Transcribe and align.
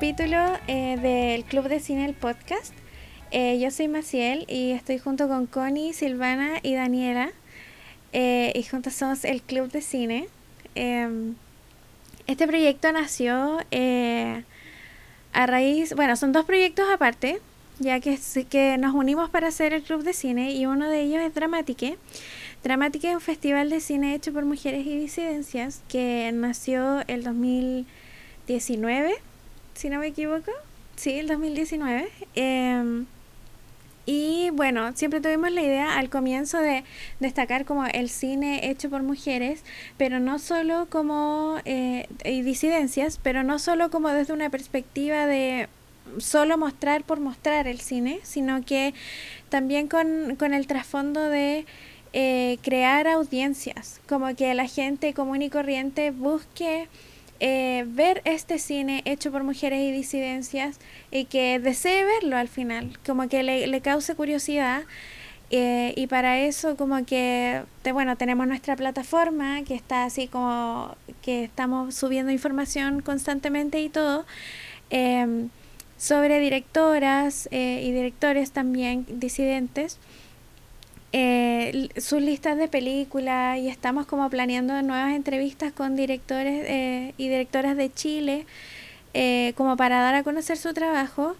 capítulo 0.00 0.38
eh, 0.66 0.96
del 0.96 1.44
Club 1.44 1.68
de 1.68 1.78
Cine, 1.78 2.06
el 2.06 2.14
podcast. 2.14 2.72
Eh, 3.32 3.58
yo 3.60 3.70
soy 3.70 3.86
Maciel 3.86 4.46
y 4.48 4.70
estoy 4.70 4.98
junto 4.98 5.28
con 5.28 5.44
Connie, 5.44 5.92
Silvana 5.92 6.58
y 6.62 6.74
Daniela. 6.74 7.32
Eh, 8.14 8.50
y 8.54 8.62
juntos 8.62 8.94
somos 8.94 9.26
el 9.26 9.42
Club 9.42 9.70
de 9.70 9.82
Cine. 9.82 10.26
Em, 10.74 11.34
este 12.26 12.46
proyecto 12.46 12.90
nació 12.92 13.58
a 15.34 15.46
raíz, 15.46 15.94
bueno, 15.94 16.16
son 16.16 16.32
dos 16.32 16.46
proyectos 16.46 16.86
aparte, 16.90 17.38
ya 17.78 18.00
que, 18.00 18.18
que 18.48 18.78
nos 18.78 18.94
unimos 18.94 19.28
para 19.28 19.48
hacer 19.48 19.74
el 19.74 19.82
Club 19.82 20.02
de 20.02 20.14
Cine 20.14 20.54
y 20.54 20.64
uno 20.64 20.88
de 20.88 21.02
ellos 21.02 21.20
es 21.20 21.34
Dramatique. 21.34 21.98
Dramatique 22.64 23.10
es 23.10 23.14
un 23.16 23.20
festival 23.20 23.68
de 23.68 23.80
cine 23.80 24.14
hecho 24.14 24.32
por 24.32 24.46
mujeres 24.46 24.86
y 24.86 24.98
disidencias 24.98 25.82
que 25.88 26.30
nació 26.32 27.02
el 27.06 27.22
2019, 27.22 29.18
si 29.80 29.88
no 29.88 29.98
me 29.98 30.08
equivoco. 30.08 30.52
Sí, 30.96 31.12
el 31.18 31.26
2019. 31.26 32.10
Em, 32.34 33.06
y 34.04 34.50
bueno, 34.50 34.92
siempre 34.94 35.22
tuvimos 35.22 35.50
la 35.52 35.62
idea 35.62 35.98
al 35.98 36.10
comienzo 36.10 36.58
de 36.58 36.84
destacar 37.18 37.64
como 37.64 37.86
el 37.86 38.10
cine 38.10 38.68
hecho 38.68 38.90
por 38.90 39.02
mujeres, 39.02 39.64
pero 39.96 40.20
no 40.20 40.38
solo 40.38 40.86
como 40.90 41.56
eh, 41.64 42.06
y 42.26 42.42
disidencias, 42.42 43.18
pero 43.22 43.42
no 43.42 43.58
solo 43.58 43.90
como 43.90 44.10
desde 44.10 44.34
una 44.34 44.50
perspectiva 44.50 45.26
de 45.26 45.68
solo 46.18 46.58
mostrar 46.58 47.02
por 47.04 47.20
mostrar 47.20 47.66
el 47.66 47.80
cine, 47.80 48.20
sino 48.22 48.62
que 48.62 48.92
también 49.48 49.88
con, 49.88 50.36
con 50.36 50.52
el 50.52 50.66
trasfondo 50.66 51.22
de 51.22 51.64
eh, 52.12 52.58
crear 52.60 53.08
audiencias, 53.08 54.02
como 54.06 54.34
que 54.36 54.52
la 54.52 54.66
gente 54.66 55.14
común 55.14 55.40
y 55.40 55.48
corriente 55.48 56.10
busque 56.10 56.86
eh, 57.40 57.84
ver 57.88 58.20
este 58.24 58.58
cine 58.58 59.02
hecho 59.06 59.32
por 59.32 59.44
mujeres 59.44 59.80
y 59.80 59.92
disidencias 59.92 60.78
y 61.10 61.24
que 61.24 61.58
desee 61.58 62.04
verlo 62.04 62.36
al 62.36 62.48
final, 62.48 62.98
como 63.06 63.28
que 63.28 63.42
le, 63.42 63.66
le 63.66 63.80
cause 63.80 64.14
curiosidad. 64.14 64.82
Eh, 65.52 65.94
y 65.96 66.06
para 66.06 66.38
eso 66.38 66.76
como 66.76 67.04
que, 67.04 67.62
bueno, 67.92 68.16
tenemos 68.16 68.46
nuestra 68.46 68.76
plataforma 68.76 69.62
que 69.64 69.74
está 69.74 70.04
así 70.04 70.28
como 70.28 70.94
que 71.22 71.42
estamos 71.44 71.94
subiendo 71.96 72.30
información 72.30 73.02
constantemente 73.02 73.80
y 73.80 73.88
todo 73.88 74.26
em, 74.90 75.48
sobre 75.98 76.38
directoras 76.38 77.48
y 77.50 77.90
directores 77.90 78.52
también 78.52 79.06
disidentes 79.08 79.98
eh, 81.12 81.88
sus 81.96 82.22
listas 82.22 82.56
de 82.56 82.68
películas 82.68 83.58
y 83.58 83.68
estamos 83.68 84.06
como 84.06 84.30
planeando 84.30 84.80
nuevas 84.82 85.14
entrevistas 85.14 85.72
con 85.72 85.96
directores 85.96 86.64
eh, 86.68 87.14
y 87.16 87.28
directoras 87.28 87.76
de 87.76 87.92
Chile 87.92 88.46
eh, 89.12 89.52
como 89.56 89.76
para 89.76 90.00
dar 90.00 90.14
a 90.14 90.22
conocer 90.22 90.56
su 90.56 90.72
trabajo. 90.72 91.36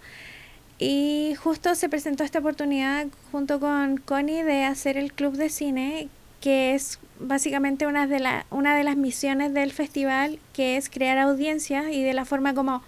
Y 0.77 1.35
justo 1.35 1.75
se 1.75 1.89
presentó 1.89 2.23
esta 2.23 2.39
oportunidad 2.39 3.07
junto 3.31 3.59
con 3.59 3.97
Connie 3.97 4.43
de 4.43 4.63
hacer 4.65 4.97
el 4.97 5.13
club 5.13 5.35
de 5.35 5.49
cine 5.49 6.09
que 6.41 6.73
es 6.73 6.99
básicamente 7.19 7.85
una 7.85 8.07
de, 8.07 8.19
la, 8.19 8.47
una 8.49 8.75
de 8.75 8.83
las 8.83 8.97
misiones 8.97 9.53
del 9.53 9.71
festival 9.71 10.39
que 10.53 10.75
es 10.75 10.89
crear 10.89 11.19
audiencias 11.19 11.85
y 11.91 12.01
de 12.01 12.13
la 12.13 12.25
forma 12.25 12.55
como 12.55 12.81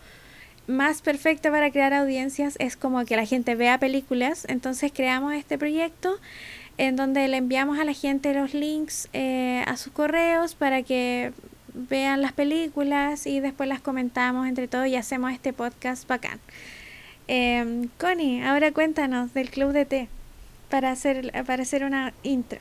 más 0.66 1.02
perfecta 1.02 1.52
para 1.52 1.72
crear 1.72 1.94
audiencias 1.94 2.56
es 2.60 2.76
como 2.76 3.06
que 3.06 3.16
la 3.16 3.26
gente 3.26 3.56
vea 3.56 3.78
películas. 3.78 4.46
Entonces 4.50 4.92
creamos 4.94 5.34
este 5.34 5.58
proyecto 5.58 6.18
en 6.78 6.96
donde 6.96 7.28
le 7.28 7.38
enviamos 7.38 7.80
a 7.80 7.84
la 7.84 7.94
gente 7.94 8.34
los 8.34 8.54
links 8.54 9.10
eh, 9.14 9.64
a 9.68 9.78
sus 9.78 9.94
correos 9.94 10.56
para 10.56 10.84
que 10.84 11.34
vean 11.74 12.22
las 12.22 12.34
películas 12.34 13.28
y 13.28 13.40
después 13.40 13.70
las 13.70 13.82
comentamos 13.82 14.48
entre 14.48 14.68
todos 14.68 14.88
y 14.88 14.96
hacemos 14.96 15.32
este 15.32 15.54
podcast 15.54 16.08
bacán. 16.08 16.40
Eh, 17.28 17.88
Connie, 18.00 18.44
ahora 18.44 18.72
cuéntanos 18.72 19.34
del 19.34 19.50
Club 19.50 19.72
de 19.72 19.86
Té 19.86 20.10
para 20.70 20.92
hacer, 20.92 21.32
para 21.46 21.64
hacer 21.64 21.84
una 21.84 22.14
intro. 22.24 22.60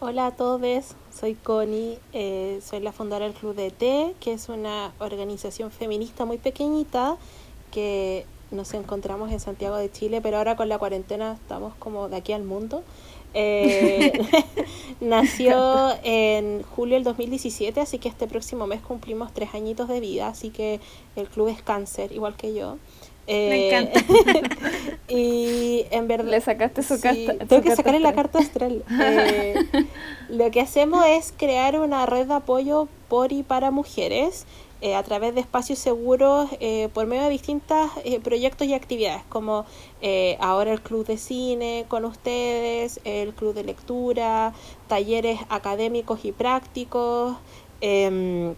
Hola 0.00 0.26
a 0.26 0.30
todos, 0.32 0.96
soy 1.18 1.34
Connie, 1.34 1.98
eh, 2.12 2.60
soy 2.62 2.80
la 2.80 2.92
fundadora 2.92 3.26
del 3.26 3.34
Club 3.34 3.54
de 3.54 3.70
Té, 3.70 4.14
que 4.20 4.32
es 4.32 4.48
una 4.48 4.92
organización 4.98 5.70
feminista 5.70 6.24
muy 6.24 6.36
pequeñita 6.36 7.16
que 7.70 8.26
nos 8.50 8.74
encontramos 8.74 9.32
en 9.32 9.40
Santiago 9.40 9.76
de 9.76 9.90
Chile, 9.90 10.20
pero 10.20 10.38
ahora 10.38 10.56
con 10.56 10.68
la 10.68 10.78
cuarentena 10.78 11.34
estamos 11.34 11.74
como 11.76 12.08
de 12.08 12.16
aquí 12.16 12.32
al 12.32 12.44
mundo. 12.44 12.82
Eh, 13.34 14.12
nació 15.00 15.90
en 16.02 16.62
julio 16.62 16.94
del 16.94 17.04
2017, 17.04 17.80
así 17.80 17.98
que 17.98 18.08
este 18.08 18.26
próximo 18.26 18.66
mes 18.66 18.80
cumplimos 18.80 19.32
tres 19.32 19.54
añitos 19.54 19.88
de 19.88 20.00
vida, 20.00 20.28
así 20.28 20.50
que 20.50 20.80
el 21.16 21.28
club 21.28 21.48
es 21.48 21.60
cáncer, 21.62 22.12
igual 22.12 22.36
que 22.36 22.54
yo. 22.54 22.78
Me 23.26 23.68
eh, 23.68 23.68
encanta. 23.68 24.04
y 25.08 25.86
en 25.90 26.08
verdad... 26.08 26.30
Le 26.30 26.40
sacaste 26.40 26.82
su 26.82 27.00
carta. 27.00 27.34
Tengo 27.46 27.62
que 27.62 27.74
sacarle 27.74 28.00
la 28.00 28.14
carta 28.14 28.38
astral. 28.38 28.84
Eh, 29.00 29.54
lo 30.28 30.50
que 30.50 30.60
hacemos 30.60 31.04
es 31.06 31.32
crear 31.36 31.78
una 31.78 32.06
red 32.06 32.26
de 32.26 32.34
apoyo 32.34 32.88
por 33.08 33.32
y 33.32 33.42
para 33.42 33.70
mujeres 33.70 34.46
eh, 34.84 34.94
a 34.94 35.02
través 35.02 35.34
de 35.34 35.40
espacios 35.40 35.78
seguros 35.78 36.50
eh, 36.60 36.90
por 36.92 37.06
medio 37.06 37.22
de 37.22 37.30
distintos 37.30 37.90
eh, 38.04 38.20
proyectos 38.20 38.66
y 38.66 38.74
actividades, 38.74 39.22
como 39.30 39.64
ahora 40.40 40.72
el 40.72 40.82
club 40.82 41.06
de 41.06 41.16
cine 41.16 41.86
con 41.88 42.04
ustedes, 42.04 43.00
el 43.04 43.32
club 43.32 43.54
de 43.54 43.64
lectura, 43.64 44.52
talleres 44.86 45.40
académicos 45.48 46.26
y 46.26 46.32
prácticos. 46.32 47.34
Em, 47.80 48.54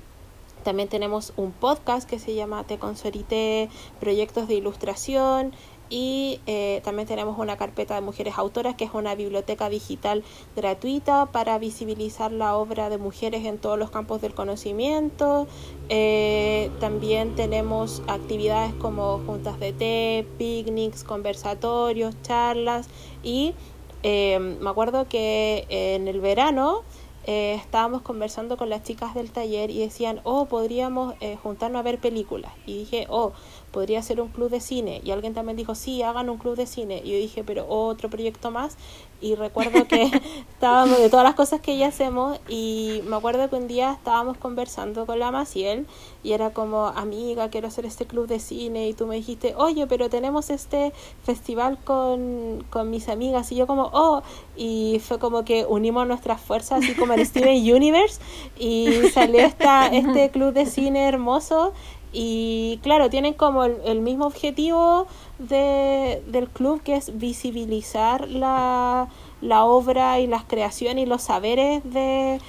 también 0.64 0.88
tenemos 0.88 1.32
un 1.36 1.52
podcast 1.52 2.10
que 2.10 2.18
se 2.18 2.34
llama 2.34 2.64
Te 2.64 2.76
Consorité, 2.76 3.68
proyectos 4.00 4.48
de 4.48 4.54
ilustración 4.54 5.52
y 5.88 6.40
eh, 6.46 6.80
también 6.84 7.06
tenemos 7.06 7.38
una 7.38 7.56
carpeta 7.56 7.94
de 7.94 8.00
mujeres 8.00 8.34
autoras 8.36 8.74
que 8.74 8.84
es 8.84 8.90
una 8.94 9.14
biblioteca 9.14 9.68
digital 9.68 10.24
gratuita 10.56 11.26
para 11.26 11.58
visibilizar 11.58 12.32
la 12.32 12.56
obra 12.56 12.90
de 12.90 12.98
mujeres 12.98 13.44
en 13.44 13.58
todos 13.58 13.78
los 13.78 13.90
campos 13.90 14.20
del 14.20 14.34
conocimiento. 14.34 15.46
Eh, 15.88 16.70
también 16.80 17.34
tenemos 17.34 18.02
actividades 18.08 18.74
como 18.74 19.20
juntas 19.26 19.60
de 19.60 19.72
té, 19.72 20.26
picnics, 20.38 21.04
conversatorios, 21.04 22.20
charlas 22.22 22.88
y 23.22 23.54
eh, 24.02 24.38
me 24.38 24.70
acuerdo 24.70 25.08
que 25.08 25.66
en 25.68 26.08
el 26.08 26.20
verano 26.20 26.82
estábamos 27.26 28.02
conversando 28.02 28.56
con 28.56 28.70
las 28.70 28.82
chicas 28.82 29.14
del 29.14 29.30
taller 29.30 29.70
y 29.70 29.80
decían, 29.80 30.20
oh, 30.24 30.46
podríamos 30.46 31.14
juntarnos 31.42 31.80
a 31.80 31.82
ver 31.82 31.98
películas. 31.98 32.52
Y 32.66 32.78
dije, 32.78 33.06
oh, 33.10 33.32
podría 33.72 34.00
ser 34.02 34.20
un 34.20 34.28
club 34.28 34.50
de 34.50 34.60
cine. 34.60 35.00
Y 35.04 35.10
alguien 35.10 35.34
también 35.34 35.56
dijo, 35.56 35.74
sí, 35.74 36.02
hagan 36.02 36.30
un 36.30 36.38
club 36.38 36.56
de 36.56 36.66
cine. 36.66 37.02
Y 37.04 37.12
yo 37.12 37.18
dije, 37.18 37.44
pero 37.44 37.66
otro 37.68 38.08
proyecto 38.08 38.50
más. 38.50 38.76
Y 39.20 39.34
recuerdo 39.34 39.86
que 39.88 40.04
estábamos 40.52 40.98
de 40.98 41.08
todas 41.08 41.24
las 41.24 41.34
cosas 41.34 41.60
que 41.60 41.76
ya 41.76 41.88
hacemos. 41.88 42.38
Y 42.48 43.02
me 43.06 43.16
acuerdo 43.16 43.48
que 43.48 43.56
un 43.56 43.66
día 43.66 43.92
estábamos 43.92 44.36
conversando 44.36 45.06
con 45.06 45.18
la 45.18 45.30
Maciel. 45.30 45.86
Y 46.22 46.32
era 46.32 46.50
como, 46.50 46.86
amiga, 46.86 47.48
quiero 47.50 47.68
hacer 47.68 47.86
este 47.86 48.06
club 48.06 48.26
de 48.26 48.40
cine. 48.40 48.88
Y 48.88 48.94
tú 48.94 49.06
me 49.06 49.16
dijiste, 49.16 49.54
oye, 49.56 49.86
pero 49.86 50.10
tenemos 50.10 50.50
este 50.50 50.92
festival 51.22 51.78
con, 51.84 52.64
con 52.70 52.90
mis 52.90 53.08
amigas. 53.08 53.50
Y 53.52 53.56
yo 53.56 53.66
como, 53.66 53.90
oh. 53.92 54.22
Y 54.56 55.00
fue 55.04 55.18
como 55.18 55.44
que 55.44 55.64
unimos 55.66 56.06
nuestras 56.06 56.40
fuerzas, 56.40 56.82
así 56.84 56.94
como 56.94 57.14
el 57.14 57.26
Steven 57.26 57.56
Universe. 57.74 58.20
Y 58.58 59.08
salió 59.12 59.40
esta, 59.40 59.86
este 59.88 60.30
club 60.30 60.52
de 60.52 60.66
cine 60.66 61.08
hermoso 61.08 61.72
y 62.18 62.80
claro, 62.82 63.10
tienen 63.10 63.34
como 63.34 63.64
el, 63.64 64.00
mismo 64.00 64.24
objetivo 64.24 65.06
de, 65.38 66.22
del 66.26 66.48
club 66.48 66.82
que 66.82 66.96
es 66.96 67.18
visibilizar 67.18 68.28
la, 68.28 69.08
obra 69.42 70.18
y 70.18 70.26
las 70.26 70.44
creaciones 70.44 71.04
y 71.04 71.06
los 71.06 71.22
saberes 71.22 71.82
de, 71.84 72.40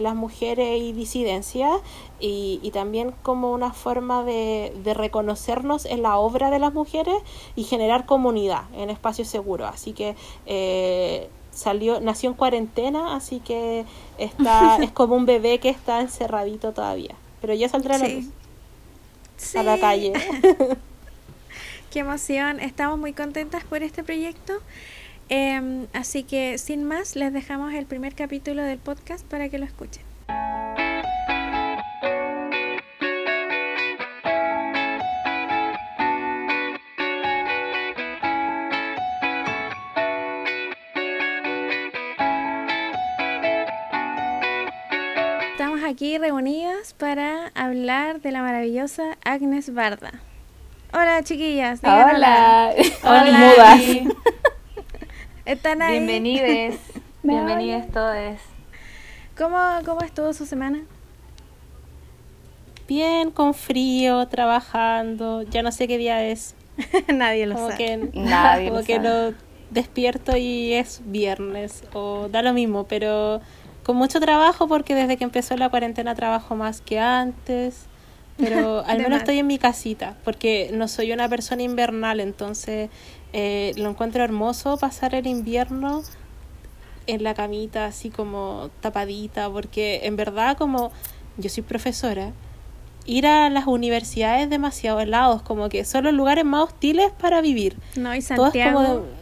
las 0.00 0.14
mujeres 0.14 0.80
y 0.80 0.92
disidencias 0.92 1.80
y, 2.20 2.60
y, 2.62 2.70
también 2.70 3.12
como 3.22 3.52
una 3.52 3.72
forma 3.72 4.24
de, 4.24 4.72
de, 4.82 4.94
reconocernos 4.94 5.84
en 5.84 6.02
la 6.02 6.18
obra 6.18 6.50
de 6.50 6.58
las 6.58 6.72
mujeres 6.72 7.16
y 7.56 7.64
generar 7.64 8.06
comunidad 8.06 8.64
en 8.74 8.90
espacios 8.90 9.28
seguros. 9.28 9.68
Así 9.72 9.92
que 9.92 10.16
eh, 10.46 11.28
salió, 11.50 12.00
nació 12.00 12.30
en 12.30 12.36
cuarentena, 12.36 13.14
así 13.14 13.40
que 13.40 13.84
está, 14.18 14.76
es 14.82 14.90
como 14.90 15.16
un 15.16 15.26
bebé 15.26 15.58
que 15.58 15.68
está 15.68 16.00
encerradito 16.00 16.72
todavía. 16.72 17.14
Pero 17.40 17.54
ya 17.54 17.68
saldrá 17.68 17.98
la 17.98 18.08
luz 18.08 18.26
a 19.54 19.62
la 19.62 19.78
calle. 19.78 20.12
Qué 21.90 21.98
emoción, 21.98 22.60
estamos 22.60 22.98
muy 22.98 23.12
contentas 23.12 23.64
por 23.64 23.82
este 23.82 24.04
proyecto. 24.04 24.62
Em, 25.28 25.88
así 25.92 26.22
que 26.22 26.56
sin 26.56 26.84
más, 26.84 27.16
les 27.16 27.32
dejamos 27.32 27.74
el 27.74 27.86
primer 27.86 28.14
capítulo 28.14 28.62
del 28.62 28.78
podcast 28.78 29.26
para 29.26 29.48
que 29.48 29.58
lo 29.58 29.64
escuchen. 29.64 30.04
aquí 45.90 46.18
reunidas 46.18 46.94
para 46.94 47.48
hablar 47.48 48.20
de 48.20 48.30
la 48.30 48.42
maravillosa 48.42 49.18
Agnes 49.24 49.74
Barda. 49.74 50.20
Hola, 50.92 51.22
chiquillas. 51.22 51.80
digan 51.82 52.16
Hola. 52.16 52.72
Hola. 53.04 53.38
Mudas. 53.38 53.80
¿Están 55.44 55.82
ahí? 55.82 55.98
Bienvenides. 55.98 56.78
Bienvenidos 57.22 57.86
todos. 57.92 58.38
¿Cómo, 59.38 59.58
¿Cómo 59.84 60.00
estuvo 60.00 60.32
su 60.32 60.46
semana? 60.46 60.80
Bien, 62.88 63.30
con 63.30 63.54
frío, 63.54 64.26
trabajando. 64.26 65.42
Ya 65.42 65.62
no 65.62 65.70
sé 65.70 65.86
qué 65.86 65.96
día 65.96 66.24
es. 66.24 66.54
Nadie 67.08 67.46
lo 67.46 67.54
Como 67.54 67.68
sabe. 67.70 67.78
que, 67.78 67.96
Nadie 68.14 68.68
como 68.68 68.80
lo 68.80 68.86
que 68.86 68.96
sabe. 68.96 69.08
lo 69.30 69.34
despierto 69.70 70.36
y 70.36 70.72
es 70.72 71.02
viernes. 71.04 71.84
O 71.92 72.28
da 72.28 72.42
lo 72.42 72.52
mismo, 72.52 72.84
pero 72.84 73.40
con 73.84 73.96
mucho 73.96 74.18
trabajo 74.20 74.66
porque 74.66 74.94
desde 74.96 75.16
que 75.16 75.24
empezó 75.24 75.56
la 75.56 75.68
cuarentena 75.68 76.14
trabajo 76.16 76.56
más 76.56 76.80
que 76.80 76.98
antes. 76.98 77.86
Pero 78.40 78.80
al 78.86 78.98
menos 78.98 79.18
estoy 79.20 79.38
en 79.38 79.46
mi 79.46 79.58
casita 79.58 80.16
porque 80.24 80.70
no 80.72 80.88
soy 80.88 81.12
una 81.12 81.28
persona 81.28 81.62
invernal, 81.62 82.20
entonces 82.20 82.90
eh, 83.32 83.72
lo 83.76 83.90
encuentro 83.90 84.24
hermoso 84.24 84.76
pasar 84.76 85.14
el 85.14 85.26
invierno 85.26 86.02
en 87.06 87.22
la 87.24 87.34
camita 87.34 87.86
así 87.86 88.10
como 88.10 88.70
tapadita, 88.80 89.48
porque 89.50 90.00
en 90.04 90.16
verdad 90.16 90.56
como 90.56 90.90
yo 91.36 91.48
soy 91.48 91.62
profesora, 91.62 92.32
ir 93.06 93.26
a 93.26 93.48
las 93.50 93.66
universidades 93.66 94.44
es 94.44 94.50
demasiado 94.50 95.00
helados, 95.00 95.42
como 95.42 95.68
que 95.68 95.84
son 95.84 96.04
los 96.04 96.12
lugares 96.12 96.44
más 96.44 96.64
hostiles 96.64 97.10
para 97.18 97.40
vivir. 97.40 97.76
No, 97.96 98.14
y 98.14 98.20
Todo 98.22 98.46
es 98.46 98.52
Santiago. 98.52 98.78
como 98.84 98.94
de- 99.00 99.20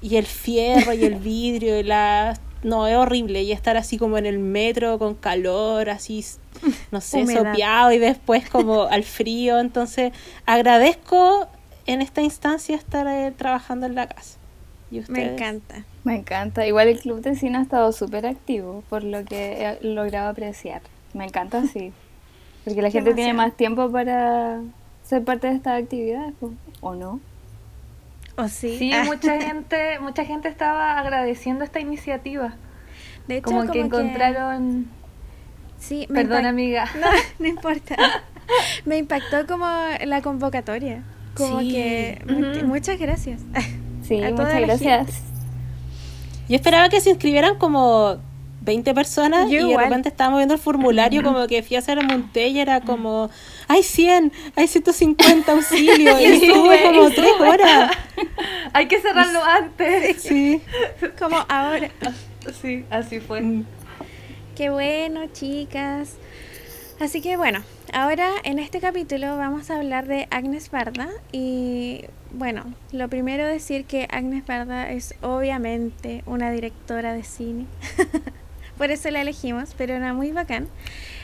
y 0.00 0.16
el 0.16 0.26
fierro 0.26 0.92
y 0.92 1.04
el 1.04 1.14
vidrio 1.16 1.78
y 1.78 1.82
la 1.82 2.38
no 2.64 2.86
es 2.88 2.96
horrible 2.96 3.42
y 3.42 3.52
estar 3.52 3.76
así 3.76 3.98
como 3.98 4.18
en 4.18 4.26
el 4.26 4.38
metro 4.38 4.98
con 4.98 5.14
calor 5.14 5.90
así 5.90 6.24
no 6.90 7.00
sé 7.00 7.22
Humedad. 7.22 7.52
sopeado 7.52 7.92
y 7.92 7.98
después 7.98 8.48
como 8.48 8.82
al 8.90 9.04
frío 9.04 9.58
entonces 9.60 10.12
agradezco 10.46 11.46
en 11.86 12.02
esta 12.02 12.22
instancia 12.22 12.76
estar 12.76 13.06
eh, 13.06 13.32
trabajando 13.36 13.86
en 13.86 13.94
la 13.94 14.08
casa 14.08 14.38
y 14.90 15.02
Me 15.08 15.32
encanta. 15.32 15.84
Me 16.04 16.16
encanta. 16.16 16.66
Igual 16.66 16.88
el 16.88 17.00
club 17.00 17.20
de 17.20 17.34
cine 17.34 17.58
ha 17.58 17.62
estado 17.62 17.90
súper 17.92 18.26
activo, 18.26 18.84
por 18.88 19.02
lo 19.02 19.24
que 19.24 19.78
he 19.80 19.84
logrado 19.84 20.28
apreciar. 20.28 20.82
Me 21.14 21.24
encanta 21.24 21.58
así. 21.58 21.92
Porque 22.64 22.80
la 22.80 22.90
gente 22.90 23.12
tiene 23.14 23.34
más 23.34 23.56
tiempo 23.56 23.90
para 23.90 24.60
ser 25.02 25.24
parte 25.24 25.48
de 25.48 25.54
estas 25.54 25.82
actividades, 25.82 26.32
¿o 26.80 26.94
no? 26.94 27.20
¿O 28.36 28.48
sí? 28.48 28.76
Sí, 28.78 28.92
Ah, 28.92 29.04
mucha 29.04 29.40
gente, 29.40 29.98
mucha 30.00 30.24
gente 30.24 30.48
estaba 30.48 30.98
agradeciendo 30.98 31.64
esta 31.64 31.80
iniciativa. 31.80 32.54
de 33.28 33.36
hecho, 33.38 33.44
Como, 33.44 33.70
que 33.70 33.80
encontraron. 33.80 34.86
Sí, 35.78 36.06
me 36.08 36.22
Perdón, 36.24 36.44
impact- 36.44 36.48
amiga. 36.48 36.84
No, 37.00 37.06
no 37.38 37.46
importa. 37.46 37.96
Me 38.84 38.98
impactó 38.98 39.46
como 39.46 39.66
la 40.04 40.20
convocatoria. 40.20 41.02
Como 41.34 41.60
Sí. 41.60 41.70
que 41.72 42.62
muchas 42.66 42.98
gracias. 42.98 43.40
Sí, 44.02 44.22
A 44.22 44.28
toda 44.30 44.44
muchas 44.44 44.60
la 44.60 44.66
gracias. 44.66 45.22
yo 46.48 46.56
esperaba 46.56 46.90
que 46.90 47.00
se 47.00 47.08
inscribieran 47.10 47.56
como 47.56 48.18
20 48.64 48.94
personas 48.94 49.50
Yo 49.50 49.60
y 49.60 49.64
de 49.64 49.70
igual. 49.70 49.84
repente 49.84 50.08
estábamos 50.08 50.38
viendo 50.38 50.54
el 50.54 50.60
formulario 50.60 51.22
como 51.22 51.46
que 51.46 51.62
fui 51.62 51.76
a 51.76 51.80
hacer 51.80 51.98
el 51.98 52.06
monte 52.06 52.48
y 52.48 52.58
era 52.60 52.80
como 52.80 53.30
hay 53.68 53.82
100, 53.82 54.32
hay 54.56 54.66
150 54.68 55.52
auxilios 55.52 56.20
y 56.20 56.24
estuve 56.24 56.82
como 56.82 57.08
y 57.08 57.12
3 57.14 57.28
sube. 57.36 57.48
horas 57.48 57.96
Hay 58.72 58.88
que 58.88 59.00
cerrarlo 59.00 59.42
antes. 59.44 60.22
sí 60.22 60.60
Como 61.18 61.36
ahora. 61.48 61.90
Sí, 62.60 62.84
así 62.90 63.20
fue. 63.20 63.40
Mm. 63.40 63.64
Qué 64.54 64.68
bueno, 64.68 65.22
chicas. 65.32 66.16
Así 67.00 67.22
que 67.22 67.36
bueno, 67.38 67.62
ahora 67.92 68.28
en 68.44 68.58
este 68.58 68.80
capítulo 68.80 69.36
vamos 69.38 69.70
a 69.70 69.76
hablar 69.76 70.06
de 70.06 70.28
Agnes 70.30 70.70
Barda 70.70 71.08
y 71.32 72.04
bueno, 72.32 72.64
lo 72.92 73.08
primero 73.08 73.46
decir 73.46 73.84
que 73.86 74.06
Agnes 74.10 74.46
Barda 74.46 74.90
es 74.90 75.14
obviamente 75.22 76.22
una 76.26 76.50
directora 76.50 77.14
de 77.14 77.22
cine. 77.24 77.64
Por 78.78 78.90
eso 78.90 79.10
la 79.10 79.20
elegimos, 79.22 79.74
pero 79.76 79.94
era 79.94 80.12
muy 80.12 80.32
bacán. 80.32 80.68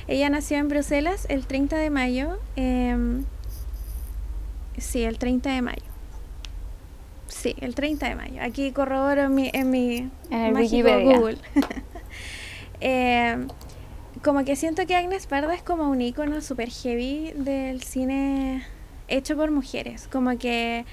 Ella 0.08 0.30
nació 0.30 0.58
en 0.58 0.68
Bruselas 0.68 1.26
el 1.28 1.46
30 1.46 1.76
de 1.76 1.90
mayo. 1.90 2.38
em, 2.56 3.24
sí, 4.78 5.02
el 5.04 5.18
30 5.18 5.50
de 5.50 5.62
mayo. 5.62 5.82
Sí, 7.28 7.54
el 7.60 7.74
30 7.74 8.08
de 8.08 8.14
mayo. 8.16 8.42
Aquí 8.42 8.72
corroboro 8.72 9.22
en 9.22 9.34
mi, 9.34 9.50
en 9.52 9.70
mi 9.70 10.10
En. 10.30 10.54
Google. 11.04 11.38
Eh, 12.82 13.36
como 14.22 14.42
que 14.42 14.56
siento 14.56 14.86
que 14.86 14.96
Agnes 14.96 15.26
Parda 15.26 15.54
es 15.54 15.62
como 15.62 15.90
un 15.90 16.00
icono 16.00 16.40
super 16.40 16.70
heavy 16.70 17.32
del 17.36 17.82
cine 17.82 18.64
hecho 19.08 19.36
por 19.36 19.50
mujeres. 19.50 20.08
Como 20.10 20.38
que 20.38 20.86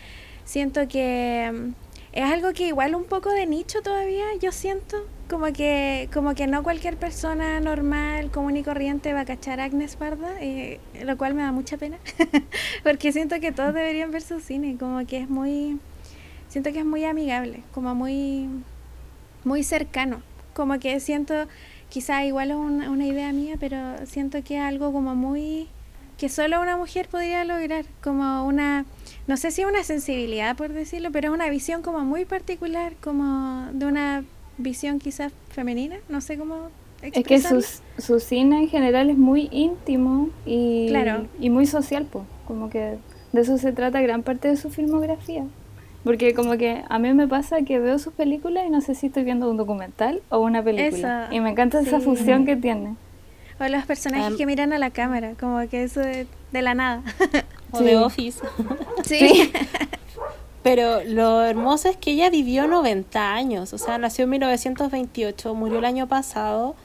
siento 0.43 0.87
que 0.89 1.49
mm, 1.53 1.69
es 2.11 2.23
algo 2.23 2.51
que 2.51 2.67
igual 2.67 2.93
un 2.95 3.05
poco 3.05 3.29
de 3.29 3.45
nicho 3.45 3.81
todavía, 3.81 4.25
yo 4.41 4.51
siento. 4.51 4.97
Como 5.29 5.51
que, 5.51 6.09
como 6.13 6.35
que 6.35 6.47
no 6.47 6.63
cualquier 6.63 6.95
persona 6.95 7.59
normal, 7.59 8.31
común 8.31 8.55
y 8.55 8.63
corriente 8.63 9.11
va 9.13 9.21
a 9.21 9.25
cachar 9.25 9.59
a 9.59 9.65
Agnes 9.65 9.97
Parda, 9.97 10.41
eh, 10.41 10.79
lo 11.03 11.17
cual 11.17 11.33
me 11.33 11.41
da 11.41 11.51
mucha 11.51 11.75
pena. 11.75 11.97
Porque 12.83 13.11
siento 13.11 13.39
que 13.41 13.51
todos 13.51 13.73
deberían 13.73 14.09
ver 14.11 14.21
su 14.21 14.39
cine, 14.39 14.77
como 14.79 15.05
que 15.05 15.17
es 15.17 15.29
muy, 15.29 15.79
siento 16.47 16.71
que 16.71 16.79
es 16.79 16.85
muy 16.85 17.03
amigable, 17.03 17.63
como 17.73 17.93
muy, 17.93 18.47
muy 19.43 19.63
cercano. 19.63 20.21
Como 20.53 20.79
que 20.79 20.99
siento, 21.01 21.33
quizá 21.89 22.23
igual 22.23 22.51
es 22.51 22.57
una, 22.57 22.89
una 22.89 23.05
idea 23.05 23.33
mía, 23.33 23.55
pero 23.59 23.77
siento 24.05 24.41
que 24.43 24.55
es 24.55 24.63
algo 24.63 24.93
como 24.93 25.13
muy, 25.13 25.67
que 26.17 26.29
solo 26.29 26.61
una 26.61 26.77
mujer 26.77 27.09
podría 27.09 27.43
lograr, 27.43 27.83
como 28.01 28.45
una, 28.45 28.85
no 29.27 29.35
sé 29.35 29.51
si 29.51 29.65
una 29.65 29.83
sensibilidad 29.83 30.55
por 30.55 30.71
decirlo, 30.71 31.11
pero 31.11 31.27
es 31.27 31.33
una 31.33 31.49
visión 31.49 31.81
como 31.81 31.99
muy 32.05 32.23
particular, 32.23 32.93
como 33.01 33.67
de 33.73 33.85
una 33.85 34.23
visión 34.57 34.99
quizás 34.99 35.31
femenina, 35.49 35.97
no 36.09 36.21
sé 36.21 36.37
cómo 36.37 36.69
Es 37.01 37.11
que 37.13 37.19
expresarlo. 37.19 37.61
su, 37.61 37.81
su 38.01 38.19
cine 38.19 38.59
en 38.63 38.69
general 38.69 39.09
es 39.09 39.17
muy 39.17 39.49
íntimo 39.51 40.29
y, 40.45 40.87
Claro. 40.89 41.25
y 41.39 41.49
muy 41.49 41.65
social, 41.65 42.05
pues. 42.11 42.25
Como 42.47 42.69
que 42.69 42.97
de 43.33 43.41
eso 43.41 43.57
se 43.57 43.71
trata 43.71 44.01
gran 44.01 44.23
parte 44.23 44.47
de 44.47 44.57
su 44.57 44.69
filmografía. 44.69 45.43
Porque 46.03 46.33
como 46.33 46.55
que 46.57 46.83
a 46.87 46.99
mí 46.99 47.13
me 47.13 47.27
pasa 47.27 47.61
que 47.63 47.79
veo 47.79 47.99
sus 47.99 48.13
películas 48.13 48.63
y 48.65 48.69
no 48.69 48.79
sé 48.81 48.95
si 48.95 49.07
estoy 49.07 49.23
viendo 49.23 49.49
un 49.49 49.57
documental 49.57 50.21
o 50.29 50.39
una 50.39 50.63
película. 50.63 51.25
Eso, 51.25 51.35
y 51.35 51.39
me 51.41 51.49
encanta 51.49 51.81
esa 51.81 51.99
fusión 51.99 52.45
que 52.45 52.55
tiene. 52.55 52.95
O 53.59 53.67
los 53.67 53.85
personajes 53.85 54.37
que 54.37 54.45
miran 54.45 54.71
a 54.71 54.77
la 54.77 54.91
cámara, 54.91 55.33
como 55.39 55.67
que 55.67 55.83
eso 55.83 55.99
de, 55.99 56.27
de 56.53 56.61
la 56.61 56.75
nada. 56.75 57.01
o 57.71 57.79
Sí. 57.79 57.83
de 57.83 57.97
Office 57.97 58.39
sí. 59.03 59.51
Pero 60.67 61.01
lo 61.05 61.43
hermoso 61.43 61.87
es 61.87 61.95
que 61.95 62.11
ella 62.11 62.29
vivió 62.29 62.67
90 62.67 63.33
años, 63.33 63.71
o 63.71 63.77
sea, 63.77 63.97
nació 63.97 64.25
en 64.25 64.31
1928, 64.31 65.55
murió 65.55 65.79
el 65.79 65.85
año 65.85 66.07
pasado, 66.07 66.75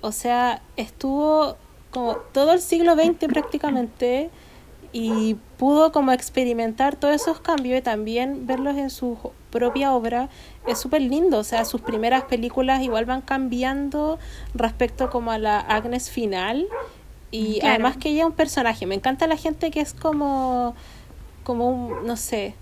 o 0.00 0.10
sea, 0.10 0.62
estuvo 0.78 1.56
como 1.90 2.16
todo 2.32 2.52
el 2.54 2.60
siglo 2.60 2.94
XX 2.94 3.26
prácticamente 3.28 4.30
y 4.92 5.36
pudo 5.58 5.92
como 5.92 6.12
experimentar 6.12 6.96
todos 6.96 7.14
esos 7.14 7.40
cambios 7.40 7.78
y 7.78 7.82
también 7.82 8.46
verlos 8.46 8.76
en 8.78 8.88
su 8.88 9.18
propia 9.50 9.92
obra 9.92 10.30
es 10.66 10.78
súper 10.78 11.02
lindo, 11.02 11.38
o 11.38 11.44
sea, 11.44 11.66
sus 11.66 11.82
primeras 11.82 12.24
películas 12.24 12.82
igual 12.82 13.04
van 13.04 13.20
cambiando 13.20 14.18
respecto 14.54 15.10
como 15.10 15.30
a 15.30 15.36
la 15.38 15.60
Agnes 15.60 16.08
final 16.10 16.66
y 17.30 17.60
Claro. 17.60 17.74
además 17.74 17.96
que 17.98 18.08
ella 18.08 18.20
es 18.22 18.26
un 18.28 18.32
personaje, 18.32 18.86
me 18.86 18.94
encanta 18.94 19.26
la 19.26 19.36
gente 19.36 19.70
que 19.70 19.80
es 19.80 19.92
como 19.92 20.74
como 21.44 21.68
un, 21.68 22.06
no 22.06 22.16
sé, 22.16 22.54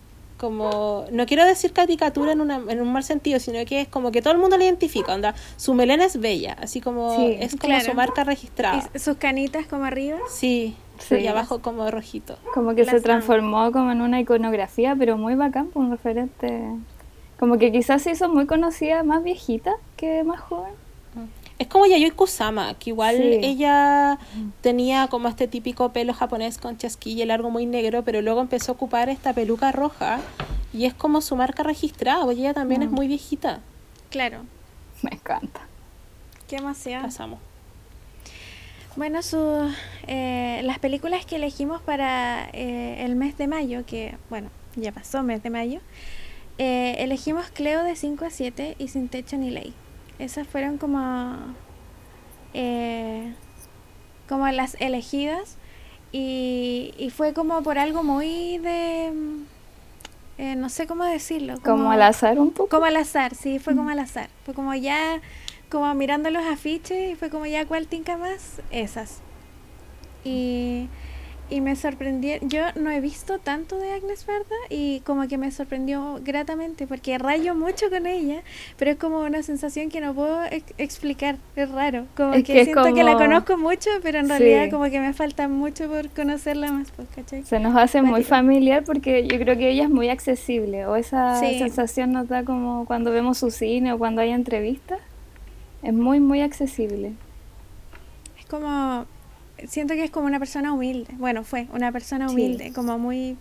como, 0.45 1.05
no 1.11 1.27
quiero 1.27 1.45
decir 1.45 1.73
caricatura 1.73 2.33
en, 2.33 2.41
una, 2.41 2.57
en 2.69 2.81
un 2.81 2.93
mal 2.93 3.03
sentido, 3.03 3.41
sino 3.41 3.65
que 3.65 3.81
es 3.83 3.89
como 3.89 4.13
que 4.13 4.23
todo 4.23 4.33
el 4.35 4.39
mundo 4.39 4.57
la 4.59 4.65
identifica, 4.65 5.15
onda, 5.15 5.35
su 5.57 5.75
melena 5.75 6.05
es 6.05 6.21
bella, 6.21 6.57
así 6.61 6.81
como, 6.81 7.17
Sí, 7.17 7.37
es 7.41 7.53
como 7.57 7.71
claro. 7.75 7.85
su 7.85 7.95
marca 7.95 8.25
registrada. 8.25 8.89
Y 8.95 8.99
sus 8.99 9.17
canitas 9.17 9.67
como 9.67 9.85
arriba. 9.85 10.19
Sí, 10.29 10.77
Sí. 10.99 11.17
y 11.17 11.27
abajo 11.27 11.61
como 11.61 11.91
rojito. 11.91 12.37
Como 12.55 12.75
que 12.75 12.85
Las 12.85 12.95
se 12.95 13.01
transformó 13.01 13.73
como 13.73 13.91
en 13.91 14.01
una 14.01 14.21
iconografía, 14.21 14.95
pero 14.97 15.17
muy 15.19 15.35
bacán, 15.35 15.67
pues, 15.73 15.85
un 15.85 15.91
referente. 15.91 16.63
Como 17.39 17.59
que 17.59 17.73
quizás 17.73 18.03
se 18.03 18.13
hizo 18.13 18.29
muy 18.29 18.47
conocida 18.47 19.03
más 19.03 19.25
viejita 19.25 19.73
que 19.97 20.23
más 20.23 20.41
joven. 20.41 20.73
Es 21.58 21.68
como 21.68 21.87
Yayoi 21.87 22.11
Kusama, 22.11 22.75
que 22.75 22.90
igual 22.90 23.16
Sí. 23.16 23.38
ella 23.42 24.18
tenía 24.61 25.06
como 25.08 25.28
este 25.28 25.46
típico 25.46 25.92
pelo 25.92 26.12
japonés 26.12 26.58
con 26.58 26.76
chasquilla 26.78 27.25
largo 27.26 27.50
muy 27.50 27.64
negro, 27.66 28.02
pero 28.02 28.23
luego 28.23 28.40
empezó 28.40 28.73
a 28.73 28.75
ocupar 28.75 29.08
esta 29.08 29.32
peluca 29.32 29.70
roja 29.70 30.18
y 30.73 30.87
es 30.87 30.94
como 30.94 31.20
su 31.20 31.37
marca 31.37 31.62
registrada, 31.62 32.25
porque 32.25 32.40
ella 32.40 32.54
también 32.54 32.82
es 32.82 32.90
Mm. 32.90 32.94
muy 32.94 33.06
viejita. 33.06 33.61
Claro. 34.11 34.44
Me 35.02 35.11
encanta. 35.12 35.61
Qué 36.49 36.56
emoción. 36.56 37.02
Pasamos. 37.02 37.38
Bueno, 38.96 39.23
su, 39.23 39.73
eh, 40.06 40.61
las 40.64 40.78
películas 40.78 41.25
que 41.26 41.37
elegimos 41.37 41.80
para 41.82 42.49
eh, 42.52 43.04
el 43.04 43.16
mes 43.16 43.37
de 43.37 43.49
mayo, 43.49 43.84
que 43.87 44.16
bueno, 44.30 44.50
ya 44.76 44.92
pasó 44.92 45.23
mes 45.23 45.42
de 45.42 45.50
mayo, 45.50 45.80
eh, 46.58 46.96
elegimos 46.99 47.46
Cleo 47.50 47.82
de 47.82 47.96
5 47.96 48.25
a 48.25 48.30
7 48.30 48.76
y 48.78 48.88
Sin 48.88 49.08
Techo 49.08 49.37
ni 49.37 49.50
Ley. 49.50 49.73
Esas 50.25 50.49
fueron 50.49 50.78
como 50.78 51.37
eh, 52.54 53.35
como 54.28 54.49
las 54.49 54.76
elegidas 54.81 55.57
y, 56.12 56.95
y 56.97 57.11
fue 57.11 57.35
como 57.35 57.62
por 57.62 57.78
algo 57.78 58.02
muy 58.02 58.59
de... 58.59 59.12
eh, 60.38 60.54
no 60.57 60.69
sé 60.69 60.87
cómo 60.87 61.04
decirlo. 61.04 61.57
Como 61.62 61.90
al 61.90 62.00
azar 62.02 62.38
un 62.38 62.52
poco. 62.52 62.71
Como 62.71 62.87
al 62.87 62.97
azar, 62.97 63.35
sí, 63.35 63.59
fue 63.59 63.76
como 63.76 63.90
al 63.90 63.99
azar. 63.99 64.31
Fue 64.45 64.54
como 64.54 64.75
ya, 64.75 65.21
como 65.69 65.93
mirando 65.95 66.31
los 66.31 66.45
afiches 66.45 67.12
y 67.12 67.16
fue 67.16 67.28
como 67.31 67.45
ya, 67.47 67.66
¿cuál 67.66 67.87
tinca 67.87 68.16
más? 68.16 68.62
Esas. 68.71 69.21
Y, 70.25 70.88
y 71.51 71.61
me 71.61 71.77
sorprendió, 71.77 72.37
yo 72.41 72.63
no 72.75 72.91
he 72.91 73.01
visto 73.01 73.39
tanto 73.39 73.77
de 73.79 73.93
Agnes 73.93 74.25
Varda 74.27 74.45
y 74.71 75.01
como 75.01 75.29
que 75.29 75.37
me 75.39 75.51
sorprendió 75.51 76.19
gratamente 76.25 76.87
porque 76.87 77.19
rayo 77.19 77.55
mucho 77.55 77.91
con 77.91 78.07
ella, 78.07 78.43
pero 78.79 78.93
es 78.93 78.97
como 78.97 79.21
una 79.21 79.43
sensación 79.43 79.91
que 79.91 80.01
no 80.01 80.15
puedo 80.15 80.43
ex- 80.47 80.73
explicar, 80.79 81.37
es 81.57 81.71
raro, 81.71 82.07
como 82.17 82.33
Es 82.33 82.45
que, 82.45 82.55
que 82.55 82.61
es 82.61 82.65
siento 82.67 82.95
que 82.95 83.05
la 83.05 83.13
como- 83.13 83.25
conozco 83.27 83.57
mucho, 83.59 83.91
pero 84.03 84.19
en 84.21 84.29
realidad 84.29 84.65
Sí. 84.65 84.71
como 84.71 84.85
que 84.85 85.01
me 85.01 85.13
falta 85.13 85.47
mucho 85.49 85.89
por 85.89 86.09
conocerla 86.11 86.73
más, 86.73 86.91
pues, 86.93 87.09
¿cachai? 87.15 87.43
Se 87.45 87.61
nos 87.61 87.77
hace 87.77 88.01
muy 88.03 88.23
familiar 88.25 88.83
porque 88.85 89.27
yo 89.27 89.39
creo 89.39 89.57
que 89.59 89.71
ella 89.71 89.85
es 89.85 89.91
muy 89.91 90.09
accesible 90.09 90.87
o 90.87 90.97
esa 90.97 91.39
Sí. 91.41 91.59
sensación 91.59 92.13
nos 92.13 92.27
da 92.29 92.43
como 92.45 92.87
cuando 92.87 93.11
vemos 93.11 93.39
su 93.39 93.51
cine 93.51 93.93
o 93.93 93.99
cuando 93.99 94.23
hay 94.23 94.31
entrevistas. 94.31 94.99
Es 95.83 95.93
muy, 95.93 96.19
muy 96.21 96.41
accesible. 96.41 97.13
Es 98.39 98.47
como, 98.47 99.05
siento 99.68 99.94
que 99.94 100.04
es 100.04 100.11
como 100.11 100.26
una 100.26 100.38
persona 100.38 100.73
humilde, 100.73 101.12
bueno, 101.18 101.44
fue 101.44 101.66
una 101.73 101.90
persona 101.92 102.28
Sí. 102.28 102.35
humilde, 102.35 102.73
como 102.73 102.99
muy, 102.99 103.37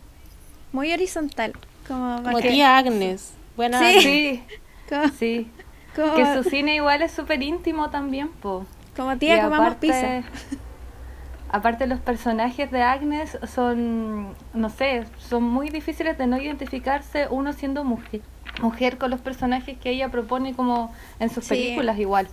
muy 0.71 0.91
horizontal, 0.91 1.53
como, 1.87 2.21
Como 2.23 2.37
que- 2.39 2.49
tía 2.49 2.77
Agnes. 2.77 3.33
Buena 3.55 3.79
Sí. 3.79 3.85
Agnes. 3.85 4.03
Sí, 4.03 4.43
como, 4.89 5.07
sí. 5.09 5.47
como- 5.95 6.15
Que 6.15 6.33
su 6.43 6.49
cine 6.49 6.75
igual 6.75 7.01
es 7.01 7.11
súper 7.11 7.41
íntimo 7.43 7.89
también, 7.89 8.29
po. 8.29 8.65
como 8.95 9.17
tía, 9.17 9.37
Y 9.37 9.41
comamos 9.41 9.67
aparte- 9.67 9.87
pizza. 9.87 10.23
Aparte 11.49 11.85
los 11.85 11.99
personajes 11.99 12.71
de 12.71 12.81
Agnes 12.81 13.37
son, 13.47 14.33
no 14.55 14.69
sé, 14.71 15.03
son 15.19 15.43
muy 15.43 15.69
difíciles 15.69 16.17
de 16.17 16.25
no 16.25 16.37
identificarse 16.41 17.27
uno 17.29 17.53
siendo 17.53 17.83
mujer, 17.83 18.21
mujer 18.59 18.97
con 18.97 19.11
los 19.11 19.21
personajes 19.21 19.77
que 19.77 19.91
ella 19.91 20.09
propone 20.09 20.55
como 20.55 20.91
en 21.19 21.29
sus 21.29 21.43
Sí. 21.45 21.49
películas 21.51 21.99
igual. 21.99 22.27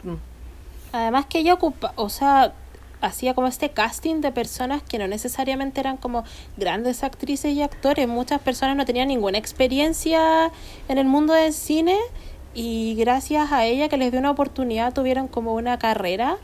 Además 0.93 1.27
que 1.27 1.41
ella 1.41 1.53
ocupa, 1.53 1.93
o 1.97 2.09
sea, 2.09 2.55
hacía 3.01 3.35
como 3.35 3.47
este 3.49 3.71
casting 3.71 4.21
de 4.21 4.33
personas 4.33 4.83
que 4.83 4.99
no 4.99 5.07
necesariamente 5.09 5.81
eran 5.81 5.97
como 5.97 6.25
grandes 6.57 7.03
actrices 7.03 7.53
y 7.55 7.63
actores. 7.63 8.09
Muchas 8.09 8.41
personas 8.41 8.77
no 8.77 8.85
tenían 8.85 9.09
ninguna 9.09 9.39
experiencia 9.39 10.51
en 10.89 10.99
el 10.99 11.07
mundo 11.07 11.33
del 11.33 11.53
cine 11.53 11.97
y 12.55 12.95
gracias 12.97 13.53
a 13.53 13.65
ella 13.67 13.89
que 13.89 13.97
les 13.97 14.11
dio 14.11 14.21
una 14.21 14.31
oportunidad 14.31 14.93
tuvieron 14.93 15.29
como 15.29 15.55
una 15.55 15.79
carrera. 15.79 16.37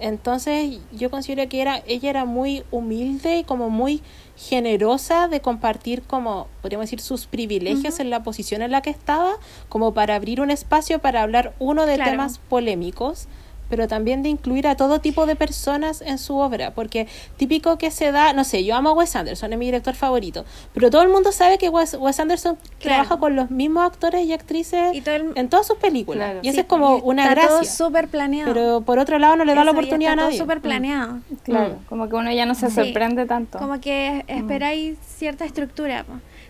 Entonces 0.00 0.80
yo 0.90 1.10
considero 1.10 1.48
que 1.48 1.60
era, 1.62 1.80
ella 1.86 2.10
era 2.10 2.24
muy 2.24 2.64
humilde 2.72 3.38
y 3.38 3.44
como 3.44 3.70
muy 3.70 4.02
generosa 4.36 5.28
de 5.28 5.40
compartir 5.40 6.02
como, 6.02 6.48
podríamos 6.60 6.86
decir, 6.86 7.00
sus 7.00 7.26
privilegios 7.26 8.00
en 8.00 8.10
la 8.10 8.24
posición 8.24 8.62
en 8.62 8.72
la 8.72 8.82
que 8.82 8.90
estaba, 8.90 9.34
como 9.68 9.94
para 9.94 10.16
abrir 10.16 10.40
un 10.40 10.50
espacio 10.50 10.98
para 10.98 11.22
hablar 11.22 11.54
uno 11.60 11.86
de 11.86 11.94
Claro. 11.94 12.10
temas 12.10 12.38
polémicos, 12.38 13.28
pero 13.72 13.88
también 13.88 14.22
de 14.22 14.28
incluir 14.28 14.66
a 14.66 14.76
todo 14.76 15.00
tipo 15.00 15.24
de 15.24 15.34
personas 15.34 16.02
en 16.02 16.18
su 16.18 16.36
obra, 16.36 16.72
porque 16.74 17.06
típico 17.38 17.78
que 17.78 17.90
se 17.90 18.12
da, 18.12 18.34
no 18.34 18.44
sé, 18.44 18.64
yo 18.64 18.74
amo 18.76 18.90
a 18.90 18.92
Wes 18.92 19.16
Anderson, 19.16 19.50
es 19.50 19.58
mi 19.58 19.64
director 19.64 19.94
favorito, 19.94 20.44
pero 20.74 20.90
todo 20.90 21.00
el 21.00 21.08
mundo 21.08 21.32
sabe 21.32 21.56
que 21.56 21.70
Wes, 21.70 21.94
Wes 21.98 22.20
Anderson 22.20 22.56
Claro. 22.56 22.96
trabaja 23.04 23.16
con 23.18 23.34
los 23.34 23.50
mismos 23.50 23.86
actores 23.86 24.26
y 24.26 24.34
actrices 24.34 24.94
Y 24.94 25.00
todo 25.00 25.14
el- 25.14 25.32
en 25.36 25.48
todas 25.48 25.66
sus 25.66 25.78
películas, 25.78 26.26
Claro. 26.32 26.40
y 26.42 26.48
eso 26.48 26.56
Sí, 26.56 26.60
es 26.60 26.66
como 26.66 26.96
una 26.96 27.30
está 27.30 27.46
todo 27.46 27.56
gracia, 27.60 27.72
súper 27.72 28.08
planeado. 28.08 28.52
pero 28.52 28.80
por 28.82 28.98
otro 28.98 29.18
lado 29.18 29.36
no 29.36 29.46
le 29.46 29.54
da 29.54 29.64
la 29.64 29.70
oportunidad 29.70 30.10
a 30.10 30.12
está 30.12 30.20
todo 30.20 30.28
nadie. 30.28 30.38
súper 30.38 30.58
Mm. 30.58 30.60
planeado. 30.60 31.18
Claro, 31.44 31.74
Mm. 31.80 31.84
como 31.88 32.08
que 32.10 32.14
uno 32.16 32.30
ya 32.30 32.44
no 32.44 32.54
se 32.54 32.68
Sí. 32.68 32.74
sorprende 32.74 33.24
tanto. 33.24 33.58
Como 33.58 33.80
que 33.80 34.22
esperáis 34.28 34.98
cierta 35.16 35.46
estructura. 35.46 36.04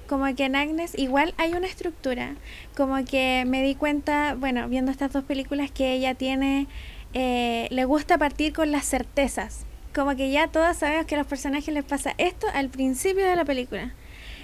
Como 0.09 0.26
que 0.35 0.45
en 0.45 0.57
Agnes 0.57 0.99
igual 0.99 1.33
hay 1.38 1.52
una 1.55 1.67
estructura. 1.69 2.35
Como 2.76 3.02
que 3.05 3.45
me 3.47 3.62
di 3.62 3.76
cuenta, 3.76 4.35
bueno, 4.38 4.69
viendo 4.69 4.91
estas 4.91 5.12
dos 5.12 5.25
películas, 5.25 5.71
que 5.71 5.93
ella 5.95 6.14
tiene, 6.14 6.67
eh, 7.14 7.69
le 7.71 7.85
gusta 7.85 8.19
partir 8.19 8.52
con 8.52 8.71
las 8.73 8.85
certezas. 8.87 9.64
Como 9.95 10.16
que 10.16 10.31
ya 10.31 10.49
todas 10.49 10.78
sabemos 10.78 11.07
que 11.07 11.14
a 11.16 11.19
los 11.19 11.26
personajes 11.26 11.73
les 11.75 11.85
pasa 11.85 12.14
esto 12.19 12.47
al 12.54 12.69
principio 12.71 13.25
de 13.26 13.37
la 13.37 13.45
película. 13.45 13.92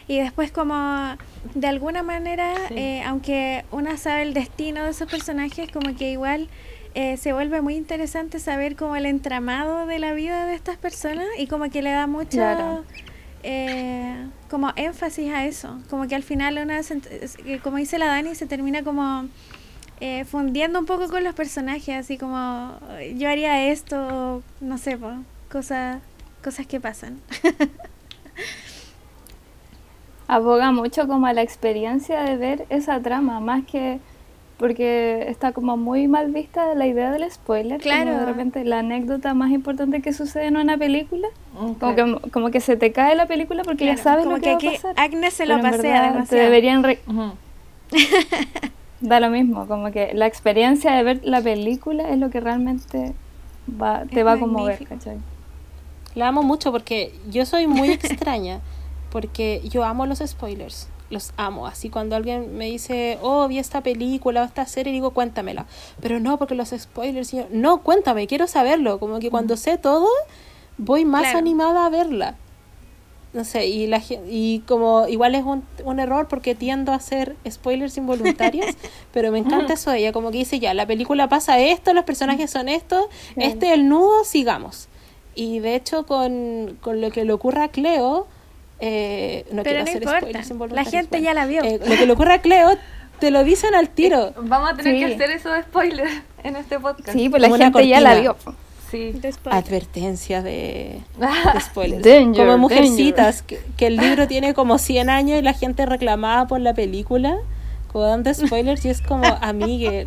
Y 0.07 0.19
después 0.21 0.51
como 0.53 1.17
de 1.55 1.67
alguna 1.67 2.03
manera, 2.03 2.55
Sí. 2.69 2.75
eh, 2.77 3.03
aunque 3.05 3.65
una 3.71 3.97
sabe 3.97 4.23
el 4.23 4.35
destino 4.35 4.85
de 4.85 4.91
esos 4.91 5.09
personajes, 5.11 5.71
como 5.73 5.95
que 5.97 6.11
igual 6.11 6.49
eh, 6.95 7.17
se 7.19 7.33
vuelve 7.35 7.61
muy 7.61 7.77
interesante 7.77 8.39
saber 8.41 8.75
como 8.75 8.97
el 8.97 9.05
entramado 9.07 9.87
de 9.87 9.99
la 9.99 10.13
vida 10.15 10.47
de 10.47 10.55
estas 10.55 10.77
personas 10.79 11.27
y 11.39 11.47
como 11.47 11.69
que 11.71 11.83
le 11.83 11.91
da 11.91 12.07
mucho 12.07 12.39
Claro. 12.39 12.85
eh, 13.43 14.27
como 14.51 14.73
énfasis 14.77 15.33
a 15.33 15.45
eso. 15.47 15.79
Como 15.91 16.09
que 16.09 16.15
al 16.15 16.23
final 16.23 16.59
una, 16.59 16.81
que 16.83 17.61
como 17.61 17.77
dice 17.77 17.99
la 17.99 18.07
Dani, 18.07 18.35
se 18.35 18.47
termina 18.47 18.83
como 18.83 19.29
eh, 20.01 20.25
fundiendo 20.25 20.79
un 20.79 20.87
poco 20.87 21.09
con 21.09 21.25
los 21.25 21.35
personajes, 21.35 21.97
así 21.97 22.19
como 22.19 22.73
yo 23.17 23.29
haría 23.29 23.71
esto, 23.71 24.43
no 24.61 24.79
sé, 24.79 24.97
po, 24.97 25.11
cosas, 25.51 26.01
cosas 26.43 26.67
que 26.67 26.81
pasan. 26.81 27.21
aboga 30.29 30.73
mucho 30.73 31.07
como 31.09 31.27
a 31.27 31.33
la 31.33 31.43
experiencia 31.43 32.21
de 32.23 32.37
ver 32.37 32.67
esa 32.69 33.01
trama, 33.01 33.41
más 33.41 33.65
que 33.65 33.99
porque 34.59 35.25
está 35.29 35.53
como 35.53 35.77
muy 35.77 36.09
mal 36.09 36.33
vista 36.33 36.75
la 36.75 36.87
idea 36.87 37.13
del 37.13 37.31
spoiler, 37.31 37.81
como 37.81 37.95
Claro. 37.95 38.19
de 38.19 38.25
repente 38.27 38.65
la 38.65 38.81
anécdota 38.81 39.33
más 39.33 39.53
importante 39.53 40.03
que 40.03 40.13
sucede 40.13 40.47
en 40.47 40.57
una 40.57 40.77
película, 40.77 41.29
Mm, 41.55 41.73
como 41.75 41.95
que, 41.95 42.31
como 42.31 42.51
que 42.51 42.61
se 42.61 42.77
te 42.77 42.93
cae 42.93 43.15
la 43.17 43.27
película 43.27 43.63
porque 43.65 43.87
ya 43.87 43.95
Claro, 43.95 44.03
sabes 44.11 44.25
como 44.25 44.37
lo 44.37 44.43
que, 44.43 44.49
que 44.49 44.51
va 44.53 44.57
aquí 44.57 44.67
a 44.69 44.73
pasar. 44.73 44.95
Agnes 44.97 45.35
se 45.35 45.47
lo 45.47 45.61
pasea 45.63 45.71
verdad 45.81 46.03
Te 46.03 46.13
demasiado. 46.13 46.45
deberían 46.45 46.83
re- 46.83 46.99
Ujú. 47.07 47.33
da 49.01 49.21
lo 49.21 49.31
mismo, 49.31 49.67
como 49.67 49.91
que 49.93 50.13
la 50.15 50.27
experiencia 50.27 50.93
de 50.93 51.03
ver 51.03 51.21
la 51.25 51.41
película 51.41 52.09
es 52.11 52.19
lo 52.19 52.31
que 52.31 52.41
realmente 52.41 53.15
va, 53.81 54.05
te 54.07 54.21
Es 54.21 54.27
va 54.27 54.33
a 54.33 54.39
conmover. 54.39 54.83
¿cachai? 54.87 55.19
La 56.15 56.29
amo 56.29 56.43
mucho 56.43 56.73
porque 56.73 57.15
yo 57.31 57.47
soy 57.47 57.67
muy 57.67 57.91
extraña, 57.91 58.61
porque 59.11 59.63
yo 59.69 59.85
amo 59.85 60.05
los 60.07 60.19
spoilers, 60.19 60.89
los 61.11 61.33
amo. 61.37 61.67
Así 61.67 61.91
cuando 61.91 62.17
alguien 62.17 62.57
me 62.57 62.67
dice, 62.67 63.19
oh, 63.23 63.47
vi 63.47 63.59
esta 63.59 63.83
película 63.83 64.43
o 64.43 64.45
esta 64.45 64.67
serie, 64.67 64.93
digo, 64.93 65.13
cuéntamela. 65.13 65.67
Pero 66.01 66.19
no, 66.19 66.37
porque 66.39 66.55
los 66.55 66.71
spoilers, 66.77 67.31
yo, 67.33 67.47
no, 67.51 67.79
cuéntame, 67.83 68.27
quiero 68.27 68.47
saberlo. 68.47 68.99
Como 68.99 69.19
que 69.21 69.31
cuando 69.31 69.57
sé 69.57 69.79
todo, 69.79 70.09
voy 70.77 71.05
más 71.05 71.23
Claro. 71.23 71.39
animada 71.39 71.87
a 71.87 71.91
verla. 71.91 72.35
No 73.39 73.45
sé, 73.45 73.69
y, 73.69 73.87
la, 73.87 74.03
y 74.29 74.65
como 74.67 75.07
igual 75.07 75.37
es 75.37 75.45
un, 75.45 75.63
un 75.85 76.01
error 76.01 76.27
porque 76.27 76.57
tiendo 76.57 76.91
a 76.91 76.97
hacer 76.97 77.37
spoilers 77.49 77.97
involuntarios, 77.97 78.67
pero 79.13 79.31
me 79.31 79.39
encanta 79.39 79.75
eso 79.75 79.93
de 79.93 79.99
ella, 79.99 80.13
como 80.13 80.33
que 80.33 80.39
dice 80.39 80.59
ya, 80.59 80.75
la 80.75 80.87
película 80.87 81.29
pasa 81.29 81.61
esto, 81.61 81.95
los 81.95 82.05
personajes 82.05 82.51
son 82.51 82.69
estos, 82.69 83.07
Claro. 83.35 83.49
este 83.51 83.67
es 83.69 83.73
el 83.75 83.89
nudo, 83.89 84.25
sigamos. 84.25 84.89
Y 85.37 85.61
de 85.61 85.77
hecho 85.77 86.05
con, 86.05 86.77
con 86.81 87.01
lo 87.01 87.13
que 87.13 87.25
le 87.25 87.33
ocurra 87.33 87.65
a 87.65 87.69
Cleo, 87.69 88.27
eh, 88.81 89.45
no 89.53 89.63
Pero 89.63 89.65
quiero 89.65 89.79
no 89.79 89.83
hacer 89.85 90.03
importa, 90.03 90.19
spoilers 90.21 90.49
la 90.49 90.53
involuntarios, 90.55 90.91
gente 90.93 91.09
bueno. 91.11 91.25
ya 91.25 91.35
la 91.35 91.47
vio. 91.47 91.63
Eh, 91.63 91.79
lo 91.87 91.97
que 91.97 92.07
le 92.07 92.13
ocurre 92.13 92.33
a 92.35 92.41
Cleo, 92.41 92.71
te 93.21 93.31
lo 93.31 93.45
dicen 93.45 93.75
al 93.77 93.89
tiro. 93.95 94.33
Vamos 94.37 94.71
a 94.73 94.77
tener 94.77 94.95
Sí. 94.95 95.07
que 95.07 95.15
hacer 95.15 95.31
eso 95.37 95.51
de 95.53 95.63
spoiler 95.63 96.09
en 96.43 96.57
este 96.57 96.81
podcast. 96.81 97.13
Sí, 97.17 97.29
pues 97.29 97.41
la 97.41 97.49
Como 97.49 97.63
gente 97.63 97.87
ya 97.87 98.01
la 98.01 98.17
vio. 98.19 98.37
Sí. 98.91 99.13
De. 99.13 99.35
Advertencia 99.51 100.43
de, 100.43 101.01
de 101.19 101.61
spoilers. 101.61 102.03
Danger, 102.03 102.47
como 102.47 102.59
Mujercitas, 102.59 103.43
que, 103.43 103.61
que 103.77 103.87
el 103.87 103.97
libro 103.97 104.27
tiene 104.27 104.55
como 104.55 104.79
100 104.79 105.11
años 105.11 105.39
y 105.39 105.43
la 105.43 105.53
gente 105.53 105.85
reclamaba 105.87 106.47
por 106.47 106.61
la 106.61 106.75
película, 106.75 107.37
como 107.93 108.05
dando 108.05 108.33
spoilers 108.33 108.85
y 108.85 108.91
es 108.91 109.03
como, 109.03 109.25
amigue, 109.41 110.07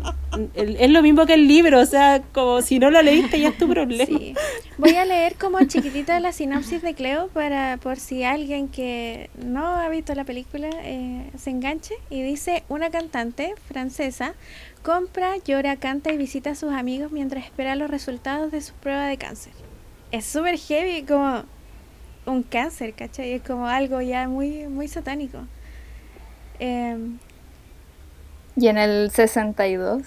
es 0.54 0.90
lo 0.90 1.02
mismo 1.02 1.26
que 1.26 1.34
el 1.34 1.48
libro, 1.48 1.80
o 1.80 1.86
sea, 1.86 2.22
como 2.32 2.62
si 2.62 2.78
no 2.78 2.90
lo 2.90 3.02
leíste 3.02 3.40
ya 3.40 3.48
es 3.48 3.58
tu 3.58 3.68
problema. 3.68 4.06
Sí. 4.06 4.34
Voy 4.78 4.94
a 4.94 5.04
leer 5.04 5.34
como 5.34 5.58
chiquitita 5.64 6.18
la 6.20 6.32
sinopsis 6.32 6.82
de 6.82 6.94
Cleo 6.94 7.28
para 7.28 7.76
por 7.76 7.98
si 7.98 8.24
alguien 8.24 8.68
que 8.68 9.30
no 9.36 9.66
ha 9.66 9.88
visto 9.88 10.14
la 10.14 10.24
película 10.24 10.70
eh, 10.84 11.30
se 11.36 11.50
enganche 11.50 11.94
y 12.08 12.22
dice 12.22 12.64
una 12.68 12.90
cantante 12.90 13.54
francesa 13.68 14.34
compra, 14.82 15.36
llora, 15.44 15.76
canta 15.76 16.12
y 16.12 16.16
visita 16.16 16.50
a 16.50 16.54
sus 16.54 16.72
amigos 16.72 17.12
mientras 17.12 17.44
espera 17.44 17.76
los 17.76 17.90
resultados 17.90 18.50
de 18.52 18.60
su 18.60 18.74
prueba 18.74 19.06
de 19.06 19.16
cáncer. 19.16 19.52
Es 20.10 20.24
súper 20.26 20.58
heavy 20.58 21.02
como 21.02 21.44
un 22.26 22.42
cáncer, 22.42 22.92
¿cachai? 22.94 23.32
Es 23.32 23.42
como 23.42 23.66
algo 23.66 24.00
ya 24.00 24.28
muy 24.28 24.66
muy 24.68 24.88
satánico. 24.88 25.38
Em, 26.58 27.18
Y 28.56 28.68
en 28.68 28.78
el 28.78 29.10
62, 29.10 30.02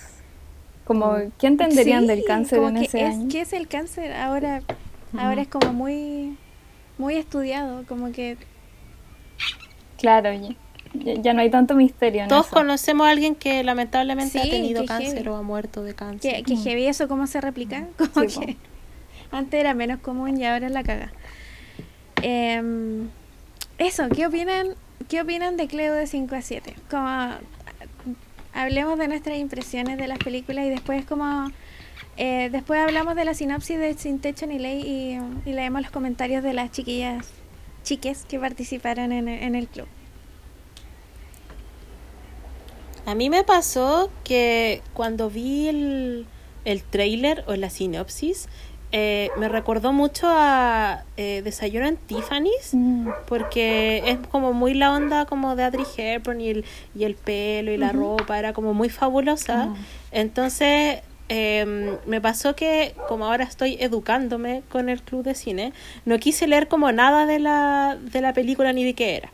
como, 0.85 1.15
¿qué 1.39 1.47
entenderían 1.47 2.01
Sí, 2.03 2.07
del 2.07 2.23
cáncer 2.25 2.59
como 2.59 2.69
en 2.69 2.75
que 2.77 2.85
ese 2.85 3.01
es, 3.01 3.15
año? 3.15 3.27
¿Qué 3.31 3.41
es 3.41 3.53
el 3.53 3.67
cáncer? 3.67 4.13
Ahora, 4.13 4.61
ahora 5.17 5.41
es 5.41 5.47
como 5.47 5.73
muy, 5.73 6.37
muy 6.97 7.15
estudiado, 7.15 7.83
como 7.87 8.11
que 8.11 8.37
Claro, 9.97 10.31
ya, 10.33 11.13
ya- 11.15 11.33
no 11.33 11.41
hay 11.41 11.49
tanto 11.49 11.73
misterio 11.75 12.23
en 12.23 12.29
Todos 12.29 12.47
eso. 12.47 12.55
conocemos 12.55 13.07
a 13.07 13.09
alguien 13.11 13.33
que 13.35 13.63
lamentablemente 13.63 14.37
ha 14.39 14.43
Sí, 14.43 14.49
tenido 14.51 14.81
qué 14.81 14.87
cáncer 14.87 15.13
heavy. 15.15 15.29
o 15.29 15.35
ha 15.37 15.41
muerto 15.41 15.83
de 15.83 15.95
cáncer. 15.95 16.35
que, 16.35 16.43
que 16.43 16.55
heavy 16.57 16.85
eso 16.85 17.07
cómo 17.07 17.25
se 17.27 17.41
replica, 17.41 17.87
como 17.97 18.29
Sí, 18.29 18.39
que 18.39 18.57
Antes 19.31 19.59
era 19.59 19.73
menos 19.73 19.99
común 20.01 20.39
y 20.39 20.45
ahora 20.45 20.67
es 20.67 20.71
la 20.71 20.83
caga. 20.83 21.11
Em, 22.21 23.07
eso, 23.77 24.07
¿qué 24.09 24.27
opinan, 24.27 24.75
¿qué 25.09 25.21
opinan 25.21 25.57
de 25.57 25.67
Cleo 25.67 25.93
de 25.93 26.05
5 26.07 26.35
a 26.35 26.41
7? 26.41 26.75
Como, 26.89 27.07
hablemos 28.55 28.97
de 28.97 29.07
nuestras 29.07 29.37
impresiones 29.37 29.97
de 29.97 30.07
las 30.07 30.17
películas 30.17 30.65
y 30.65 30.69
después 30.69 31.05
como... 31.05 31.51
Eh, 32.17 32.49
después 32.49 32.79
hablamos 32.79 33.15
de 33.15 33.25
la 33.25 33.33
sinopsis 33.33 33.77
de 33.77 33.93
Sin 33.95 34.19
Techo 34.19 34.47
ni 34.47 34.57
Ley 34.57 35.19
y, 35.45 35.51
leemos 35.51 35.81
los 35.81 35.91
comentarios 35.91 36.43
de 36.43 36.53
las 36.53 36.71
chiquillas, 36.71 37.27
chiques 37.83 38.25
que 38.25 38.39
participaron 38.39 39.11
en, 39.11 39.27
en 39.27 39.55
el 39.55 39.67
club. 39.67 39.87
A 43.05 43.13
mí 43.15 43.29
me 43.29 43.43
pasó 43.43 44.09
que 44.23 44.81
cuando 44.93 45.29
vi 45.29 45.67
el, 45.67 46.25
el 46.63 46.83
trailer 46.83 47.43
o 47.47 47.55
la 47.55 47.69
sinopsis, 47.69 48.47
eh, 48.97 49.29
me 49.37 49.49
recordó 49.49 49.91
mucho 49.91 50.27
a 50.29 51.03
eh, 51.17 51.41
Desayuno 51.43 51.85
en 51.85 51.97
Tiffany's, 51.97 52.73
Mm. 52.73 53.09
porque 53.27 54.01
es 54.07 54.19
como 54.31 54.53
muy 54.53 54.73
la 54.73 54.93
onda 54.93 55.25
como 55.25 55.57
de 55.57 55.65
Audrey 55.65 55.85
Hepburn 55.97 56.39
y 56.39 56.49
el, 56.49 56.65
y 56.97 57.03
el 57.03 57.15
pelo 57.15 57.71
y 57.73 57.77
la 57.77 57.91
ropa, 57.91 58.39
era 58.39 58.53
como 58.53 58.73
muy 58.73 58.87
fabulosa. 58.87 59.67
Entonces, 60.11 60.99
em, 61.27 61.97
me 62.05 62.21
pasó 62.21 62.55
que 62.55 62.95
como 63.09 63.25
ahora 63.25 63.43
estoy 63.43 63.75
educándome 63.81 64.61
con 64.69 64.87
el 64.87 65.01
club 65.01 65.23
de 65.23 65.35
cine, 65.35 65.73
no 66.05 66.17
quise 66.19 66.47
leer 66.47 66.69
como 66.69 66.89
nada 66.93 67.25
de 67.25 67.39
la, 67.39 67.97
de 67.99 68.21
la 68.21 68.31
película 68.31 68.71
ni 68.71 68.85
de 68.85 68.93
qué 68.93 69.17
era. 69.17 69.29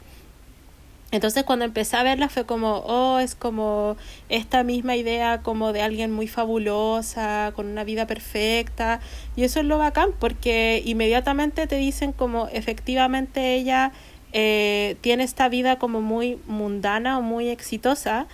Entonces 1.11 1.43
cuando 1.43 1.65
empecé 1.65 1.97
a 1.97 2.03
verla 2.03 2.29
fue 2.29 2.45
como, 2.45 2.77
oh, 2.85 3.19
es 3.19 3.35
como 3.35 3.97
esta 4.29 4.63
misma 4.63 4.95
idea 4.95 5.41
como 5.41 5.73
de 5.73 5.81
alguien 5.81 6.11
muy 6.11 6.27
fabulosa, 6.27 7.51
con 7.55 7.67
una 7.67 7.83
vida 7.83 8.07
perfecta. 8.07 9.01
Y 9.35 9.43
eso 9.43 9.59
es 9.59 9.65
lo 9.65 9.77
bacán, 9.77 10.11
porque 10.19 10.81
inmediatamente 10.85 11.67
te 11.67 11.75
dicen 11.75 12.13
como 12.13 12.47
efectivamente 12.47 13.55
ella 13.55 13.91
eh, 14.33 14.95
tiene 15.01 15.23
esta 15.23 15.49
vida 15.49 15.77
como 15.77 16.01
muy 16.01 16.39
mundana 16.47 17.17
o 17.17 17.21
muy 17.21 17.49
exitosa 17.49 18.27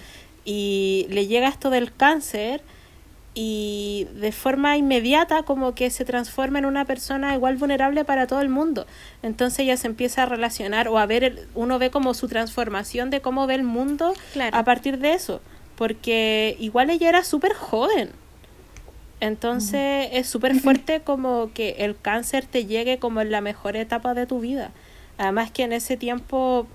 y 0.46 1.07
le 1.10 1.25
llega 1.27 1.48
esto 1.48 1.69
del 1.72 1.93
cáncer 1.93 2.62
y 3.39 4.08
de 4.15 4.32
forma 4.32 4.77
inmediata 4.77 5.44
como 5.44 5.75
que 5.75 5.91
se 5.91 6.06
transforma 6.06 6.58
en 6.58 6.65
una 6.65 6.86
persona 6.86 7.36
igual 7.36 7.56
vulnerable 7.58 8.03
para 8.03 8.25
todo 8.25 8.41
el 8.41 8.50
mundo. 8.50 8.88
Entonces 9.22 9.60
ella 9.60 9.77
se 9.77 9.86
empieza 9.86 10.24
a 10.24 10.25
relacionar 10.25 10.88
o 10.88 10.98
a 10.98 11.06
ver, 11.06 11.24
el- 11.24 11.48
uno 11.53 11.77
ve 11.77 11.91
como 11.91 12.15
su 12.15 12.27
transformación 12.27 13.12
de 13.12 13.22
cómo 13.22 13.46
ve 13.46 13.53
el 13.53 13.62
mundo 13.63 14.15
Claro. 14.34 14.58
a 14.58 14.63
partir 14.63 14.98
de 14.98 15.13
eso, 15.13 15.39
porque 15.75 16.56
igual 16.60 16.89
ella 16.89 17.10
era 17.10 17.24
súper 17.24 17.53
joven. 17.53 18.10
Entonces 19.20 20.10
es 20.13 20.27
súper 20.27 20.56
fuerte 20.60 21.01
como 21.01 21.51
que 21.53 21.75
el 21.79 21.96
cáncer 21.96 22.46
te 22.48 22.65
llegue 22.65 22.98
como 22.98 23.22
en 23.22 23.29
la 23.32 23.41
mejor 23.41 23.75
etapa 23.75 24.13
de 24.15 24.25
tu 24.25 24.39
vida. 24.39 24.72
Además 25.20 25.51
que 25.51 25.62
en 25.63 25.74
ese 25.74 25.96
tiempo, 25.98 26.65
po- 26.65 26.67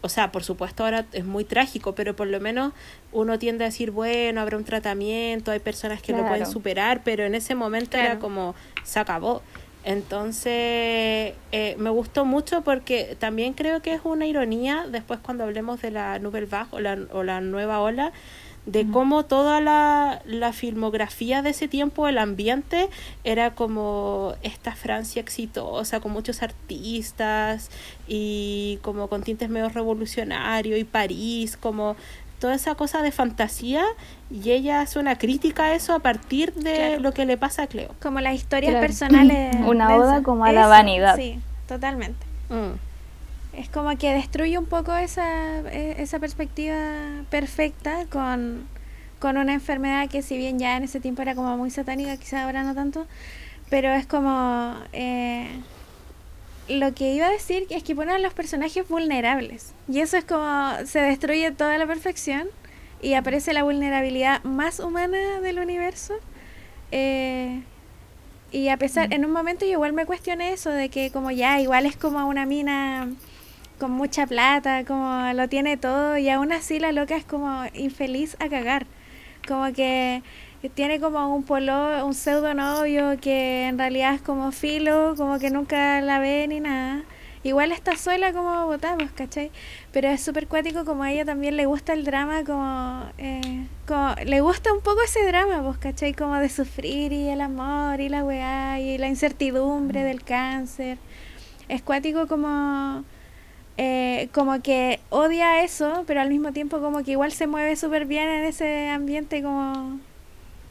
o 0.00 0.08
sea, 0.08 0.32
por 0.32 0.44
supuesto 0.44 0.84
ahora 0.84 1.06
es 1.12 1.24
muy 1.24 1.44
trágico, 1.44 1.94
pero 1.94 2.16
por 2.16 2.26
lo 2.26 2.40
menos 2.40 2.72
uno 3.12 3.38
tiende 3.38 3.64
a 3.64 3.68
decir, 3.68 3.90
bueno, 3.90 4.40
habrá 4.40 4.56
un 4.56 4.64
tratamiento, 4.64 5.50
hay 5.50 5.60
personas 5.60 6.02
que 6.02 6.12
lo 6.12 6.26
pueden 6.26 6.46
superar, 6.46 7.02
pero 7.04 7.24
en 7.24 7.34
ese 7.34 7.54
momento 7.54 7.96
era 7.96 8.18
como, 8.18 8.54
se 8.82 9.00
acabó. 9.00 9.42
Entonces, 9.84 11.34
eh, 11.52 11.76
me 11.76 11.90
gustó 11.90 12.24
mucho 12.24 12.62
porque 12.62 13.16
también 13.18 13.52
creo 13.52 13.82
que 13.82 13.92
es 13.92 14.00
una 14.04 14.26
ironía, 14.26 14.86
después 14.90 15.20
cuando 15.20 15.44
hablemos 15.44 15.82
de 15.82 15.90
la 15.90 16.18
Nouvelle 16.18 16.46
Vague 16.46 16.68
o 16.70 16.80
la, 16.80 16.98
o 17.12 17.22
la 17.22 17.42
nueva 17.42 17.80
ola, 17.80 18.12
de 18.66 18.86
cómo 18.90 19.24
toda 19.24 19.60
la, 19.60 20.22
la 20.24 20.52
filmografía 20.54 21.42
de 21.42 21.50
ese 21.50 21.68
tiempo, 21.68 22.08
el 22.08 22.16
ambiente, 22.18 22.88
era 23.22 23.54
como 23.54 24.34
esta 24.42 24.74
Francia 24.74 25.20
exitosa, 25.20 26.00
con 26.00 26.12
muchos 26.12 26.42
artistas 26.42 27.70
y 28.08 28.78
como 28.82 29.08
con 29.08 29.22
tintes 29.22 29.50
medio 29.50 29.68
revolucionarios, 29.68 30.78
y 30.78 30.84
París, 30.84 31.56
como 31.58 31.94
toda 32.40 32.54
esa 32.54 32.74
cosa 32.74 33.02
de 33.02 33.10
fantasía, 33.12 33.84
y 34.30 34.50
ella 34.50 34.80
hace 34.80 34.98
una 34.98 35.16
crítica 35.18 35.64
a 35.64 35.74
eso 35.74 35.94
a 35.94 35.98
partir 36.00 36.52
de 36.54 36.74
Claro. 36.74 37.00
lo 37.00 37.12
que 37.12 37.26
le 37.26 37.36
pasa 37.36 37.62
a 37.64 37.66
Cleo. 37.66 37.90
Como 38.02 38.20
las 38.20 38.34
historias 38.34 38.70
Claro. 38.72 38.86
personales. 38.86 39.56
Una 39.66 39.94
oda 39.96 40.14
esa- 40.16 40.22
como 40.24 40.44
a 40.44 40.52
la 40.52 40.62
Eso, 40.62 40.68
vanidad. 40.70 41.16
Sí, 41.16 41.38
totalmente. 41.68 42.24
Mm. 42.50 42.72
Es 43.56 43.68
como 43.68 43.96
que 43.96 44.12
destruye 44.12 44.58
un 44.58 44.66
poco 44.66 44.94
esa, 44.96 45.60
e- 45.70 45.96
esa 46.02 46.18
perspectiva 46.18 46.76
perfecta 47.30 48.06
con, 48.10 48.66
con 49.20 49.36
una 49.36 49.54
enfermedad 49.54 50.08
que 50.08 50.22
si 50.22 50.36
bien 50.36 50.58
ya 50.58 50.76
en 50.76 50.82
ese 50.84 51.00
tiempo 51.00 51.22
era 51.22 51.34
como 51.34 51.56
muy 51.56 51.70
satánica, 51.70 52.16
quizás 52.16 52.44
ahora 52.44 52.64
no 52.64 52.74
tanto, 52.74 53.06
pero 53.70 53.90
es 53.92 54.06
como... 54.06 54.74
eh, 54.92 55.48
lo 56.68 56.94
que 56.94 57.12
iba 57.12 57.26
a 57.26 57.30
decir 57.30 57.66
es 57.70 57.82
que 57.82 57.94
ponen 57.94 58.14
a 58.14 58.18
los 58.18 58.32
personajes 58.32 58.88
vulnerables. 58.88 59.74
Y 59.88 60.00
eso 60.00 60.16
es 60.16 60.24
como 60.24 60.72
se 60.86 61.00
destruye 61.00 61.50
toda 61.52 61.76
la 61.78 61.86
perfección 61.86 62.48
y 63.02 63.14
aparece 63.14 63.52
la 63.52 63.62
vulnerabilidad 63.64 64.42
más 64.44 64.80
humana 64.80 65.40
del 65.42 65.58
universo. 65.58 66.14
Eh, 66.90 67.62
y 68.50 68.68
a 68.68 68.76
pesar, 68.78 69.12
en 69.12 69.24
un 69.24 69.32
momento 69.32 69.64
yo 69.66 69.72
igual 69.72 69.92
me 69.92 70.06
cuestioné 70.06 70.52
eso 70.52 70.70
de 70.70 70.88
que 70.88 71.10
como 71.10 71.30
ya, 71.30 71.60
igual 71.60 71.86
es 71.86 71.96
como 71.96 72.26
una 72.26 72.46
mina 72.46 73.08
con 73.78 73.90
mucha 73.90 74.26
plata, 74.26 74.84
como 74.84 75.32
lo 75.34 75.48
tiene 75.48 75.76
todo 75.76 76.16
y 76.18 76.28
aún 76.28 76.52
así 76.52 76.78
la 76.78 76.92
loca 76.92 77.16
es 77.16 77.24
como 77.24 77.64
infeliz 77.74 78.36
a 78.40 78.48
cagar. 78.48 78.86
Como 79.46 79.72
que 79.72 80.22
tiene 80.74 81.00
como 81.00 81.34
un 81.34 81.42
polo, 81.44 82.06
un 82.06 82.14
pseudo 82.14 82.54
novio 82.54 83.18
que 83.20 83.66
en 83.66 83.78
realidad 83.78 84.14
es 84.14 84.22
como 84.22 84.52
filo, 84.52 85.14
como 85.16 85.38
que 85.38 85.50
nunca 85.50 86.00
la 86.00 86.18
ve 86.18 86.46
ni 86.48 86.60
nada. 86.60 87.04
Igual 87.44 87.72
está 87.72 87.94
sola 87.96 88.32
como 88.32 88.64
votamos, 88.66 89.10
¿cachai? 89.12 89.50
Pero 89.92 90.08
es 90.08 90.22
súper 90.22 90.48
cuático 90.48 90.86
como 90.86 91.02
a 91.02 91.12
ella 91.12 91.26
también 91.26 91.58
le 91.58 91.66
gusta 91.66 91.92
el 91.92 92.04
drama, 92.04 92.42
como, 92.42 93.04
eh, 93.18 93.66
como 93.86 94.14
le 94.24 94.40
gusta 94.40 94.72
un 94.72 94.80
poco 94.80 95.02
ese 95.02 95.26
drama, 95.26 95.62
pues, 95.62 95.76
¿cachai? 95.76 96.14
Como 96.14 96.36
de 96.36 96.48
sufrir 96.48 97.12
y 97.12 97.28
el 97.28 97.42
amor 97.42 98.00
y 98.00 98.08
la 98.08 98.24
weá 98.24 98.80
y 98.80 98.96
la 98.96 99.08
incertidumbre 99.08 100.02
del 100.04 100.24
cáncer. 100.24 100.96
Es 101.68 101.82
cuático 101.82 102.26
como, 102.26 103.04
eh, 103.76 104.30
como 104.32 104.62
que 104.62 105.00
odia 105.10 105.62
eso, 105.64 106.04
pero 106.06 106.20
al 106.20 106.28
mismo 106.30 106.52
tiempo 106.52 106.80
como 106.80 107.02
que 107.04 107.12
igual 107.12 107.32
se 107.32 107.46
mueve 107.46 107.76
súper 107.76 108.06
bien 108.06 108.28
en 108.28 108.44
ese 108.44 108.88
ambiente 108.90 109.42
como 109.42 110.00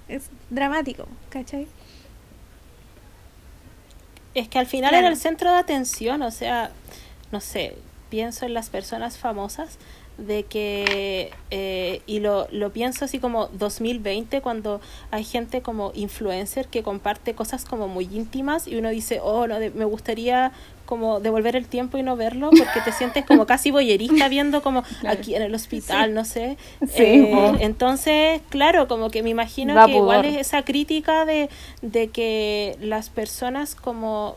es 0.08 0.32
dramático, 0.50 1.08
¿cachai? 1.30 1.68
Es 4.34 4.50
que 4.50 4.60
al 4.60 4.66
final 4.68 4.96
Claro. 4.96 4.96
era 4.96 5.08
el 5.10 5.16
centro 5.18 5.52
de 5.52 5.58
atención, 5.60 6.22
o 6.24 6.32
sea, 6.32 6.72
no 7.32 7.40
sé, 7.40 7.84
pienso 8.10 8.46
en 8.46 8.54
las 8.54 8.70
personas 8.70 9.18
famosas 9.18 9.78
de 10.18 10.46
que, 10.46 11.38
eh, 11.52 12.04
y 12.06 12.20
lo, 12.20 12.48
lo 12.52 12.72
pienso 12.74 13.06
así 13.06 13.20
como 13.20 13.48
2020, 13.48 14.42
cuando 14.42 14.82
hay 15.12 15.24
gente 15.24 15.62
como 15.64 15.92
influencer 15.96 16.68
que 16.70 16.84
comparte 16.84 17.36
cosas 17.36 17.66
como 17.66 17.88
muy 17.88 18.06
íntimas 18.06 18.68
y 18.68 18.76
uno 18.76 18.90
dice, 18.90 19.20
oh, 19.24 19.48
no, 19.48 19.60
de- 19.60 19.72
me 19.72 19.86
gustaría 19.86 20.52
como 20.94 21.20
devolver 21.20 21.56
el 21.56 21.66
tiempo 21.66 21.98
y 21.98 22.04
no 22.04 22.16
verlo 22.16 22.52
porque 22.52 22.80
te 22.86 22.92
sientes 22.92 23.26
como 23.26 23.48
casi 23.48 23.72
boyerista 23.72 24.28
viendo 24.30 24.62
como 24.62 24.84
Claro. 25.02 25.20
aquí 25.20 25.34
en 25.34 25.42
el 25.42 25.56
hospital, 25.56 26.14
no 26.14 26.24
sé. 26.24 26.56
Sí, 26.82 27.02
Eh, 27.04 27.54
entonces, 27.62 28.42
claro, 28.50 28.88
como 28.88 29.10
que 29.10 29.24
me 29.24 29.32
imagino 29.32 29.74
que 29.88 29.94
igual 29.94 30.24
es 30.26 30.38
esa 30.38 30.62
crítica 30.64 31.26
de, 31.26 31.50
de 31.82 32.10
que 32.10 32.78
las 32.80 33.10
personas 33.10 33.74
como 33.74 34.36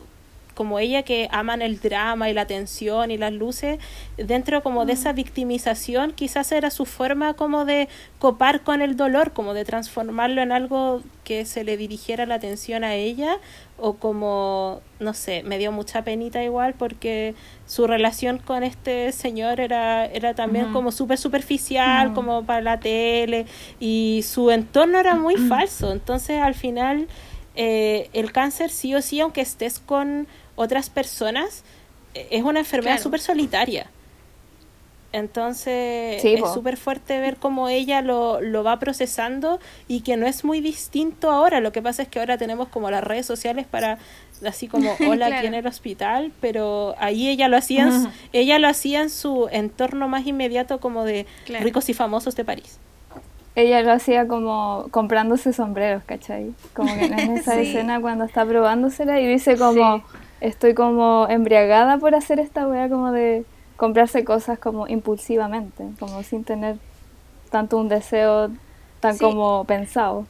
como 0.57 0.79
ella 0.79 1.03
que 1.03 1.29
aman 1.31 1.61
el 1.61 1.79
drama 1.79 2.31
y 2.31 2.33
la 2.33 2.47
tensión 2.47 3.11
y 3.11 3.17
las 3.19 3.31
luces, 3.31 3.77
dentro 4.17 4.63
como 4.63 4.87
de 4.87 4.93
esa 4.93 5.13
victimización, 5.13 6.13
quizás 6.13 6.51
era 6.51 6.71
su 6.71 6.85
forma 6.85 7.35
como 7.35 7.63
de 7.63 7.87
copar 8.17 8.61
con 8.61 8.81
el 8.81 8.97
dolor, 8.97 9.33
como 9.33 9.53
de 9.53 9.65
transformarlo 9.65 10.41
en 10.41 10.51
algo 10.51 11.03
que 11.23 11.45
se 11.45 11.63
le 11.63 11.77
dirigiera 11.77 12.25
la 12.25 12.35
atención 12.35 12.83
a 12.83 12.95
ella, 12.95 13.37
o 13.77 13.97
como, 13.97 14.81
no 14.99 15.13
sé, 15.13 15.43
me 15.43 15.59
dio 15.59 15.71
mucha 15.71 16.03
penita 16.03 16.43
igual 16.43 16.73
porque 16.73 17.35
su 17.67 17.85
relación 17.85 18.39
con 18.39 18.63
este 18.63 19.11
señor 19.11 19.59
era, 19.59 20.07
era 20.07 20.33
también 20.33 20.73
como 20.73 20.91
súper 20.91 21.19
superficial, 21.19 22.07
Ujú. 22.07 22.15
como 22.15 22.45
para 22.47 22.61
la 22.61 22.79
tele, 22.79 23.45
y 23.79 24.23
su 24.27 24.49
entorno 24.49 24.97
era 24.97 25.13
muy 25.13 25.35
falso, 25.35 25.91
entonces 25.91 26.41
al 26.41 26.55
final 26.55 27.07
eh, 27.59 28.09
el 28.13 28.31
cáncer 28.31 28.71
sí 28.71 28.95
o 28.95 29.03
sí, 29.03 29.19
aunque 29.19 29.41
estés 29.41 29.77
con 29.77 30.27
otras 30.57 30.89
personas, 30.89 31.63
eh, 32.13 32.27
es 32.31 32.43
una 32.43 32.59
enfermedad 32.59 32.95
Claro. 32.95 33.03
súper 33.03 33.21
solitaria. 33.21 33.89
Entonces 35.13 36.21
Sí, 36.21 36.33
es 36.33 36.51
súper 36.53 36.75
fuerte 36.75 37.19
ver 37.21 37.37
cómo 37.37 37.69
ella 37.69 38.01
lo, 38.01 38.41
lo 38.41 38.63
va 38.63 38.77
procesando 38.77 39.59
y 39.87 40.01
que 40.01 40.17
no 40.17 40.27
es 40.27 40.43
muy 40.43 40.59
distinto 40.59 41.31
ahora. 41.31 41.61
Lo 41.61 41.71
que 41.71 41.81
pasa 41.81 42.01
es 42.03 42.09
que 42.09 42.19
ahora 42.19 42.37
tenemos 42.37 42.67
como 42.67 42.91
las 42.91 43.03
redes 43.03 43.25
sociales 43.25 43.65
para 43.65 43.99
así 44.45 44.67
como 44.67 44.91
hola 45.07 45.27
aquí 45.27 45.35
en 45.45 45.51
Claro. 45.53 45.57
el 45.59 45.67
hospital, 45.67 46.31
pero 46.41 46.93
ahí 46.99 47.29
ella 47.29 47.47
lo 47.47 47.55
hacía 47.57 47.83
en, 47.87 48.07
ella 48.33 48.59
lo 48.59 48.67
hacía 48.67 49.01
en 49.01 49.09
su 49.09 49.47
entorno 49.51 50.07
más 50.09 50.27
inmediato 50.27 50.79
como 50.79 51.05
de 51.05 51.25
Claro. 51.45 51.63
ricos 51.63 51.87
y 51.89 51.93
famosos 51.93 52.35
de 52.35 52.43
París. 52.43 52.77
ella 53.55 53.81
lo 53.81 53.91
hacía 53.93 54.27
como 54.27 54.87
comprándose 54.91 55.51
sombreros, 55.53 56.03
¿cachai? 56.05 56.51
Como 56.73 56.93
que 56.93 57.05
en 57.05 57.31
esa 57.37 57.53
Sí. 57.55 57.61
escena 57.61 57.99
cuando 58.01 58.25
está 58.25 58.45
probándosela 58.45 59.19
y 59.21 59.25
dice 59.25 59.57
como, 59.57 59.97
Sí. 59.97 60.03
Estoy 60.41 60.73
como 60.73 61.27
embriagada 61.29 61.97
por 61.97 62.15
hacer 62.15 62.39
esta 62.39 62.67
wea 62.67 62.89
como 62.89 63.11
de 63.11 63.45
comprarse 63.77 64.23
cosas 64.23 64.59
como 64.59 64.87
impulsivamente, 64.87 65.83
como 65.99 66.23
sin 66.23 66.43
tener 66.43 66.77
tanto 67.51 67.77
un 67.77 67.89
deseo 67.89 68.49
tan 68.99 69.15
Sí. 69.15 69.25
como 69.25 69.65
pensado. 69.65 70.25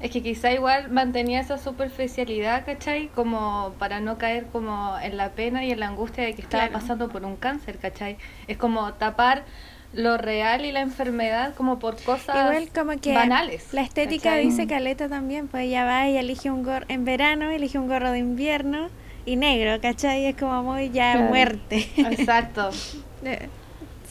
Es 0.00 0.10
que 0.10 0.20
quizá 0.22 0.50
igual 0.52 0.90
mantenía 0.90 1.40
esa 1.40 1.58
superficialidad, 1.58 2.64
¿cachai? 2.66 3.08
Como 3.08 3.72
para 3.78 4.00
no 4.00 4.18
caer 4.18 4.46
como 4.46 4.96
en 5.00 5.16
la 5.16 5.30
pena 5.30 5.64
y 5.64 5.70
en 5.70 5.78
la 5.78 5.86
angustia 5.88 6.24
de 6.24 6.34
que 6.34 6.42
estaba 6.42 6.66
Claro. 6.66 6.80
pasando 6.80 7.08
por 7.08 7.24
un 7.24 7.36
cáncer, 7.36 7.78
¿cachai? 7.78 8.16
Es 8.48 8.56
como 8.56 8.94
tapar 8.94 9.44
lo 9.92 10.16
real 10.16 10.64
y 10.64 10.72
la 10.72 10.80
enfermedad 10.80 11.54
como 11.54 11.78
por 11.78 12.02
cosas 12.02 12.36
Igual 12.36 12.68
como 12.74 13.00
que 13.00 13.14
banales. 13.14 13.72
la 13.72 13.82
estética 13.82 14.30
¿cachai? 14.30 14.46
dice 14.46 14.66
Caleta 14.66 15.08
también, 15.08 15.46
pues 15.46 15.64
ella 15.64 15.84
va 15.84 16.08
y 16.08 16.16
elige 16.16 16.50
un 16.50 16.64
gorro 16.64 16.86
en 16.88 17.04
verano, 17.04 17.50
elige 17.50 17.78
un 17.78 17.86
gorro 17.86 18.10
de 18.10 18.18
invierno 18.18 18.88
y 19.26 19.36
negro, 19.36 19.80
¿cachai? 19.80 20.26
Es 20.26 20.36
como 20.36 20.62
muy 20.62 20.90
ya 20.90 21.12
Claro. 21.12 21.28
muerte. 21.28 21.88
Exacto. 21.96 22.70
Eh, 23.24 23.48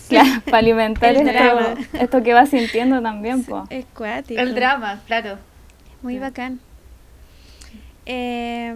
Claro, 0.07 0.41
para 0.45 0.57
alimentar 0.59 1.15
El 1.15 1.25
drama. 1.25 1.73
esto, 1.79 1.97
esto 1.97 2.23
que 2.23 2.33
va 2.33 2.45
sintiendo 2.45 3.01
también, 3.01 3.43
pues. 3.43 3.63
es 3.69 3.85
cuático. 3.93 4.39
El 4.41 4.55
drama, 4.55 5.01
claro. 5.05 5.37
Muy 6.01 6.13
Sí. 6.15 6.19
bacán. 6.19 6.59
Eh, 8.05 8.73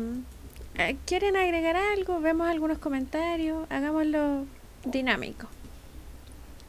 eh, 0.77 0.95
¿Quieren 1.05 1.35
agregar 1.35 1.75
algo? 1.77 2.19
Vemos 2.21 2.47
algunos 2.47 2.77
comentarios. 2.77 3.65
Hagámoslo 3.69 4.45
dinámico. 4.85 5.47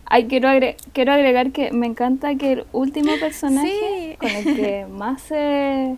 Ay, 0.07 0.27
quiero, 0.27 0.49
agre- 0.49 0.77
quiero 0.93 1.13
agregar 1.13 1.51
que 1.51 1.73
me 1.73 1.87
encanta 1.87 2.35
que 2.37 2.53
el 2.53 2.65
último 2.73 3.13
personaje 3.19 3.69
Sí. 3.71 4.17
con 4.19 4.31
el 4.31 4.45
que 4.57 4.87
más 4.91 5.23
se... 5.23 5.97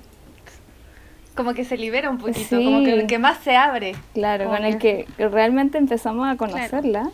Como 1.39 1.55
que 1.55 1.65
se 1.65 1.77
libera 1.77 2.11
un 2.11 2.19
poquito, 2.19 2.41
Sí. 2.59 2.65
como 2.65 2.83
que 2.85 2.93
el 2.93 3.07
que 3.07 3.19
más 3.21 3.39
se 3.39 3.57
abre. 3.57 3.95
Claro, 4.13 4.49
con 4.49 4.65
el 4.65 4.77
que 4.79 5.07
realmente 5.19 5.79
empezamos 5.79 6.27
a 6.29 6.37
conocerla. 6.37 7.11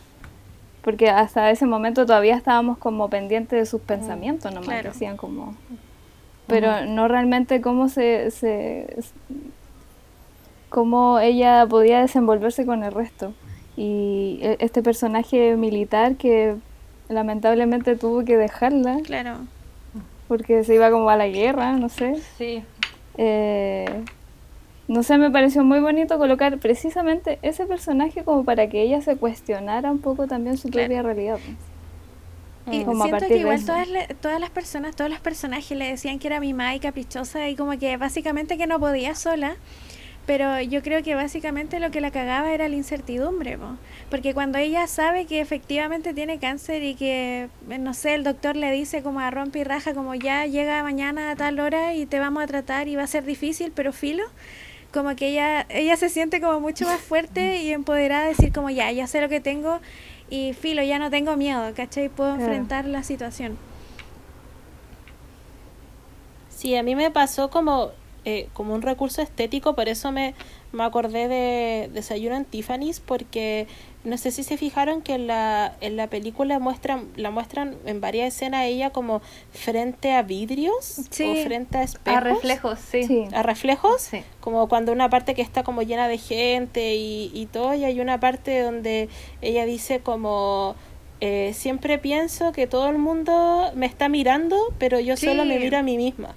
Porque 0.81 1.11
hasta 1.11 1.51
ese 1.51 1.67
momento 1.67 2.07
todavía 2.07 2.35
estábamos 2.35 2.79
como 2.79 3.09
pendientes 3.11 3.59
de 3.59 3.67
sus 3.67 3.83
pensamientos, 3.83 4.51
nomás 4.53 4.67
Claro. 4.69 4.83
que 4.85 4.89
hacían 4.89 5.17
como... 5.19 5.55
Pero 6.47 6.87
no 6.87 7.07
realmente 7.07 7.61
cómo 7.61 7.89
se, 7.91 8.31
se... 8.31 8.97
cómo 10.69 11.19
ella 11.21 11.67
podía 11.67 12.01
desenvolverse 12.01 12.67
con 12.67 12.83
el 12.83 12.93
resto. 12.93 13.33
Y 13.77 14.39
e- 14.43 14.57
este 14.61 14.83
personaje 14.83 15.57
militar 15.57 16.17
que 16.17 16.57
lamentablemente 17.09 17.97
tuvo 17.97 18.25
que 18.25 18.37
dejarla 18.37 18.99
Claro. 19.05 19.37
porque 20.29 20.65
se 20.65 20.75
iba 20.75 20.91
como 20.91 21.11
a 21.11 21.17
la 21.17 21.29
guerra, 21.29 21.73
no 21.73 21.89
sé. 21.89 22.17
Sí. 22.39 22.63
Eh, 23.17 23.87
no 24.89 25.03
sé, 25.03 25.17
me 25.19 25.31
pareció 25.31 25.65
muy 25.65 25.81
bonito 25.81 26.19
colocar 26.19 26.59
precisamente 26.59 27.39
ese 27.43 27.67
personaje 27.67 28.23
como 28.25 28.45
para 28.45 28.69
que 28.69 28.83
ella 28.83 29.01
se 29.01 29.17
cuestionara 29.17 29.91
un 29.91 29.99
poco 29.99 30.27
también 30.27 30.57
su 30.59 30.69
Claro. 30.69 30.87
propia 30.89 31.03
realidad. 31.03 31.39
Y 32.71 32.83
Como 32.85 33.05
siento 33.05 33.27
que 33.27 33.37
igual 33.37 33.65
todas, 33.65 33.89
le- 33.89 34.07
todas 34.21 34.41
las 34.41 34.51
personas, 34.51 34.97
todos 34.97 35.11
los 35.11 35.21
personajes 35.21 35.77
le 35.77 35.87
decían 35.87 36.19
que 36.19 36.29
era 36.29 36.41
mimada 36.41 36.75
y 36.75 36.81
caprichosa 36.81 37.49
y 37.49 37.57
como 37.57 37.79
que 37.79 37.97
básicamente 37.99 38.57
que 38.57 38.67
no 38.67 38.81
podía 38.81 39.15
sola. 39.15 39.57
Pero 40.27 40.59
yo 40.63 40.83
creo 40.83 41.03
que 41.03 41.15
básicamente 41.15 41.81
lo 41.81 41.91
que 41.91 42.01
la 42.01 42.11
cagaba 42.11 42.51
era 42.55 42.67
la 42.69 42.77
incertidumbre, 42.77 43.59
po. 43.59 43.77
porque 44.09 44.33
cuando 44.33 44.57
ella 44.57 44.87
sabe 44.87 45.27
que 45.27 45.41
efectivamente 45.41 46.15
tiene 46.15 46.39
cáncer 46.39 46.83
y 46.83 46.95
que, 46.95 47.49
eh, 47.69 47.79
no 47.79 47.93
sé, 47.93 48.15
el 48.15 48.25
doctor 48.25 48.57
le 48.57 48.71
dice 48.71 49.03
como 49.03 49.21
a 49.21 49.31
rompe 49.31 49.59
y 49.59 49.65
raja, 49.65 49.93
como 49.93 50.15
ya 50.15 50.47
llega 50.47 50.83
mañana 50.83 51.31
a 51.31 51.37
tal 51.37 51.61
hora 51.61 51.93
y 51.95 52.07
te 52.07 52.21
vamos 52.21 52.43
a 52.43 52.47
tratar 52.47 52.89
y 52.89 52.97
va 52.97 53.03
a 53.03 53.07
ser 53.07 53.25
difícil, 53.25 53.71
pero 53.75 53.93
filo, 53.93 54.25
como 54.95 55.15
que 55.15 55.29
ella, 55.29 55.67
ella 55.69 55.97
se 55.99 56.09
siente 56.09 56.41
como 56.41 56.59
mucho 56.59 56.87
más 56.87 57.03
fuerte 57.03 57.57
y 57.63 57.73
empoderada 57.73 58.23
de 58.23 58.29
decir 58.31 58.51
como 58.51 58.71
ya, 58.71 58.91
ya 58.93 59.07
sé 59.07 59.21
lo 59.21 59.29
que 59.29 59.41
tengo 59.41 59.81
y 60.31 60.55
filo, 60.55 60.83
ya 60.83 60.99
no 60.99 61.11
tengo 61.11 61.37
miedo, 61.37 61.71
¿cachai? 61.77 62.09
Puedo 62.09 62.35
Claro. 62.37 62.45
enfrentar 62.51 62.87
la 62.87 63.03
situación. 63.03 63.59
Sí, 66.49 66.75
a 66.77 66.83
mí 66.83 66.95
me 66.95 67.11
pasó 67.11 67.51
como, 67.51 67.91
eh, 68.25 68.49
como 68.53 68.75
un 68.75 68.83
recurso 68.83 69.21
estético, 69.23 69.75
por 69.75 69.89
eso 69.89 70.11
me, 70.13 70.35
me 70.73 70.83
acordé 70.85 71.29
de 71.29 71.91
Desayuno 71.93 72.37
en 72.37 72.45
Tiffany's, 72.45 73.01
porque 73.01 73.67
no 74.05 74.19
sé 74.19 74.31
si 74.31 74.43
se 74.43 74.57
fijaron 74.57 75.01
que 75.03 75.15
en 75.15 75.27
la, 75.27 75.75
en 75.81 75.97
la 75.97 76.09
película 76.09 76.59
muestran, 76.59 77.09
la 77.17 77.31
muestran 77.31 77.77
en 77.87 78.01
varias 78.01 78.35
escenas 78.35 78.65
ella 78.67 78.91
como 78.91 79.23
frente 79.53 80.13
a 80.13 80.23
vidrios 80.23 81.01
Sí. 81.11 81.25
o 81.25 81.45
frente 81.45 81.79
a 81.79 81.83
espejos. 81.83 82.17
A 82.19 82.21
reflejos, 82.21 82.79
sí. 82.79 83.05
Sí. 83.05 83.25
a 83.33 83.43
reflejos, 83.43 84.03
Sí. 84.03 84.23
como 84.41 84.69
cuando 84.69 84.93
una 84.93 85.09
parte 85.11 85.35
que 85.35 85.43
está 85.43 85.63
como 85.63 85.83
llena 85.83 86.09
de 86.09 86.19
gente 86.19 86.95
y, 86.97 87.31
y 87.35 87.47
todo, 87.47 87.75
y 87.75 87.85
hay 87.85 88.01
una 88.01 88.21
parte 88.21 88.61
donde 88.61 89.09
ella 89.43 89.65
dice 89.65 90.01
como, 90.01 90.75
eh, 91.21 91.53
siempre 91.55 91.97
pienso 91.99 92.53
que 92.53 92.67
todo 92.67 92.89
el 92.91 92.99
mundo 92.99 93.71
me 93.75 93.87
está 93.87 94.09
mirando, 94.09 94.57
pero 94.79 95.01
yo 95.01 95.17
solo 95.17 95.45
me 95.47 95.59
miro 95.59 95.79
a 95.79 95.83
mí 95.83 95.97
misma. 95.97 96.35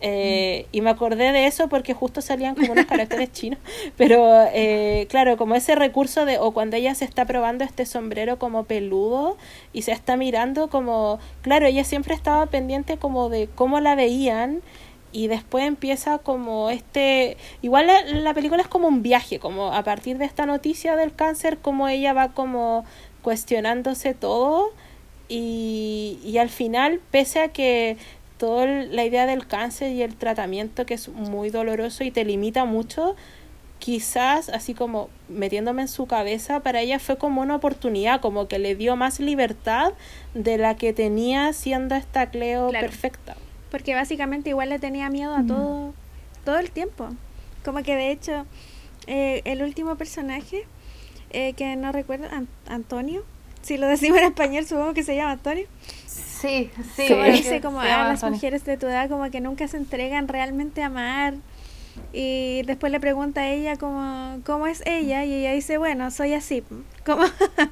Eh, 0.00 0.66
Y 0.70 0.80
me 0.80 0.90
acordé 0.90 1.32
de 1.32 1.46
eso 1.46 1.68
porque 1.68 1.92
justo 1.92 2.20
salían 2.20 2.54
como 2.54 2.72
unos 2.72 2.86
caracteres 2.86 3.32
chinos, 3.32 3.58
pero 3.96 4.46
eh, 4.52 5.06
claro, 5.10 5.36
como 5.36 5.56
ese 5.56 5.74
recurso 5.74 6.24
de, 6.24 6.38
o 6.38 6.52
cuando 6.52 6.76
ella 6.76 6.94
se 6.94 7.04
está 7.04 7.24
probando 7.24 7.64
este 7.64 7.84
sombrero 7.84 8.38
como 8.38 8.64
peludo 8.64 9.36
y 9.72 9.82
se 9.82 9.90
está 9.92 10.16
mirando 10.16 10.68
como, 10.68 11.18
claro, 11.42 11.66
ella 11.66 11.82
siempre 11.84 12.14
estaba 12.14 12.46
pendiente 12.46 12.96
como 12.96 13.28
de 13.28 13.48
cómo 13.54 13.80
la 13.80 13.96
veían 13.96 14.62
y 15.10 15.26
después 15.26 15.64
empieza 15.66 16.18
como 16.18 16.70
este, 16.70 17.36
igual 17.62 17.86
la, 17.88 18.02
la 18.04 18.34
película 18.34 18.62
es 18.62 18.68
como 18.68 18.86
un 18.88 19.02
viaje, 19.02 19.40
como 19.40 19.72
a 19.72 19.82
partir 19.82 20.18
de 20.18 20.26
esta 20.26 20.46
noticia 20.46 20.94
del 20.96 21.12
cáncer, 21.14 21.58
como 21.58 21.88
ella 21.88 22.12
va 22.12 22.28
como 22.34 22.84
cuestionándose 23.22 24.14
todo 24.14 24.70
y, 25.28 26.18
y 26.24 26.38
al 26.38 26.48
final, 26.50 27.00
pese 27.10 27.40
a 27.40 27.48
que 27.48 27.96
toda 28.38 28.66
la 28.66 29.04
idea 29.04 29.26
del 29.26 29.46
cáncer 29.46 29.92
y 29.92 30.02
el 30.02 30.14
tratamiento 30.16 30.86
que 30.86 30.94
es 30.94 31.08
muy 31.08 31.50
doloroso 31.50 32.04
y 32.04 32.10
te 32.10 32.24
limita 32.24 32.64
mucho, 32.64 33.16
quizás 33.78 34.48
así 34.48 34.74
como 34.74 35.08
metiéndome 35.28 35.82
en 35.82 35.88
su 35.88 36.06
cabeza, 36.06 36.60
para 36.60 36.80
ella 36.80 36.98
fue 36.98 37.16
como 37.18 37.40
una 37.42 37.56
oportunidad, 37.56 38.20
como 38.20 38.48
que 38.48 38.58
le 38.58 38.74
dio 38.74 38.96
más 38.96 39.20
libertad 39.20 39.92
de 40.34 40.58
la 40.58 40.76
que 40.76 40.92
tenía 40.92 41.52
siendo 41.52 41.94
esta 41.94 42.30
Cleo 42.30 42.68
Claro. 42.70 42.86
perfecta. 42.86 43.36
Porque 43.70 43.94
básicamente 43.94 44.50
igual 44.50 44.70
le 44.70 44.78
tenía 44.78 45.10
miedo 45.10 45.34
a 45.34 45.44
todo, 45.44 45.92
todo 46.44 46.58
el 46.58 46.70
tiempo. 46.70 47.08
Como 47.64 47.82
que 47.82 47.94
de 47.96 48.10
hecho, 48.10 48.46
eh, 49.06 49.42
el 49.44 49.62
último 49.62 49.96
personaje, 49.96 50.64
eh, 51.30 51.52
que 51.52 51.76
no 51.76 51.92
recuerdo, 51.92 52.26
An- 52.32 52.48
Antonio, 52.66 53.24
si 53.62 53.76
lo 53.76 53.86
decimos 53.86 54.18
en 54.18 54.24
español 54.24 54.64
supongo 54.66 54.94
que 54.94 55.02
se 55.02 55.14
llama 55.16 55.32
Antonio, 55.32 55.66
Sí, 56.06 56.22
sí. 56.40 56.70
como 57.08 57.24
es 57.24 57.32
dice 57.38 57.60
como 57.60 57.80
se 57.80 57.86
a 57.88 57.90
llama 57.90 58.08
las 58.08 58.22
mujeres 58.22 58.64
de 58.64 58.76
tu 58.76 58.86
edad 58.86 59.08
como 59.08 59.30
que 59.30 59.40
nunca 59.40 59.68
se 59.68 59.76
entregan 59.76 60.28
realmente 60.28 60.82
a 60.82 60.86
amar. 60.86 61.34
Y 62.12 62.62
después 62.62 62.92
le 62.92 63.00
pregunta 63.00 63.40
a 63.40 63.48
ella 63.48 63.76
como, 63.76 64.40
¿cómo 64.46 64.66
es 64.66 64.82
ella? 64.86 65.24
Y 65.24 65.34
ella 65.34 65.52
dice, 65.52 65.78
bueno, 65.78 66.10
soy 66.10 66.34
así. 66.34 66.62
Como, 67.04 67.24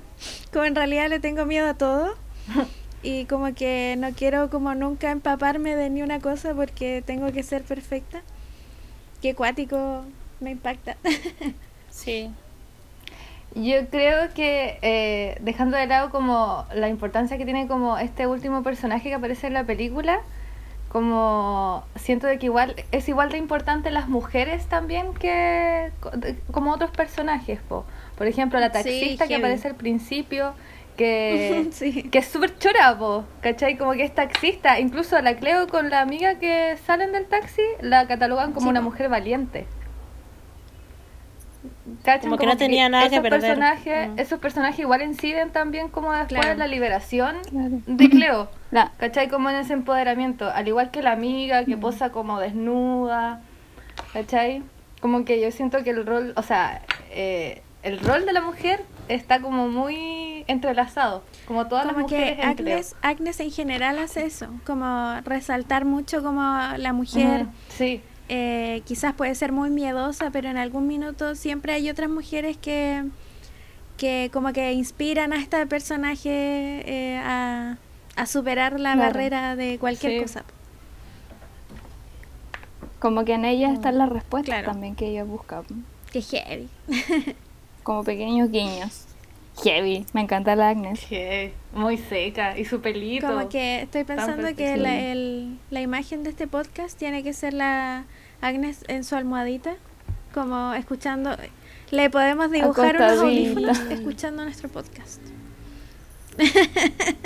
como 0.52 0.64
en 0.64 0.74
realidad 0.74 1.08
le 1.08 1.20
tengo 1.20 1.46
miedo 1.46 1.68
a 1.68 1.74
todo. 1.74 2.14
Y 3.02 3.26
como 3.26 3.54
que 3.54 3.94
no 3.98 4.12
quiero 4.12 4.50
como 4.50 4.74
nunca 4.74 5.10
empaparme 5.10 5.76
de 5.76 5.90
ni 5.90 6.02
una 6.02 6.20
cosa 6.20 6.54
porque 6.54 7.02
tengo 7.06 7.32
que 7.32 7.42
ser 7.42 7.62
perfecta. 7.62 8.22
Qué 9.22 9.34
cuático 9.34 10.04
me 10.40 10.50
impacta. 10.50 10.96
Sí. 11.88 12.30
Yo 13.56 13.88
creo 13.90 14.28
que 14.34 14.78
eh, 14.82 15.38
dejando 15.40 15.78
de 15.78 15.86
lado 15.86 16.10
como 16.10 16.66
la 16.74 16.88
importancia 16.88 17.38
que 17.38 17.44
tiene 17.46 17.66
como 17.66 17.96
este 17.96 18.26
último 18.26 18.62
personaje 18.62 19.08
que 19.08 19.14
aparece 19.14 19.46
en 19.46 19.54
la 19.54 19.64
película, 19.64 20.20
como 20.90 21.84
siento 21.96 22.26
de 22.26 22.38
que 22.38 22.46
igual 22.46 22.74
es 22.92 23.08
igual 23.08 23.30
de 23.30 23.38
importante 23.38 23.90
las 23.90 24.08
mujeres 24.08 24.66
también 24.66 25.14
que 25.14 25.90
como 26.52 26.72
otros 26.72 26.90
personajes, 26.90 27.58
po. 27.68 27.84
Por 28.18 28.26
ejemplo, 28.26 28.60
la 28.60 28.66
Sí, 28.68 28.72
taxista 28.74 29.26
que 29.26 29.36
aparece 29.36 29.68
al 29.68 29.74
principio, 29.74 30.52
que, 30.96 31.68
Sí. 31.72 32.02
que 32.04 32.18
es 32.18 32.26
súper 32.26 32.58
chora, 32.58 32.96
po, 32.98 33.24
¿cachai? 33.40 33.76
Como 33.78 33.92
que 33.92 34.04
es 34.04 34.14
taxista. 34.14 34.78
Incluso 34.80 35.18
la 35.22 35.36
Cleo 35.36 35.66
con 35.66 35.88
la 35.90 36.00
amiga 36.02 36.38
que 36.38 36.76
salen 36.86 37.12
del 37.12 37.24
taxi 37.26 37.62
la 37.80 38.06
catalogan 38.06 38.52
como 38.52 38.64
Sí, 38.66 38.70
una 38.70 38.80
po. 38.80 38.90
mujer 38.90 39.08
valiente. 39.08 39.66
¿Cachan? 42.02 42.22
Como 42.30 42.36
que 42.38 42.46
no 42.46 42.56
tenía 42.56 42.88
nada 42.88 43.08
que 43.08 43.16
esos 43.16 43.22
perder. 43.22 43.40
Personajes, 43.40 44.08
Mm. 44.10 44.18
Esos 44.18 44.38
personajes 44.40 44.78
igual 44.80 45.02
inciden 45.02 45.50
también 45.50 45.88
como 45.88 46.12
después 46.12 46.28
Claro. 46.40 46.52
en 46.52 46.58
la 46.58 46.66
liberación 46.66 47.36
Claro. 47.50 47.78
de 47.86 48.08
Cleo. 48.10 48.48
La, 48.70 48.92
¿Cachai? 48.98 49.28
Como 49.28 49.48
en 49.50 49.56
ese 49.56 49.72
empoderamiento. 49.72 50.50
Al 50.50 50.66
igual 50.68 50.90
que 50.90 51.02
la 51.02 51.12
amiga 51.12 51.62
Mm. 51.62 51.66
que 51.66 51.76
posa 51.76 52.10
como 52.10 52.40
desnuda. 52.40 53.40
¿Cachai? 54.12 54.62
Como 55.00 55.24
que 55.24 55.40
yo 55.40 55.50
siento 55.50 55.82
que 55.84 55.90
el 55.90 56.04
rol, 56.06 56.32
o 56.36 56.42
sea, 56.42 56.82
eh, 57.10 57.62
el 57.82 58.00
rol 58.00 58.26
de 58.26 58.32
la 58.32 58.40
mujer 58.40 58.82
está 59.08 59.40
como 59.40 59.68
muy 59.68 60.44
entrelazado, 60.48 61.22
como 61.46 61.66
todas 61.68 61.84
las 61.86 61.94
Como 61.94 62.06
que 62.08 62.16
mujeres 62.16 62.38
en 62.40 62.48
Agnes, 62.48 62.96
Agnes 63.02 63.40
en 63.40 63.50
general 63.52 63.98
hace 64.00 64.24
eso, 64.26 64.48
como 64.66 65.20
resaltar 65.24 65.84
mucho 65.84 66.22
como 66.22 66.40
la 66.76 66.92
mujer 66.92 67.46
Sí, 67.68 68.00
eh, 68.28 68.82
quizás 68.84 69.14
puede 69.14 69.34
ser 69.34 69.52
muy 69.52 69.70
miedosa, 69.70 70.30
pero 70.30 70.48
en 70.48 70.56
algún 70.56 70.86
minuto 70.86 71.34
siempre 71.34 71.72
hay 71.72 71.88
otras 71.90 72.10
mujeres 72.10 72.56
que, 72.56 73.04
que 73.96 74.30
como 74.32 74.52
que 74.52 74.72
inspiran 74.72 75.32
a 75.32 75.36
este 75.36 75.64
personaje 75.66 76.30
eh, 76.30 77.18
a, 77.22 77.76
a 78.16 78.26
superar 78.26 78.80
la 78.80 78.94
Claro. 78.94 79.00
barrera 79.12 79.56
de 79.56 79.78
cualquier 79.78 80.12
Sí. 80.12 80.22
cosa. 80.22 80.44
Como 82.98 83.24
que 83.24 83.34
en 83.34 83.44
ella 83.44 83.72
están 83.72 83.98
las 83.98 84.08
respuestas 84.08 84.54
Claro. 84.56 84.72
también 84.72 84.94
que 84.96 85.06
ellos 85.08 85.28
buscan. 85.28 85.64
Que 86.12 86.22
heavy. 86.22 86.68
Como 87.82 88.02
pequeños 88.04 88.50
guiños. 88.50 89.04
Heavy. 89.62 90.04
Me 90.12 90.20
encanta 90.20 90.54
la 90.56 90.68
Agnes. 90.70 91.00
muy 91.72 91.96
seca 91.98 92.58
y 92.58 92.64
su 92.64 92.80
pelito. 92.80 93.26
Como 93.26 93.48
que 93.48 93.82
estoy 93.82 94.04
pensando 94.04 94.54
que 94.54 94.76
la, 94.76 94.98
el- 95.12 95.58
la 95.70 95.80
imagen 95.80 96.22
de 96.24 96.30
este 96.30 96.46
podcast 96.46 96.98
tiene 96.98 97.22
que 97.22 97.32
ser 97.32 97.54
la 97.54 98.04
Agnes 98.40 98.84
en 98.88 99.02
su 99.04 99.16
almohadita, 99.16 99.76
como 100.34 100.74
escuchando. 100.74 101.36
Le 101.90 102.10
podemos 102.10 102.50
dibujar 102.50 102.96
unos 102.96 103.18
audífonos 103.20 103.78
escuchando 103.90 104.42
nuestro 104.44 104.68
podcast. 104.68 105.20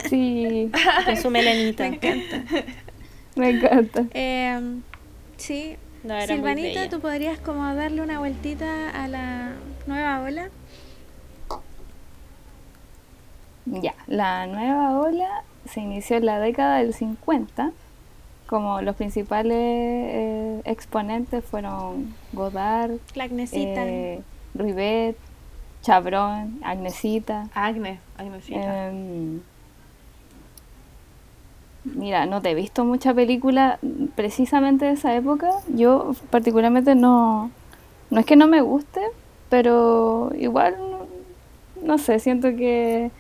Sí, 0.09 0.71
Con 1.05 1.17
su 1.17 1.31
melenita. 1.31 1.91
me 3.35 3.51
encanta. 3.51 4.05
Eh, 4.15 4.61
sí, 5.37 5.77
No, 6.05 6.15
era 6.15 6.27
muy 6.27 6.37
Silvanita. 6.37 6.89
¿tú 6.89 7.01
podrías 7.01 7.39
como 7.41 7.75
darle 7.75 8.03
una 8.03 8.19
vueltita 8.19 8.91
a 8.91 9.09
la 9.09 9.53
nueva 9.87 10.21
ola? 10.21 10.51
Ya, 13.67 13.95
la 14.07 14.47
nueva 14.47 14.99
ola 14.99 15.45
se 15.69 15.81
inició 15.81 16.17
en 16.17 16.27
la 16.27 16.39
década 16.41 16.79
del 16.79 16.95
50. 16.95 17.73
Como 18.47 18.81
los 18.81 18.97
principales 18.97 19.57
eh, 19.57 20.61
exponentes 20.65 21.45
fueron 21.45 22.15
Godard, 22.33 22.99
La 23.15 23.25
Agnesita. 23.25 23.85
eh, 23.87 24.23
Rivet, 24.55 25.17
Chabrón, 25.83 26.59
Agnesita. 26.65 27.49
Agnes, 27.55 28.01
Agnesita. 28.19 28.89
Em, 28.89 29.41
mira, 31.85 32.27
no 32.27 32.43
te 32.43 32.51
he 32.51 32.55
visto 32.55 32.85
mucha 32.85 33.15
película 33.15 33.79
precisamente 34.17 34.85
de 34.87 34.93
esa 34.93 35.15
época. 35.15 35.51
Yo 35.69 36.13
particularmente 36.31 36.95
no, 36.95 37.51
no 38.11 38.21
es 38.21 38.27
que 38.27 38.37
no 38.37 38.49
me 38.49 38.61
guste, 38.61 39.01
pero 39.49 40.33
igual, 40.37 40.77
no, 40.79 41.07
no 41.87 41.99
sé, 41.99 42.19
siento 42.19 42.49
que, 42.57 43.11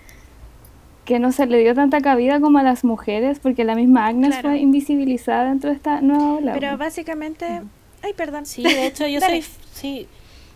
que 1.10 1.18
no 1.18 1.32
se 1.32 1.44
le 1.46 1.58
dio 1.58 1.74
tanta 1.74 2.00
cabida 2.00 2.38
como 2.38 2.58
a 2.58 2.62
las 2.62 2.84
mujeres, 2.84 3.40
porque 3.40 3.64
la 3.64 3.74
misma 3.74 4.06
Agnes 4.06 4.30
Claro. 4.30 4.50
fue 4.50 4.58
invisibilizada 4.60 5.48
dentro 5.48 5.70
de 5.70 5.74
esta 5.74 6.00
nueva 6.00 6.34
ola. 6.34 6.52
Pero 6.52 6.78
básicamente. 6.78 7.62
Ay, 8.00 8.12
perdón. 8.12 8.46
Sí, 8.46 8.62
de 8.62 8.86
hecho 8.86 9.08
yo 9.08 9.18
soy, 9.20 9.44
sí, 9.72 10.06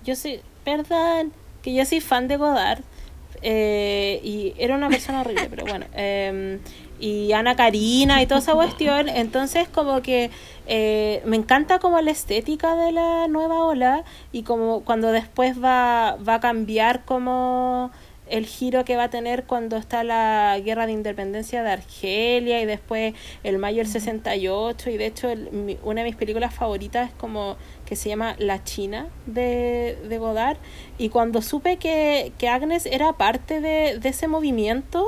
yo 0.04 0.14
soy, 0.14 0.38
perdón, 0.64 1.32
que 1.60 1.74
yo 1.74 1.84
soy 1.84 2.00
fan 2.00 2.28
de 2.28 2.36
Godard 2.36 2.82
eh, 3.42 4.20
y 4.22 4.54
era 4.56 4.76
una 4.76 4.88
persona 4.88 5.22
horrible, 5.22 5.48
pero 5.50 5.64
bueno, 5.66 5.86
eh, 5.96 6.60
y 7.00 7.32
Ana 7.32 7.56
Karina 7.56 8.22
y 8.22 8.26
toda 8.28 8.38
esa 8.38 8.54
cuestión, 8.54 9.08
entonces 9.08 9.68
como 9.68 10.02
que 10.02 10.30
eh, 10.68 11.20
me 11.26 11.34
encanta 11.34 11.80
como 11.80 12.00
la 12.00 12.12
estética 12.12 12.76
de 12.76 12.92
la 12.92 13.26
nueva 13.26 13.64
ola 13.64 14.04
y 14.30 14.44
como 14.44 14.82
cuando 14.84 15.10
después 15.10 15.60
va, 15.60 16.16
va 16.26 16.34
a 16.34 16.40
cambiar 16.40 17.04
como 17.04 17.90
el 18.28 18.46
giro 18.46 18.84
que 18.84 18.96
va 18.96 19.04
a 19.04 19.10
tener 19.10 19.44
cuando 19.44 19.76
está 19.76 20.02
la 20.02 20.58
guerra 20.64 20.86
de 20.86 20.92
independencia 20.92 21.62
de 21.62 21.70
Argelia 21.70 22.60
y 22.62 22.64
después 22.66 23.14
el 23.42 23.58
mayo 23.58 23.78
del 23.78 23.86
68 23.86 24.90
y 24.90 24.96
de 24.96 25.06
hecho 25.06 25.28
el- 25.28 25.50
mi- 25.52 25.78
una 25.84 26.00
de 26.02 26.08
mis 26.08 26.16
películas 26.16 26.54
favoritas 26.54 27.10
es 27.10 27.14
como 27.16 27.56
que 27.84 27.96
se 27.96 28.08
llama 28.08 28.34
La 28.38 28.64
China 28.64 29.08
de, 29.26 29.98
de 30.08 30.18
Godard. 30.18 30.56
Y 30.96 31.10
cuando 31.10 31.42
supe 31.42 31.76
que, 31.76 32.32
que 32.38 32.48
Agnes 32.48 32.86
era 32.86 33.12
parte 33.12 33.60
de, 33.60 33.98
de 33.98 34.08
ese 34.08 34.26
movimiento 34.26 35.04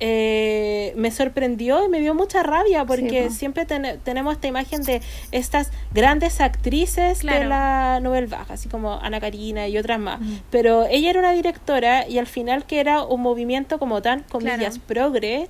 eh, 0.00 0.92
me 0.96 1.10
sorprendió 1.10 1.84
y 1.84 1.88
me 1.88 2.00
dio 2.00 2.14
mucha 2.14 2.42
rabia 2.42 2.84
porque 2.84 3.24
po. 3.24 3.30
siempre 3.30 3.64
tene- 3.64 3.96
tenemos 3.98 4.34
esta 4.34 4.46
imagen 4.46 4.82
de 4.82 5.00
estas 5.32 5.70
grandes 5.92 6.40
actrices 6.40 7.18
de 7.18 7.22
Claro. 7.22 7.48
la 7.48 8.00
Nouvelle 8.02 8.26
Vague, 8.26 8.52
así 8.52 8.68
como 8.68 8.94
Ana 9.00 9.20
Karina 9.20 9.68
y 9.68 9.78
otras 9.78 9.98
más. 9.98 10.20
Pero 10.50 10.84
ella 10.86 11.10
era 11.10 11.20
una 11.20 11.32
directora 11.32 12.06
y 12.08 12.18
al 12.18 12.26
final 12.26 12.66
que 12.66 12.80
era 12.80 13.02
un 13.04 13.22
movimiento 13.22 13.78
como 13.78 14.02
tan, 14.02 14.22
comillas, 14.24 14.78
progre, 14.78 15.48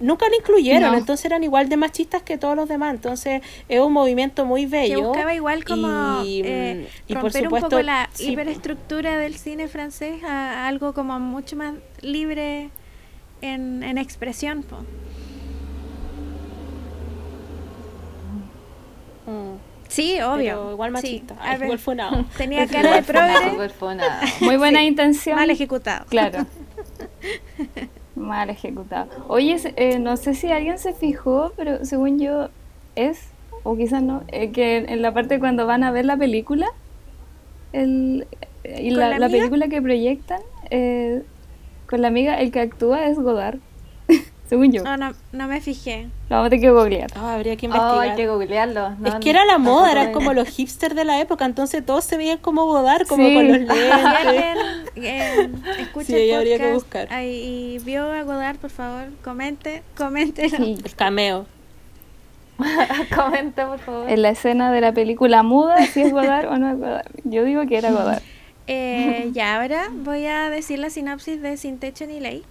nunca 0.00 0.28
la 0.28 0.36
incluyeron, 0.36 0.92
No. 0.92 0.98
entonces 0.98 1.24
eran 1.26 1.42
igual 1.44 1.68
de 1.68 1.76
machistas 1.76 2.22
que 2.22 2.36
todos 2.38 2.54
los 2.56 2.68
demás. 2.68 2.94
Entonces 2.94 3.42
es 3.68 3.80
un 3.80 3.92
movimiento 3.92 4.44
muy 4.44 4.62
que 4.62 4.68
bello. 4.68 5.02
buscaba 5.08 5.34
igual 5.34 5.64
como 5.64 6.22
y, 6.24 6.42
eh, 6.44 6.88
y 7.08 7.14
por 7.14 7.32
supuesto, 7.32 7.66
un 7.66 7.70
poco 7.70 7.82
la 7.82 8.08
sí, 8.12 8.30
hiperestructura 8.32 9.18
del 9.18 9.34
cine 9.36 9.66
francés 9.66 10.22
a 10.24 10.66
algo 10.68 10.94
como 10.94 11.18
mucho 11.18 11.56
más 11.56 11.74
libre 12.02 12.70
en, 13.42 13.82
en 13.82 13.98
expresión. 13.98 14.62
po. 14.62 14.76
mm, 19.30 19.54
Sí, 19.88 20.20
obvio. 20.20 20.54
pero 20.54 20.72
igual 20.72 20.90
Sí, 20.90 20.92
machista, 20.94 21.36
Ay, 21.40 21.58
ver, 21.58 21.66
igual 21.66 22.26
tenía 22.36 22.66
cara 22.68 22.96
de 22.96 23.02
progre. 23.02 23.68
Muy 24.40 24.56
buena 24.56 24.80
sí, 24.80 24.86
intención. 24.86 25.36
mal 25.36 25.50
ejecutado. 25.50 26.04
Claro. 26.06 26.46
Mal 28.16 28.48
ejecutado. 28.48 29.08
Oye, 29.26 29.56
eh, 29.76 29.98
no 29.98 30.16
sé 30.16 30.34
si 30.34 30.50
alguien 30.52 30.78
se 30.78 30.92
fijó, 30.92 31.52
pero 31.56 31.84
según 31.84 32.20
yo 32.20 32.48
es, 32.94 33.18
o 33.64 33.76
quizás 33.76 34.04
no, 34.04 34.22
eh, 34.28 34.52
que 34.52 34.76
en 34.76 35.02
la 35.02 35.12
parte 35.12 35.40
cuando 35.40 35.66
van 35.66 35.82
a 35.82 35.90
ver 35.90 36.04
la 36.04 36.16
película, 36.16 36.68
el, 37.72 38.28
y 38.62 38.90
¿Con 38.90 39.00
la, 39.00 39.08
la 39.10 39.18
la 39.18 39.28
película 39.28 39.66
que 39.66 39.82
proyectan, 39.82 40.40
eh, 40.70 41.24
con 41.94 42.02
la 42.02 42.08
amiga, 42.08 42.40
el 42.40 42.50
que 42.50 42.58
actúa 42.60 43.06
es 43.06 43.16
Godard, 43.16 43.58
según 44.48 44.72
yo. 44.72 44.82
No, 44.82 44.96
no, 44.96 45.12
no 45.30 45.46
me 45.46 45.60
fijé. 45.60 46.08
Lo 46.28 46.36
vamos 46.36 46.46
a 46.46 46.50
tener 46.50 46.64
que 46.64 46.70
googlear. 46.72 47.10
Ah, 47.14 47.34
habría 47.34 47.54
que 47.56 47.66
Oh, 47.66 47.70
investigar. 47.70 48.00
hay 48.00 48.16
que 48.16 48.26
googlearlo. 48.26 48.90
No, 48.98 49.08
es 49.10 49.14
que 49.16 49.30
era 49.30 49.44
la 49.44 49.58
moda, 49.58 49.92
eran 49.92 50.12
como 50.12 50.32
los 50.34 50.48
hipsters 50.48 50.96
de 50.96 51.04
la 51.04 51.20
época, 51.20 51.44
entonces 51.44 51.86
todos 51.86 52.02
se 52.04 52.16
veían 52.16 52.38
como 52.38 52.64
Godard, 52.66 53.06
como 53.06 53.28
Sí. 53.28 53.34
con 53.34 53.46
los 53.46 53.58
lentes. 53.58 53.76
eh, 54.96 55.48
escucha 55.78 56.06
Sí, 56.06 56.32
habría 56.32 56.58
que 56.58 56.72
buscar. 56.72 57.12
ahí 57.12 57.76
y 57.76 57.78
vio 57.84 58.10
a 58.10 58.22
Godard, 58.24 58.56
por 58.56 58.70
favor, 58.70 59.04
comente, 59.22 59.84
comente. 59.96 60.48
Sí. 60.48 60.76
El 60.84 60.94
cameo. 60.96 61.46
Comenta, 63.14 63.66
por 63.68 63.78
favor. 63.80 64.08
En 64.10 64.22
la 64.22 64.30
escena 64.30 64.70
de 64.72 64.80
la 64.80 64.92
película 64.92 65.42
muda, 65.42 65.84
si 65.86 66.02
es 66.02 66.12
Godard 66.12 66.46
o 66.52 66.56
no 66.58 66.70
es 66.70 66.78
Godard. 66.78 67.06
Yo 67.24 67.44
digo 67.44 67.66
que 67.66 67.76
era 67.78 67.90
Godard. 67.90 68.22
Eh, 68.66 69.30
ya 69.32 69.56
ahora 69.56 69.88
voy 69.92 70.26
a 70.26 70.50
decir 70.50 70.78
la 70.78 70.90
sinopsis 70.90 71.40
de 71.40 71.56
Sin 71.56 71.78
Techo 71.78 72.06
ni 72.06 72.20
Ley, 72.20 72.44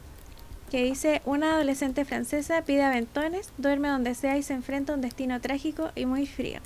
que 0.70 0.84
dice, 0.84 1.22
una 1.26 1.54
adolescente 1.54 2.06
francesa 2.06 2.64
pide 2.64 2.84
aventones, 2.84 3.52
duerme 3.58 3.90
donde 3.90 4.16
sea 4.16 4.38
y 4.38 4.44
se 4.44 4.54
enfrenta 4.54 4.94
a 4.94 4.96
un 4.96 5.02
destino 5.02 5.40
trágico 5.42 5.92
y 5.96 6.06
muy 6.06 6.26
frío. 6.26 6.60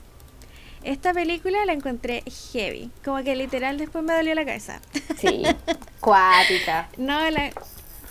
Esta 0.83 1.13
película 1.13 1.65
la 1.65 1.73
encontré 1.73 2.23
heavy, 2.53 2.91
como 3.03 3.21
que 3.23 3.35
literal 3.35 3.77
después 3.77 4.03
me 4.03 4.13
dolió 4.13 4.35
la 4.35 4.45
cabeza. 4.45 4.79
Sí. 5.17 5.43
Cuática. 5.99 6.89
no, 6.97 7.29
la... 7.29 7.51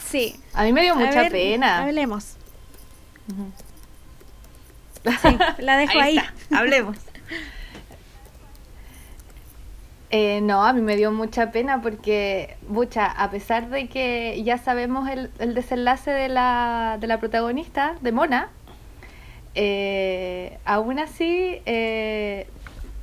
Sí. 0.07 0.37
A 0.53 0.63
mí 0.65 0.73
me 0.73 0.83
dio 0.83 0.93
A 0.93 0.97
mucha 0.97 1.23
ver, 1.23 1.33
pena. 1.33 1.83
Hablemos. 1.83 2.37
Sí, 5.05 5.39
la 5.59 5.77
dejo 5.77 5.99
ahí. 5.99 6.19
está, 6.19 6.59
hablemos. 6.59 6.97
Eh, 10.11 10.41
no, 10.41 10.65
a 10.65 10.73
mí 10.73 10.83
me 10.83 10.95
dio 10.97 11.11
mucha 11.11 11.51
pena 11.51 11.83
porque, 11.83 12.57
mucha, 12.69 13.07
a 13.07 13.29
pesar 13.31 13.69
de 13.71 13.89
que 13.89 14.41
ya 14.45 14.57
sabemos 14.57 15.09
el, 15.09 15.31
el 15.41 15.55
desenlace 15.55 16.13
de 16.13 16.29
la, 16.29 16.97
de 17.01 17.07
la 17.09 17.19
protagonista, 17.19 17.97
de 18.03 18.13
Mona, 18.13 18.49
eh, 19.57 20.59
aún 20.65 20.99
así, 21.01 21.61
eh, 21.67 22.47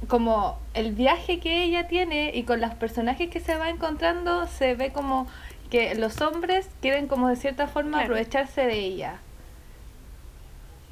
como 0.07 0.57
el 0.73 0.93
viaje 0.93 1.39
que 1.39 1.63
ella 1.63 1.87
tiene 1.87 2.31
y 2.33 2.43
con 2.43 2.61
los 2.61 2.73
personajes 2.75 3.29
que 3.29 3.39
se 3.41 3.55
va 3.57 3.69
encontrando, 3.69 4.47
se 4.47 4.75
ve 4.75 4.91
como 4.91 5.27
que 5.69 5.95
los 5.95 6.21
hombres 6.21 6.69
quieren 6.81 7.07
como 7.07 7.27
de 7.27 7.35
cierta 7.35 7.67
forma 7.67 7.97
Claro. 7.97 8.13
aprovecharse 8.13 8.65
de 8.65 8.77
ella. 8.79 9.15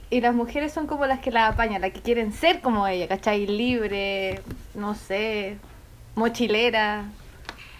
Y 0.09 0.19
las 0.19 0.33
mujeres 0.35 0.73
son 0.73 0.87
como 0.87 1.05
las 1.05 1.19
que 1.19 1.31
la 1.31 1.47
apañan, 1.47 1.79
las 1.81 1.91
que 1.91 2.01
quieren 2.01 2.33
ser 2.33 2.59
como 2.59 2.85
ella, 2.85 3.07
¿cachai? 3.07 3.47
Libre, 3.47 4.41
no 4.75 4.93
sé, 4.93 5.57
mochilera. 6.15 7.05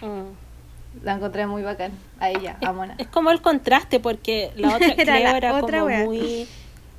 Mm. 0.01 1.03
La 1.03 1.13
encontré 1.13 1.47
muy 1.47 1.61
bacán, 1.61 1.91
a 2.19 2.29
ella, 2.29 2.57
a 2.61 2.73
Mona. 2.73 2.95
Es 2.97 3.07
como 3.07 3.31
el 3.31 3.41
contraste, 3.41 3.99
porque 4.01 4.51
la 4.57 4.69
otra 4.75 4.87
Era 4.87 5.03
Cleo 5.15 5.23
la 5.31 5.37
era 5.37 5.55
otra 5.55 5.79
como 5.79 5.85
wea. 5.85 6.03
muy 6.05 6.47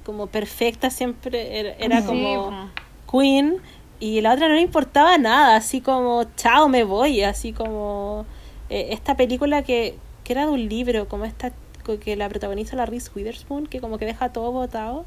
como 0.04 0.26
perfecta, 0.28 0.90
siempre 0.90 1.58
era, 1.60 1.70
era 1.78 2.00
Sí, 2.00 2.06
como 2.06 2.70
queen, 3.10 3.58
y 4.00 4.20
la 4.22 4.32
otra 4.32 4.48
no 4.48 4.54
le 4.54 4.62
importaba 4.62 5.16
nada, 5.18 5.56
así 5.56 5.80
como, 5.80 6.24
chao, 6.36 6.68
me 6.68 6.82
voy, 6.84 7.22
así 7.22 7.52
como 7.52 8.24
eh, 8.70 8.88
esta 8.92 9.16
película 9.16 9.62
que, 9.62 9.96
que 10.24 10.32
era 10.32 10.46
de 10.46 10.52
un 10.52 10.68
libro, 10.68 11.06
como 11.06 11.24
esta 11.26 11.52
que 12.04 12.16
la 12.16 12.28
protagoniza 12.28 12.76
la 12.76 12.86
Reese 12.86 13.10
Witherspoon, 13.14 13.66
que 13.66 13.80
como 13.80 13.98
que 13.98 14.06
deja 14.06 14.32
todo 14.32 14.52
botado. 14.52 15.04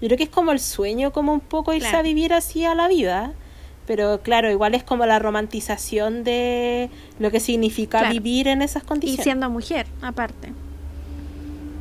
Yo 0.00 0.08
creo 0.08 0.16
que 0.18 0.24
es 0.24 0.30
como 0.30 0.50
el 0.52 0.60
sueño, 0.60 1.12
como 1.12 1.32
un 1.32 1.40
poco 1.40 1.72
irse 1.74 1.88
Claro. 1.90 1.98
a 2.00 2.02
vivir 2.02 2.32
así 2.32 2.64
a 2.64 2.74
la 2.74 2.88
vida. 2.88 3.32
Pero 3.86 4.20
claro, 4.22 4.50
igual 4.50 4.74
es 4.74 4.82
como 4.82 5.06
la 5.06 5.18
romantización 5.18 6.24
de 6.24 6.90
lo 7.18 7.30
que 7.30 7.40
significa 7.40 7.98
Claro. 8.00 8.12
vivir 8.14 8.48
en 8.48 8.62
esas 8.62 8.82
Y 8.82 8.86
condiciones. 8.86 9.24
siendo 9.24 9.48
mujer, 9.50 9.86
aparte. 10.02 10.52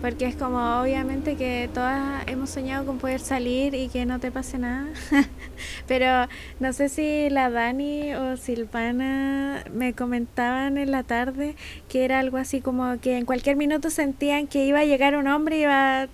Porque 0.02 0.26
es 0.28 0.36
como, 0.36 0.60
obviamente, 0.82 1.36
que 1.36 1.68
todas 1.74 2.28
hemos 2.28 2.52
soñado 2.52 2.86
con 2.86 3.00
poder 3.00 3.20
salir 3.20 3.74
y 3.74 3.88
que 3.88 4.06
no 4.06 4.20
te 4.20 4.30
pase 4.30 4.60
nada. 4.60 4.86
Pero 5.88 6.28
no 6.60 6.74
sé 6.74 6.90
si 6.90 7.30
la 7.32 7.50
Dani 7.50 8.14
o 8.14 8.38
Silvana 8.38 9.64
me 9.74 9.94
comentaban 9.94 10.78
en 10.78 10.92
la 10.92 11.02
tarde 11.02 11.56
que 11.90 12.06
era 12.06 12.20
algo 12.20 12.38
así 12.38 12.62
como 12.62 13.00
que 13.00 13.18
en 13.18 13.26
cualquier 13.26 13.56
minuto 13.56 13.90
sentían 13.90 14.46
que 14.46 14.66
iba 14.66 14.80
a 14.80 14.86
llegar 14.86 15.16
un 15.16 15.28
hombre 15.28 15.58
y 15.58 15.62
iba 15.64 16.04
a 16.04 16.08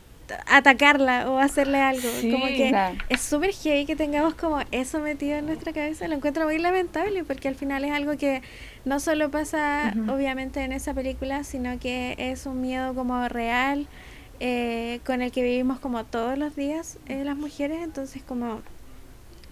atacarla 0.47 1.29
o 1.29 1.39
hacerle 1.39 1.79
algo. 1.79 2.07
Sí, 2.19 2.31
como 2.31 2.45
que 2.45 2.69
claro. 2.69 2.97
es 3.09 3.21
súper 3.21 3.51
heavy 3.51 3.85
que 3.85 3.95
tengamos 3.95 4.35
como 4.35 4.59
eso 4.71 4.99
metido 4.99 5.37
en 5.37 5.45
nuestra 5.45 5.73
cabeza. 5.73 6.07
Lo 6.07 6.15
encuentro 6.15 6.45
muy 6.45 6.57
lamentable 6.57 7.23
porque 7.23 7.47
al 7.47 7.55
final 7.55 7.83
es 7.85 7.91
algo 7.91 8.17
que 8.17 8.41
no 8.85 8.99
solo 8.99 9.31
pasa 9.31 9.93
obviamente 10.07 10.61
en 10.61 10.71
esa 10.71 10.93
película, 10.93 11.43
sino 11.43 11.79
que 11.79 12.15
es 12.17 12.45
un 12.45 12.61
miedo 12.61 12.93
como 12.93 13.27
real 13.27 13.87
eh, 14.39 14.99
con 15.05 15.21
el 15.21 15.31
que 15.31 15.43
vivimos 15.43 15.79
como 15.79 16.03
todos 16.05 16.37
los 16.37 16.55
días 16.55 16.97
eh, 17.07 17.23
las 17.23 17.37
mujeres. 17.37 17.79
Entonces 17.83 18.23
como 18.23 18.61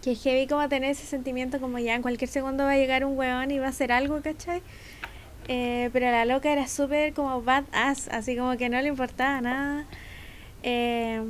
que 0.02 0.12
es 0.14 0.24
heavy 0.24 0.48
como 0.48 0.68
tener 0.70 0.92
ese 0.92 1.06
sentimiento 1.06 1.60
como 1.60 1.78
ya 1.80 1.96
en 1.96 2.02
cualquier 2.02 2.30
segundo 2.30 2.64
va 2.64 2.72
a 2.72 2.78
llegar 2.78 3.04
un 3.04 3.18
weón 3.18 3.52
y 3.52 3.60
va 3.60 3.68
a 3.68 3.70
hacer 3.70 3.92
algo, 3.92 4.22
¿cachai? 4.22 4.62
Eh, 5.48 5.90
pero 5.92 6.12
la 6.12 6.26
loca 6.26 6.52
era 6.52 6.68
súper 6.68 7.14
como 7.14 7.42
badass, 7.42 8.08
así 8.10 8.38
como 8.38 8.56
que 8.56 8.70
no 8.70 8.80
le 8.82 8.88
importaba 8.88 9.42
nada. 9.42 9.86
Eh, 10.64 11.22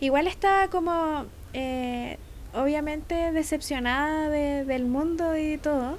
igual 0.00 0.26
estaba 0.26 0.68
como, 0.68 1.26
eh, 1.52 2.18
obviamente, 2.54 3.32
decepcionada 3.32 4.28
de- 4.28 4.64
del 4.64 4.84
mundo 4.84 5.36
y 5.36 5.58
todo. 5.58 5.98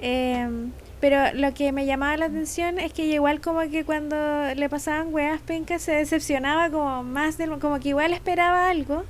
Eh, 0.00 0.48
pero 1.00 1.32
lo 1.34 1.52
que 1.54 1.72
me 1.72 1.84
llamaba 1.86 2.16
la 2.16 2.26
atención 2.26 2.78
es 2.78 2.92
que 2.92 3.04
igual 3.06 3.40
como 3.40 3.60
que 3.70 3.84
cuando 3.84 4.16
le 4.54 4.68
pasaban 4.68 5.12
weas 5.12 5.40
pencas 5.42 5.82
se 5.82 5.92
decepcionaba 5.92 6.70
como 6.70 7.02
más 7.02 7.36
del, 7.38 7.58
como 7.58 7.78
que 7.80 7.90
igual 7.90 8.12
esperaba 8.12 8.70
algo, 8.70 9.04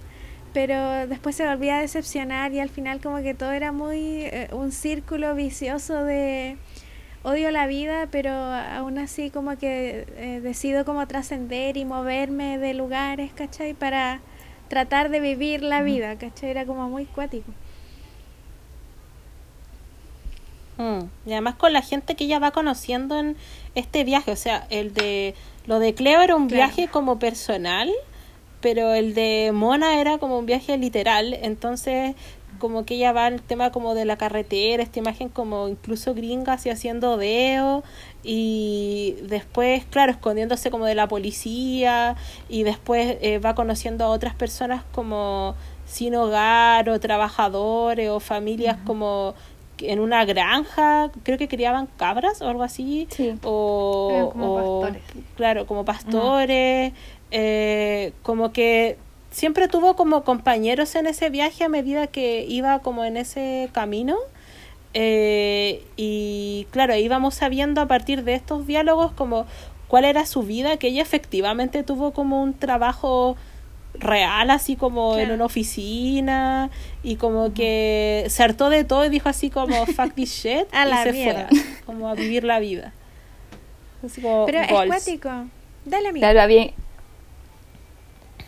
pero 0.53 1.07
después 1.07 1.37
se 1.37 1.47
volvía 1.47 1.77
a 1.79 1.81
decepcionar 1.81 2.53
y 2.53 2.61
al 2.61 2.71
final 2.71 3.01
como 3.01 3.19
que 3.23 3.35
todo 3.35 3.53
era 3.53 3.73
muy 3.73 4.23
eh, 4.25 4.49
un 4.53 4.73
círculo 4.73 5.35
vicioso 5.35 6.03
de 6.05 6.57
odio 7.27 7.51
la 7.51 7.67
vida, 7.67 8.09
pero 8.11 8.31
aún 8.33 8.99
así 8.99 9.31
como 9.31 9.59
que 9.59 10.07
eh, 10.17 10.41
decido 10.43 10.85
como 10.85 11.07
trascender 11.09 11.77
y 11.77 11.85
moverme 11.85 12.59
de 12.59 12.73
lugares, 12.75 13.33
¿cachai? 13.35 13.75
Para 13.75 14.21
tratar 14.69 15.11
de 15.11 15.21
vivir 15.21 15.63
la 15.63 15.83
vida, 15.83 16.17
¿cachai? 16.19 16.51
Era 16.51 16.67
como 16.67 16.89
muy 16.89 17.07
cuático. 17.07 17.53
Mm, 20.79 21.05
Y 21.27 21.33
además 21.33 21.55
con 21.57 21.73
la 21.73 21.83
gente 21.83 22.15
que 22.17 22.25
ella 22.25 22.39
va 22.39 22.51
conociendo 22.53 23.19
en 23.19 23.37
este 23.75 24.05
viaje, 24.05 24.31
o 24.33 24.37
sea, 24.37 24.67
el 24.71 24.93
de 24.95 25.35
lo 25.67 25.79
de 25.79 25.95
Cleo 25.95 26.21
era 26.23 26.37
un 26.37 26.49
Claro. 26.49 26.77
viaje 26.77 26.89
como 26.89 27.19
personal, 27.19 27.91
pero 28.61 28.95
el 28.95 29.15
de 29.15 29.53
Mona 29.55 30.01
era 30.01 30.19
como 30.19 30.39
un 30.39 30.47
viaje 30.47 30.77
literal, 30.79 31.35
entonces 31.43 32.15
como 32.59 32.85
que 32.85 32.95
ella 32.95 33.13
va 33.13 33.27
al 33.27 33.41
tema 33.43 33.71
como 33.73 33.95
de 33.95 34.05
la 34.05 34.17
carretera, 34.17 34.83
esta 34.83 34.99
imagen 34.99 35.29
como 35.29 35.69
incluso 35.69 36.15
gringa 36.15 36.55
así 36.55 36.71
haciendo 36.71 37.17
deo 37.17 37.83
y 38.23 39.17
después, 39.23 39.85
claro, 39.87 40.13
escondiéndose 40.13 40.71
como 40.71 40.85
de 40.87 40.95
la 40.95 41.07
policía 41.09 42.17
y 42.49 42.63
después 42.65 43.17
eh, 43.21 43.39
va 43.39 43.55
conociendo 43.55 44.05
a 44.05 44.09
otras 44.09 44.35
personas 44.35 44.83
como 44.93 45.55
sin 45.87 46.15
hogar 46.17 46.89
o 46.89 46.99
trabajadores 46.99 48.11
o 48.11 48.19
familias 48.21 48.77
como 48.87 49.35
en 49.79 50.01
una 50.01 50.25
granja, 50.25 51.11
creo 51.23 51.37
que 51.39 51.49
criaban 51.49 51.87
cabras 51.99 52.41
o 52.43 52.49
algo 52.49 52.63
así, 52.63 53.07
Sí. 53.11 53.35
o, 53.45 54.31
como 54.33 54.55
o- 54.55 54.81
pastores. 54.81 55.03
claro, 55.37 55.67
como 55.67 55.85
pastores, 55.85 56.93
eh, 57.31 58.13
como 58.23 58.53
que 58.53 58.97
siempre 59.37 59.69
tuvo 59.69 59.97
como 59.97 60.25
compañeros 60.25 60.95
en 60.95 61.07
ese 61.07 61.29
viaje 61.29 61.63
a 61.63 61.69
medida 61.69 62.07
que 62.07 62.47
iba 62.49 62.79
como 62.79 63.05
en 63.05 63.19
ese 63.19 63.69
camino. 63.73 64.17
Eh, 64.95 65.85
y 65.95 66.67
claro, 66.71 66.97
íbamos 66.97 67.35
sabiendo 67.35 67.83
a 67.83 67.87
partir 67.87 68.25
de 68.25 68.33
estos 68.33 68.67
diálogos 68.67 69.13
como 69.13 69.45
cuál 69.89 70.07
era 70.07 70.25
su 70.25 70.43
vida, 70.43 70.79
que 70.79 70.87
ella 70.87 71.03
efectivamente 71.03 71.83
tuvo 71.83 72.13
como 72.13 72.43
un 72.43 72.55
trabajo 72.55 73.37
real, 73.93 74.49
así 74.49 74.75
como 74.75 75.19
en 75.19 75.31
una 75.31 75.45
oficina, 75.45 76.71
y 77.03 77.17
como 77.17 77.53
que 77.53 78.25
se 78.29 78.43
hartó 78.43 78.71
de 78.71 78.85
todo 78.85 79.05
y 79.05 79.11
dijo 79.11 79.29
así 79.29 79.51
como 79.51 79.85
fuck 79.97 80.15
this 80.15 80.31
shit, 80.31 80.67
A 80.73 80.87
y 80.87 80.91
la 80.91 81.03
se 81.03 81.13
mierda. 81.13 81.49
fue, 81.51 81.59
como 81.85 82.09
a 82.09 82.15
vivir 82.15 82.43
la 82.43 82.59
vida. 82.59 82.95
Así 84.03 84.23
como 84.23 84.47
Pero 84.47 84.61
es 84.61 84.69
cuático. 84.87 85.29
Dale, 85.85 86.09
amiga. 86.09 86.33
Claro. 86.33 86.86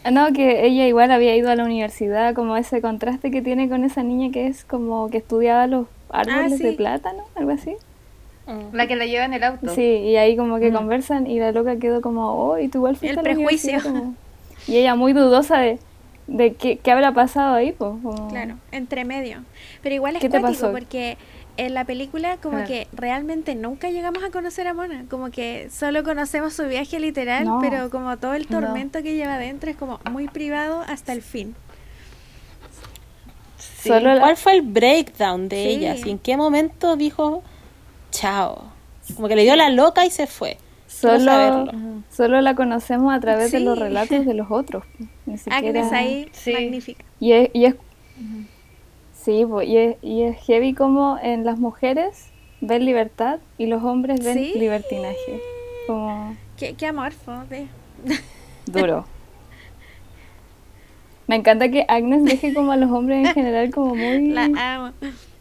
Ah, 0.04 0.10
No, 0.10 0.32
que 0.32 0.64
ella 0.66 0.86
igual 0.86 1.10
había 1.10 1.36
ido 1.36 1.50
a 1.50 1.56
la 1.56 1.64
universidad, 1.64 2.34
como 2.34 2.56
ese 2.56 2.80
contraste 2.80 3.30
que 3.30 3.42
tiene 3.42 3.68
con 3.68 3.84
esa 3.84 4.02
niña 4.02 4.30
que 4.32 4.46
es 4.46 4.64
como 4.64 5.10
que 5.10 5.18
estudiaba 5.18 5.66
los 5.66 5.86
árboles 6.10 6.58
de 6.58 6.70
sí. 6.70 6.76
plátano, 6.76 7.24
algo 7.34 7.50
así. 7.50 7.76
Mm. 8.46 8.74
La 8.74 8.86
que 8.86 8.96
la 8.96 9.04
lleva 9.06 9.24
en 9.26 9.34
el 9.34 9.44
auto. 9.44 9.74
Sí, 9.74 9.82
y 9.82 10.16
ahí 10.16 10.36
como 10.36 10.58
que 10.58 10.70
Mm. 10.70 10.74
conversan 10.74 11.26
y 11.26 11.38
la 11.38 11.52
loca 11.52 11.76
quedó 11.76 12.00
como, 12.00 12.32
oh, 12.32 12.58
y 12.58 12.68
tú 12.68 12.78
igual 12.78 12.96
fuiste 12.96 13.12
El 13.12 13.18
a 13.18 13.22
la 13.22 13.34
prejuicio. 13.34 13.70
universidad", 13.72 13.92
como- 13.92 14.14
Y 14.66 14.76
ella 14.76 14.94
muy 14.94 15.12
dudosa 15.12 15.58
de, 15.58 15.78
de 16.26 16.54
qué, 16.54 16.76
qué 16.78 16.90
habrá 16.90 17.12
pasado 17.12 17.54
ahí, 17.56 17.72
pues. 17.72 17.90
como- 18.02 18.28
Claro, 18.28 18.54
entre 18.72 19.04
medio. 19.04 19.38
Pero 19.82 19.94
igual 19.94 20.16
es 20.16 20.22
¿Qué 20.22 20.28
te 20.30 20.40
pasó? 20.40 20.72
porque 20.72 21.16
en 21.58 21.74
la 21.74 21.84
película 21.84 22.38
como 22.38 22.54
Claro. 22.58 22.68
que 22.68 22.86
realmente 22.92 23.54
nunca 23.54 23.90
llegamos 23.90 24.22
a 24.24 24.30
conocer 24.30 24.66
a 24.68 24.72
Mona, 24.74 25.04
como 25.10 25.30
que 25.30 25.68
solo 25.70 26.02
conocemos 26.04 26.54
su 26.54 26.64
viaje 26.66 26.98
literal, 27.00 27.44
No. 27.44 27.58
pero 27.60 27.90
como 27.90 28.16
todo 28.16 28.32
el 28.34 28.46
No. 28.48 28.60
tormento 28.60 29.02
que 29.02 29.14
lleva 29.14 29.34
adentro 29.34 29.68
es 29.70 29.76
como 29.76 30.00
muy 30.10 30.28
privado 30.28 30.82
hasta 30.88 31.12
el 31.12 31.20
fin. 31.20 31.54
Sí. 33.58 33.88
Solo 33.88 34.14
la- 34.14 34.20
¿Cuál 34.20 34.36
fue 34.36 34.54
el 34.54 34.62
breakdown 34.62 35.48
de 35.48 35.56
Sí. 35.56 35.68
ella? 35.68 35.92
Así, 35.92 36.10
¿En 36.10 36.18
qué 36.18 36.36
momento 36.36 36.96
dijo 36.96 37.42
chao? 38.10 38.64
Como 39.14 39.28
que 39.28 39.36
le 39.36 39.42
dio 39.42 39.56
la 39.56 39.70
loca 39.70 40.04
y 40.04 40.10
se 40.10 40.26
fue. 40.26 40.58
Solo, 40.86 41.66
solo 42.10 42.40
la 42.40 42.54
conocemos 42.54 43.14
a 43.14 43.20
través 43.20 43.52
de 43.52 43.60
los 43.60 43.76
Sí. 43.76 43.84
relatos 43.84 44.24
de 44.26 44.34
los 44.34 44.50
otros. 44.50 44.84
Ni 45.26 45.36
siquiera... 45.38 45.80
Agnes 45.80 45.92
ahí, 45.92 46.28
Sí. 46.32 46.52
magnífica. 46.52 47.04
Y 47.20 47.32
es, 47.32 47.50
y 47.52 47.64
es- 47.66 47.74
sí, 49.28 49.44
po, 49.44 49.60
y, 49.60 49.76
es, 49.76 49.96
y 50.00 50.22
es 50.22 50.38
heavy 50.46 50.72
como 50.72 51.18
en 51.22 51.44
las 51.44 51.58
mujeres 51.58 52.30
ven 52.62 52.86
libertad 52.86 53.40
y 53.58 53.66
los 53.66 53.84
hombres 53.84 54.24
ven 54.24 54.38
Sí. 54.38 54.52
libertinaje. 54.54 55.42
Como 55.86 56.34
Qué, 56.56 56.72
qué 56.74 56.86
amorfo. 56.86 57.44
de- 57.50 57.66
duro. 58.66 59.04
Me 61.26 61.36
encanta 61.36 61.68
que 61.68 61.84
Agnes 61.88 62.24
deje 62.24 62.54
como 62.54 62.72
a 62.72 62.76
los 62.78 62.90
hombres 62.90 63.26
en 63.28 63.34
general 63.34 63.70
como 63.70 63.94
muy 63.94 64.28
La 64.30 64.44
amo. 64.56 64.92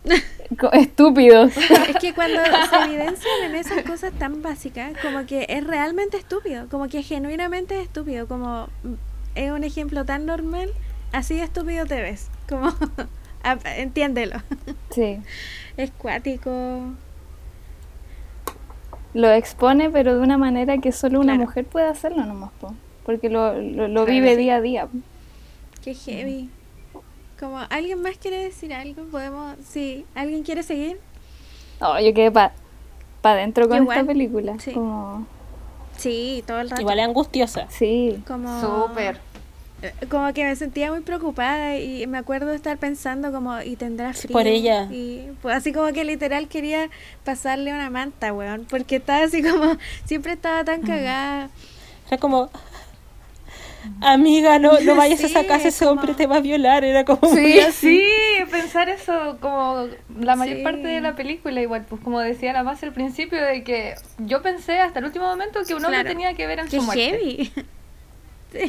estúpidos. 0.74 1.56
Es 1.56 1.96
que 1.96 2.14
cuando 2.14 2.42
se 2.70 2.76
evidencian 2.90 3.44
en 3.46 3.56
esas 3.56 3.84
cosas 3.84 4.12
tan 4.20 4.42
básicas, 4.42 4.92
como 5.02 5.26
que 5.26 5.46
es 5.48 5.64
realmente 5.66 6.18
estúpido, 6.18 6.68
como 6.70 6.90
que 6.90 7.04
genuinamente 7.04 7.78
es 7.80 7.84
estúpido, 7.88 8.28
como 8.28 8.68
mm, 8.84 8.94
es 9.36 9.50
un 9.52 9.64
ejemplo 9.64 10.04
tan 10.04 10.26
normal, 10.26 10.70
así 11.14 11.36
de 11.36 11.44
estúpido 11.44 11.86
te 11.86 12.02
ves, 12.02 12.30
como 12.50 12.70
entiéndelo. 13.78 14.38
Sí. 14.92 15.20
Es 15.78 15.92
cuático. 15.92 16.82
Lo 19.14 19.32
expone, 19.32 19.90
pero 19.90 20.16
de 20.16 20.22
una 20.22 20.38
manera 20.38 20.78
que 20.78 20.92
solo 20.92 21.20
una 21.20 21.34
Claro. 21.34 21.48
mujer 21.48 21.66
puede 21.66 21.88
hacerlo 21.88 22.26
nomás, 22.26 22.52
po, 22.60 22.74
porque 23.06 23.30
lo, 23.30 23.54
lo, 23.54 23.88
lo 23.88 24.06
Claro, 24.06 24.06
vive 24.06 24.32
sí. 24.36 24.42
día 24.42 24.56
a 24.58 24.62
día. 24.62 24.88
Qué 25.84 25.94
heavy. 25.94 26.50
Como, 27.40 27.60
¿alguien 27.70 28.02
más 28.02 28.18
quiere 28.18 28.38
decir 28.44 28.74
algo? 28.74 29.04
¿Podemos? 29.06 29.56
Sí, 29.68 30.06
¿alguien 30.16 30.44
quiere 30.44 30.64
seguir? 30.64 31.00
No, 31.80 32.00
yo 32.00 32.14
quedé 32.14 32.32
para 32.32 32.54
pa 33.22 33.32
adentro 33.32 33.68
con 33.70 33.84
esta 33.84 34.04
película. 34.04 34.56
sí. 34.60 34.72
Como, 34.74 35.26
Sí, 35.98 36.44
todo 36.46 36.60
el 36.60 36.70
rato. 36.70 36.82
Igual 36.82 37.00
es 37.00 37.06
angustiosa. 37.06 37.66
sí. 37.70 38.22
Como... 38.28 38.62
Súper. 38.62 39.20
Eh, 39.84 39.94
Como 40.10 40.34
que 40.34 40.44
me 40.44 40.56
sentía 40.56 40.92
muy 40.92 41.02
preocupada 41.02 41.78
y 41.78 42.08
me 42.08 42.18
acuerdo 42.18 42.48
de 42.48 42.56
estar 42.56 42.78
pensando 42.78 43.32
como, 43.32 43.62
¿y 43.62 43.76
tendrá 43.76 44.14
Sí, 44.14 44.22
frío? 44.24 44.34
por 44.34 44.48
ella. 44.48 44.88
Y 44.92 45.28
pues 45.42 45.56
así 45.56 45.72
como 45.72 45.92
que 45.94 46.04
literal 46.04 46.48
quería 46.48 46.90
pasarle 47.24 47.72
una 47.74 47.90
manta, 47.92 48.34
weón, 48.34 48.66
porque 48.70 48.96
estaba 48.96 49.24
así 49.24 49.44
como, 49.44 49.78
siempre 50.06 50.34
estaba 50.34 50.64
tan 50.64 50.82
cagada. 50.82 51.50
Era 52.08 52.18
como, 52.18 52.50
amiga, 54.02 54.60
no, 54.60 54.80
no 54.80 54.96
vayas 54.96 55.24
a 55.24 55.28
esa 55.28 55.46
casa, 55.46 55.68
es 55.68 55.76
ese 55.76 55.86
hombre 55.86 56.14
te 56.14 56.26
va 56.28 56.38
a 56.38 56.42
violar. 56.42 56.84
Era 56.84 57.06
como, 57.06 57.34
Sí, 57.36 57.60
así. 57.60 58.00
sí, 58.00 58.04
pensar 58.52 58.90
eso 58.90 59.38
como 59.40 59.88
la 60.20 60.36
mayor 60.36 60.58
Sí. 60.58 60.64
parte 60.64 60.88
de 60.88 61.02
la 61.02 61.16
película, 61.16 61.62
igual, 61.62 61.86
pues 61.88 62.02
como 62.02 62.20
decía 62.20 62.52
la 62.54 62.64
más 62.64 62.82
al 62.84 62.94
principio, 62.94 63.40
de 63.42 63.64
que 63.64 63.94
yo 64.20 64.42
pensé 64.42 64.80
hasta 64.80 65.00
el 65.00 65.06
último 65.06 65.26
momento 65.28 65.60
que 65.68 65.74
un 65.76 65.86
hombre 65.86 66.02
Claro. 66.02 66.10
tenía 66.16 66.34
que 66.34 66.48
ver 66.48 66.60
en 66.60 66.68
Qué 66.68 66.78
su 66.78 66.84
muerte. 66.84 67.10
heavy. 67.12 67.52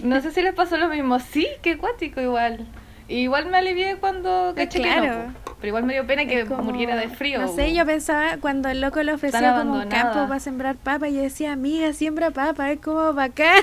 No 0.03 0.21
sé 0.21 0.31
si 0.33 0.43
les 0.43 0.55
pasó 0.55 0.77
lo 0.77 0.89
mismo. 0.89 1.19
Sí, 1.21 1.47
qué 1.63 1.79
cuático 1.79 2.21
igual. 2.21 2.67
Y 3.09 3.17
igual 3.21 3.47
me 3.47 3.57
alivié 3.59 3.97
cuando 3.97 4.53
Pues 4.55 4.67
caché 4.67 4.79
que 4.83 4.85
claro. 4.93 5.19
no, 5.29 5.35
po. 5.45 5.53
Pero 5.61 5.69
igual 5.69 5.85
me 5.85 5.95
dio 5.95 6.07
pena 6.07 6.27
que 6.27 6.45
como- 6.47 6.63
muriera 6.65 6.95
de 6.97 7.09
frío. 7.09 7.41
No 7.41 7.49
sé, 7.49 7.73
yo 7.75 7.85
pensaba 7.87 8.37
cuando 8.41 8.69
el 8.69 8.81
loco 8.81 9.03
le 9.03 9.13
ofreció 9.15 9.41
como 9.59 9.75
un 9.81 9.89
campo 9.89 10.27
para 10.29 10.41
sembrar 10.41 10.77
papa, 10.77 11.09
yo 11.09 11.23
decía, 11.23 11.53
amiga, 11.53 11.93
siembra 11.93 12.31
papa, 12.31 12.71
es 12.71 12.81
como 12.81 13.13
bacán. 13.15 13.63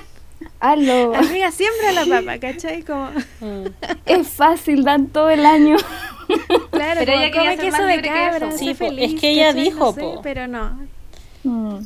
Hazlo. 0.59 1.15
Amiga, 1.15 1.51
siembra 1.51 1.91
la 1.93 2.05
papa, 2.19 2.37
¿cachai? 2.39 2.83
Como, 2.83 3.09
Mm. 3.39 3.67
Es 4.05 4.27
fácil, 4.29 4.83
dan 4.83 5.07
todo 5.07 5.29
el 5.29 5.45
año. 5.45 5.77
claro, 6.71 7.01
Pero 7.05 7.11
como 7.13 7.23
ella 7.23 7.31
come 7.31 7.57
queso 7.57 7.83
de 7.85 8.01
que 8.01 8.09
cabra, 8.09 8.47
eso. 8.47 8.51
sé 8.51 8.57
Sí, 8.57 8.65
po, 8.73 8.85
es 8.85 8.89
feliz, 8.89 9.21
que 9.21 9.29
ella 9.31 9.47
¿cachai? 9.47 9.63
dijo, 9.63 9.85
No 9.85 9.93
sé, 9.93 10.01
po. 10.01 10.21
pero 10.23 10.47
no. 10.47 10.79
Mm. 11.43 11.77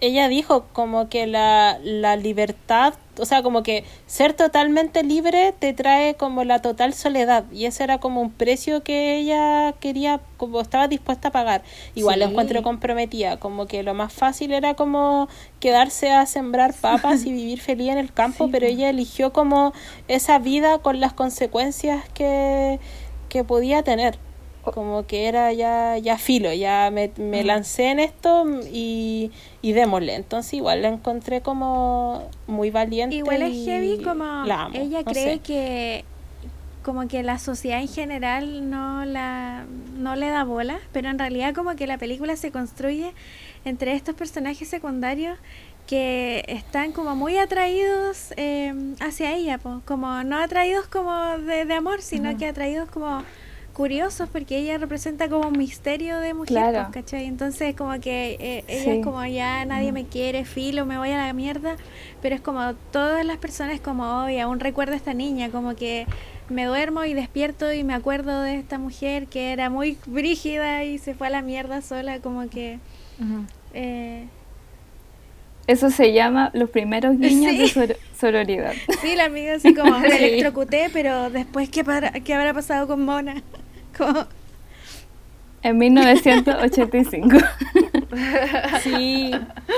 ella 0.00 0.28
dijo 0.28 0.66
como 0.72 1.08
que 1.08 1.26
la, 1.26 1.78
la 1.82 2.16
libertad, 2.16 2.94
o 3.18 3.24
sea, 3.24 3.42
como 3.42 3.62
que 3.62 3.84
ser 4.06 4.32
totalmente 4.34 5.02
libre 5.02 5.54
te 5.58 5.72
trae 5.72 6.14
como 6.14 6.44
la 6.44 6.60
total 6.62 6.94
soledad 6.94 7.44
y 7.52 7.64
ese 7.66 7.84
era 7.84 7.98
como 7.98 8.20
un 8.20 8.30
precio 8.30 8.82
que 8.82 9.16
ella 9.16 9.74
quería, 9.80 10.20
como 10.36 10.60
estaba 10.60 10.88
dispuesta 10.88 11.28
a 11.28 11.32
pagar. 11.32 11.62
Igual 11.94 12.20
lo 12.20 12.26
Sí. 12.26 12.30
encuentro 12.32 12.62
comprometida, 12.62 13.36
como 13.38 13.66
que 13.66 13.82
lo 13.82 13.94
más 13.94 14.12
fácil 14.12 14.52
era 14.52 14.74
como 14.74 15.28
quedarse 15.60 16.10
a 16.10 16.26
sembrar 16.26 16.74
papas 16.74 17.24
y 17.24 17.32
vivir 17.32 17.60
feliz 17.60 17.90
en 17.90 17.98
el 17.98 18.12
campo, 18.12 18.48
pero 18.50 18.66
ella 18.66 18.88
eligió 18.90 19.32
como 19.32 19.72
esa 20.08 20.38
vida 20.38 20.78
con 20.78 21.00
las 21.00 21.12
consecuencias 21.12 22.08
que, 22.14 22.78
que 23.28 23.44
podía 23.44 23.82
tener. 23.82 24.18
Como 24.74 25.06
que 25.06 25.26
era 25.28 25.52
ya, 25.52 25.96
ya 25.98 26.18
filo, 26.18 26.52
ya 26.52 26.90
me, 26.92 27.10
me 27.16 27.44
lancé 27.44 27.90
en 27.90 28.00
esto 28.00 28.44
y, 28.72 29.30
y 29.62 29.72
démosle. 29.72 30.14
Entonces 30.14 30.54
igual 30.54 30.82
la 30.82 30.88
encontré 30.88 31.40
como 31.40 32.28
muy 32.46 32.70
valiente. 32.70 33.16
Igual 33.16 33.42
es 33.42 33.64
heavy 33.64 34.02
como 34.02 34.24
amo, 34.24 34.70
ella 34.74 35.02
no 35.04 35.12
cree 35.12 35.34
sé. 35.34 35.38
que 35.40 36.04
como 36.82 37.08
que 37.08 37.24
la 37.24 37.40
sociedad 37.40 37.80
en 37.80 37.88
general 37.88 38.70
no 38.70 39.04
la 39.04 39.64
no 39.96 40.14
le 40.14 40.28
da 40.28 40.44
bola, 40.44 40.78
pero 40.92 41.08
en 41.08 41.18
realidad 41.18 41.52
como 41.54 41.74
que 41.74 41.86
la 41.86 41.98
película 41.98 42.36
se 42.36 42.52
construye 42.52 43.12
entre 43.64 43.94
estos 43.94 44.14
personajes 44.14 44.68
secundarios 44.68 45.36
que 45.86 46.44
están 46.48 46.92
como 46.92 47.16
muy 47.16 47.38
atraídos 47.38 48.32
eh, 48.36 48.72
hacia 49.00 49.32
ella, 49.34 49.58
po. 49.58 49.82
como 49.84 50.22
no 50.24 50.38
atraídos 50.38 50.86
como 50.86 51.38
de, 51.38 51.64
de 51.64 51.74
amor, 51.74 52.02
sino 52.02 52.36
que 52.36 52.46
atraídos 52.46 52.88
como 52.90 53.22
curiosos 53.76 54.28
porque 54.32 54.56
ella 54.58 54.78
representa 54.78 55.28
como 55.28 55.48
un 55.48 55.58
misterio 55.58 56.18
de 56.18 56.32
mujer, 56.32 56.48
Claro. 56.56 56.86
po, 56.86 56.92
¿cachai? 56.92 57.26
Entonces 57.26 57.74
como 57.76 57.92
que 58.00 58.36
eh, 58.40 58.64
ella 58.68 58.82
Sí. 58.84 58.90
es 58.90 59.04
como 59.04 59.24
ya 59.26 59.64
nadie 59.66 59.92
me 59.92 60.06
quiere, 60.06 60.44
filo, 60.46 60.86
me 60.86 60.96
voy 60.96 61.10
a 61.10 61.18
la 61.18 61.32
mierda, 61.34 61.76
pero 62.22 62.34
es 62.34 62.40
como 62.40 62.72
todas 62.90 63.24
las 63.26 63.36
personas 63.36 63.78
como, 63.80 64.24
hoy 64.24 64.38
aún 64.40 64.60
recuerdo 64.60 64.94
a 64.94 64.96
esta 64.96 65.12
niña, 65.12 65.50
como 65.50 65.76
que 65.76 66.06
me 66.48 66.64
duermo 66.64 67.04
y 67.04 67.12
despierto 67.12 67.70
y 67.72 67.84
me 67.84 67.92
acuerdo 67.92 68.40
de 68.40 68.56
esta 68.56 68.78
mujer 68.78 69.26
que 69.26 69.52
era 69.52 69.68
muy 69.68 69.98
brígida 70.06 70.82
y 70.84 70.96
se 70.98 71.14
fue 71.14 71.26
a 71.26 71.30
la 71.30 71.42
mierda 71.42 71.82
sola, 71.82 72.20
como 72.20 72.48
que... 72.48 72.78
Eh, 73.74 74.26
Eso 75.66 75.90
se 75.90 76.12
llama 76.12 76.50
los 76.54 76.70
primeros 76.70 77.16
guiños 77.18 77.52
Sí. 77.52 77.58
de 77.58 77.68
sor- 77.68 77.96
sororidad. 78.18 78.72
sí, 79.02 79.16
la 79.16 79.24
amiga 79.26 79.54
así 79.56 79.74
como 79.74 79.98
me 79.98 80.06
electrocuté, 80.16 80.88
pero 80.92 81.28
después, 81.28 81.68
¿qué, 81.68 81.84
para- 81.84 82.12
qué 82.12 82.32
habrá 82.34 82.54
pasado 82.54 82.86
con 82.86 83.04
Mona? 83.04 83.42
Como, 83.96 84.26
En 85.62 85.78
1985. 85.78 87.36
Sí, 88.82 89.30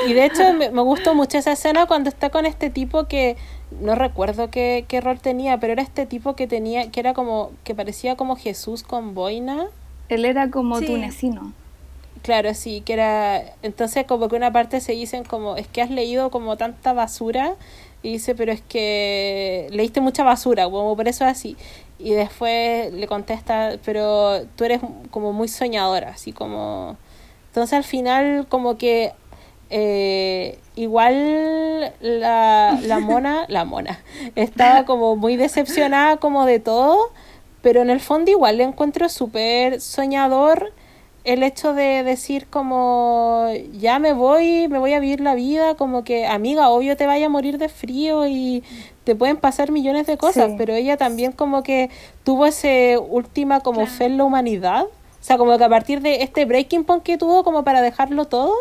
y 0.06 0.12
de 0.12 0.24
hecho 0.26 0.52
me, 0.52 0.70
me 0.70 0.82
gustó 0.82 1.14
mucho 1.14 1.38
esa 1.38 1.52
escena 1.52 1.86
cuando 1.86 2.08
está 2.10 2.30
con 2.30 2.46
este 2.46 2.70
tipo 2.70 3.04
que 3.06 3.36
no 3.80 3.94
recuerdo 3.94 4.50
qué, 4.50 4.84
qué 4.88 5.00
rol 5.00 5.18
tenía, 5.20 5.58
pero 5.58 5.72
era 5.72 5.82
este 5.82 6.06
tipo 6.06 6.36
que 6.36 6.46
tenía, 6.46 6.90
que 6.90 7.00
era 7.00 7.14
como, 7.14 7.52
que 7.64 7.74
parecía 7.74 8.16
como 8.16 8.36
Jesús 8.36 8.82
con 8.82 9.14
boina. 9.14 9.66
Él 10.08 10.24
era 10.24 10.50
como 10.50 10.78
Sí. 10.78 10.86
tunecino. 10.86 11.52
Claro, 12.22 12.52
sí, 12.54 12.82
que 12.84 12.94
era. 12.94 13.42
Entonces, 13.62 14.04
como 14.04 14.28
que 14.28 14.36
una 14.36 14.52
parte 14.52 14.80
se 14.80 14.92
dicen 14.92 15.24
como, 15.24 15.56
es 15.56 15.68
que 15.68 15.80
has 15.82 15.90
leído 15.90 16.30
como 16.30 16.56
tanta 16.56 16.92
basura. 16.92 17.54
Y 18.02 18.12
dice, 18.12 18.34
pero 18.34 18.52
es 18.52 18.60
que 18.62 19.66
leíste 19.70 20.00
mucha 20.00 20.22
basura, 20.22 20.64
como 20.64 20.94
por 20.96 21.08
eso 21.08 21.24
es 21.24 21.30
así. 21.32 21.56
Y 21.99 22.12
después 22.12 22.92
le 22.92 23.07
contesta, 23.09 23.76
pero 23.84 24.46
tú 24.57 24.64
eres 24.64 24.80
como 25.11 25.32
muy 25.32 25.49
soñadora, 25.49 26.11
así 26.11 26.32
como. 26.32 26.96
Entonces, 27.49 27.72
al 27.74 27.84
final, 27.84 28.46
como 28.49 28.78
que. 28.78 29.12
eh, 29.70 30.59
igual 30.76 31.92
la, 32.01 32.78
la 32.82 32.99
mona, 33.01 33.44
la 33.49 33.64
mona, 33.64 34.01
estaba 34.36 34.84
como 34.84 35.16
muy 35.16 35.36
decepcionada 35.36 36.16
como 36.18 36.46
de 36.46 36.61
todo, 36.61 37.11
pero 37.62 37.82
en 37.82 37.90
el 37.90 38.01
fondo 38.01 38.30
igual 38.30 38.59
le 38.59 38.64
encuentro 38.64 39.09
súper 39.09 39.80
soñador 39.80 40.72
el 41.24 41.42
hecho 41.42 41.74
de 41.74 42.02
decir 42.04 42.46
como 42.48 43.48
ya 43.78 43.98
me 43.98 44.12
voy, 44.12 44.68
me 44.68 44.78
voy 44.78 44.94
a 44.94 45.00
vivir 45.00 45.20
la 45.20 45.34
vida, 45.34 45.74
como 45.74 46.04
que 46.04 46.26
amiga, 46.26 46.70
obvio 46.70 46.96
te 46.96 47.06
vaya 47.06 47.26
a 47.26 47.28
morir 47.28 47.58
de 47.58 47.68
frío 47.68 48.26
y 48.26 48.62
te 49.04 49.14
pueden 49.14 49.36
pasar 49.36 49.70
millones 49.70 50.06
de 50.06 50.16
cosas, 50.16 50.50
Sí. 50.50 50.54
pero 50.56 50.74
ella 50.74 50.96
también 50.96 51.32
como 51.32 51.62
que 51.62 51.90
tuvo 52.24 52.46
ese 52.46 52.98
última 52.98 53.60
como 53.60 53.80
Claro. 53.80 53.90
fe 53.92 54.04
en 54.06 54.16
la 54.16 54.24
humanidad, 54.24 54.84
o 54.84 54.88
sea, 55.22 55.36
como 55.36 55.58
que 55.58 55.64
a 55.64 55.68
partir 55.68 56.00
de 56.00 56.22
este 56.22 56.44
breaking 56.44 56.84
point 56.84 57.02
que 57.02 57.18
tuvo 57.18 57.42
como 57.44 57.62
para 57.64 57.82
dejarlo 57.82 58.24
todo, 58.26 58.54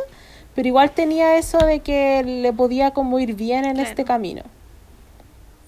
pero 0.56 0.68
igual 0.68 0.92
tenía 0.92 1.38
eso 1.38 1.60
de 1.60 1.80
que 1.82 2.24
le 2.24 2.52
podía 2.52 2.92
como 2.92 3.20
ir 3.20 3.36
bien 3.36 3.64
en 3.66 3.76
Claro. 3.76 3.90
este 3.90 4.04
camino. 4.04 4.42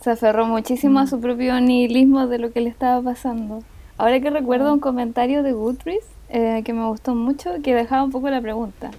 Se 0.02 0.12
aferró 0.12 0.46
muchísimo 0.46 1.00
a 1.00 1.08
su 1.08 1.20
propio 1.20 1.60
nihilismo 1.62 2.26
de 2.28 2.40
lo 2.40 2.52
que 2.52 2.62
le 2.62 2.70
estaba 2.70 3.02
pasando. 3.02 3.62
Ahora 3.98 4.20
que 4.22 4.30
recuerdo 4.30 4.74
un 4.74 4.80
comentario 4.80 5.44
de 5.44 5.52
Goodreads 5.52 6.06
eh, 6.30 6.62
que 6.64 6.74
me 6.74 6.86
gustó 6.86 7.16
mucho, 7.16 7.62
que 7.64 7.76
dejaba 7.76 8.04
un 8.04 8.12
poco 8.12 8.30
la 8.30 8.42
pregunta. 8.42 8.92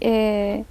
Eh, 0.00 0.64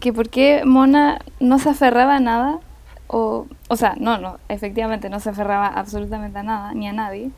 que 0.00 0.12
por 0.12 0.28
qué 0.28 0.62
Mona 0.64 1.20
no 1.40 1.58
se 1.58 1.70
aferraba 1.70 2.16
a 2.16 2.20
nada, 2.20 2.58
o, 3.06 3.46
o 3.68 3.76
sea, 3.76 3.94
no, 3.98 4.18
no, 4.18 4.38
efectivamente 4.48 5.08
no 5.08 5.20
se 5.20 5.30
aferraba 5.30 5.68
absolutamente 5.68 6.38
a 6.38 6.42
nada, 6.42 6.74
ni 6.74 6.88
a 6.88 6.92
nadie. 6.92 7.30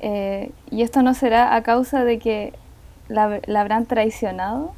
Eh, 0.00 0.52
y 0.70 0.82
esto 0.82 1.02
no 1.02 1.12
será 1.14 1.54
a 1.54 1.62
causa 1.62 2.04
de 2.04 2.18
que 2.18 2.54
la, 3.08 3.40
la 3.46 3.60
habrán 3.60 3.86
traicionado, 3.86 4.72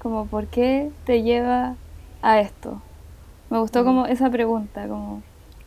como 0.00 0.26
por 0.26 0.46
qué 0.46 0.90
te 1.04 1.22
lleva 1.22 1.76
a 2.22 2.40
esto. 2.40 2.80
Me 3.50 3.58
gustó 3.58 3.84
como 3.84 4.06
esa 4.06 4.28
pregunta, 4.30 4.88
como 4.88 5.22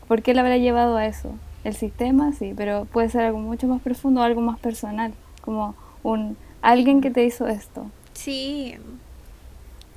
¿por 0.08 0.22
qué 0.22 0.34
la 0.34 0.42
habrá 0.42 0.58
llevado 0.58 0.96
a 0.96 1.06
eso? 1.06 1.30
El 1.64 1.74
sistema, 1.74 2.32
sí, 2.32 2.54
pero 2.56 2.84
puede 2.84 3.08
ser 3.08 3.24
algo 3.24 3.38
mucho 3.38 3.66
más 3.66 3.80
profundo, 3.80 4.22
algo 4.22 4.40
más 4.40 4.58
personal, 4.58 5.14
como 5.40 5.74
un 6.02 6.36
alguien 6.62 7.00
que 7.00 7.10
te 7.10 7.24
hizo 7.24 7.46
esto, 7.48 7.86
sí, 8.12 8.76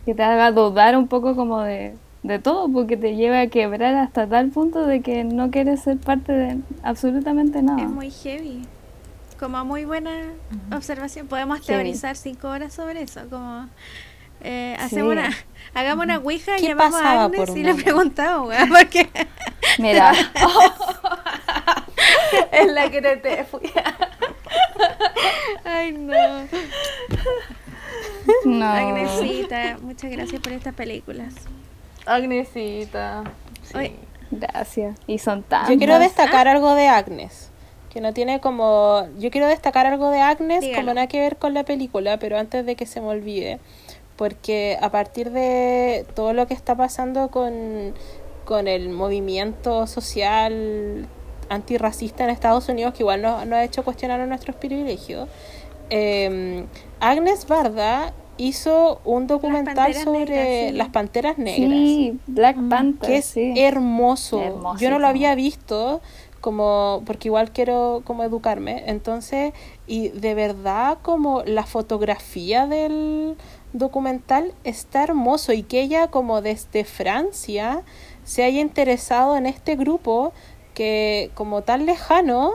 que 0.05 0.15
te 0.15 0.23
haga 0.23 0.51
dudar 0.51 0.97
un 0.97 1.07
poco 1.07 1.35
como 1.35 1.61
de, 1.61 1.95
de 2.23 2.39
todo, 2.39 2.67
porque 2.69 2.97
te 2.97 3.15
lleva 3.15 3.41
a 3.41 3.47
quebrar 3.47 3.95
hasta 3.95 4.27
tal 4.27 4.49
punto 4.49 4.85
de 4.87 5.01
que 5.01 5.23
no 5.23 5.51
quieres 5.51 5.81
ser 5.81 5.97
parte 5.97 6.31
de 6.31 6.57
absolutamente 6.83 7.61
nada. 7.61 7.81
es 7.81 7.89
muy 7.89 8.11
heavy. 8.11 8.61
Como 9.39 9.65
muy 9.65 9.83
buena 9.83 10.11
observación. 10.73 11.27
Podemos 11.27 11.59
Sí. 11.59 11.65
teorizar 11.67 12.15
cinco 12.15 12.47
horas 12.47 12.73
sobre 12.73 13.01
eso. 13.01 13.19
Como 13.29 13.67
eh, 14.41 14.75
Sí. 14.79 14.85
hacemos 14.85 15.11
una, 15.11 15.29
hagamos 15.73 16.05
una 16.05 16.19
ouija, 16.19 16.55
¿Qué 16.55 16.69
llamamos 16.69 17.01
a 17.01 17.25
Agnes 17.25 17.49
y 17.53 17.63
le 17.63 17.75
preguntamos, 17.75 18.47
weón, 18.47 18.69
porque 18.69 19.09
Mira, 19.77 20.13
Es 22.51 22.71
la 22.71 22.89
que 22.89 23.01
te 23.01 23.43
fui. 23.43 23.59
ay 25.65 25.91
no. 25.91 26.47
no. 28.45 28.65
Agnesita, 28.65 29.77
muchas 29.81 30.11
gracias 30.11 30.41
por 30.41 30.51
estas 30.53 30.73
películas. 30.73 31.33
Agnesita. 32.05 33.23
Sí. 33.63 33.77
Oye, 33.77 33.95
Gracias. 34.31 34.97
Y 35.07 35.19
son 35.19 35.43
tantas. 35.43 35.69
Yo 35.69 35.77
quiero 35.77 35.95
Ah. 35.95 35.99
destacar 35.99 36.47
algo 36.47 36.73
de 36.73 36.87
Agnes, 36.87 37.51
que 37.93 38.01
no 38.01 38.11
tiene 38.11 38.39
como... 38.41 39.07
Yo 39.19 39.29
quiero 39.29 39.47
destacar 39.47 39.85
algo 39.85 40.09
de 40.09 40.19
Agnes 40.19 40.61
Dígalo. 40.61 40.81
como 40.81 40.93
nada 40.95 41.07
que 41.07 41.19
ver 41.19 41.37
con 41.37 41.53
la 41.53 41.63
película, 41.63 42.17
pero 42.17 42.37
antes 42.37 42.65
de 42.65 42.75
que 42.75 42.85
se 42.87 43.01
me 43.01 43.07
olvide, 43.07 43.59
porque 44.15 44.77
a 44.81 44.89
partir 44.89 45.29
de 45.31 46.05
todo 46.15 46.33
lo 46.33 46.47
que 46.47 46.55
está 46.55 46.75
pasando 46.75 47.29
con, 47.29 47.93
con 48.45 48.67
el 48.67 48.89
movimiento 48.89 49.85
social 49.85 51.07
antirracista 51.49 52.23
en 52.23 52.29
Estados 52.29 52.67
Unidos, 52.69 52.93
que 52.93 53.03
igual 53.03 53.21
nos, 53.21 53.45
nos 53.45 53.57
ha 53.57 53.63
hecho 53.63 53.83
cuestionar 53.83 54.25
nuestros 54.27 54.55
privilegios, 54.55 55.29
eh, 55.89 56.65
Agnes 56.99 57.47
Barda 57.47 58.13
hizo 58.37 58.99
un 59.05 59.27
documental 59.27 59.93
sobre 59.93 60.25
Negras, 60.25 60.69
sí. 60.71 60.77
las 60.77 60.89
panteras 60.89 61.37
negras 61.37 61.69
Sí, 61.69 62.19
Black 62.27 62.57
Panther. 62.69 63.09
que 63.09 63.17
es 63.17 63.25
sí. 63.25 63.53
hermoso. 63.57 64.75
Yo 64.77 64.89
no 64.89 64.99
lo 64.99 65.07
había 65.07 65.35
visto. 65.35 66.01
como 66.41 67.01
porque 67.07 67.29
igual 67.29 67.49
quiero 67.51 68.03
como 68.05 68.23
educarme, 68.23 68.83
entonces 68.85 69.51
y 69.87 70.09
de 70.09 70.35
verdad 70.35 70.99
como 71.01 71.41
la 71.43 71.63
fotografía 71.63 72.67
del 72.67 73.35
documental 73.73 74.53
está 74.63 75.03
hermoso 75.03 75.53
y 75.53 75.63
que 75.63 75.81
ella 75.81 76.09
como 76.09 76.43
desde 76.43 76.83
Francia 76.83 77.81
se 78.25 78.43
haya 78.43 78.61
interesado 78.61 79.37
en 79.37 79.47
este 79.47 79.75
grupo 79.75 80.33
que 80.75 81.31
como 81.33 81.63
tan 81.63 81.87
lejano 81.87 82.51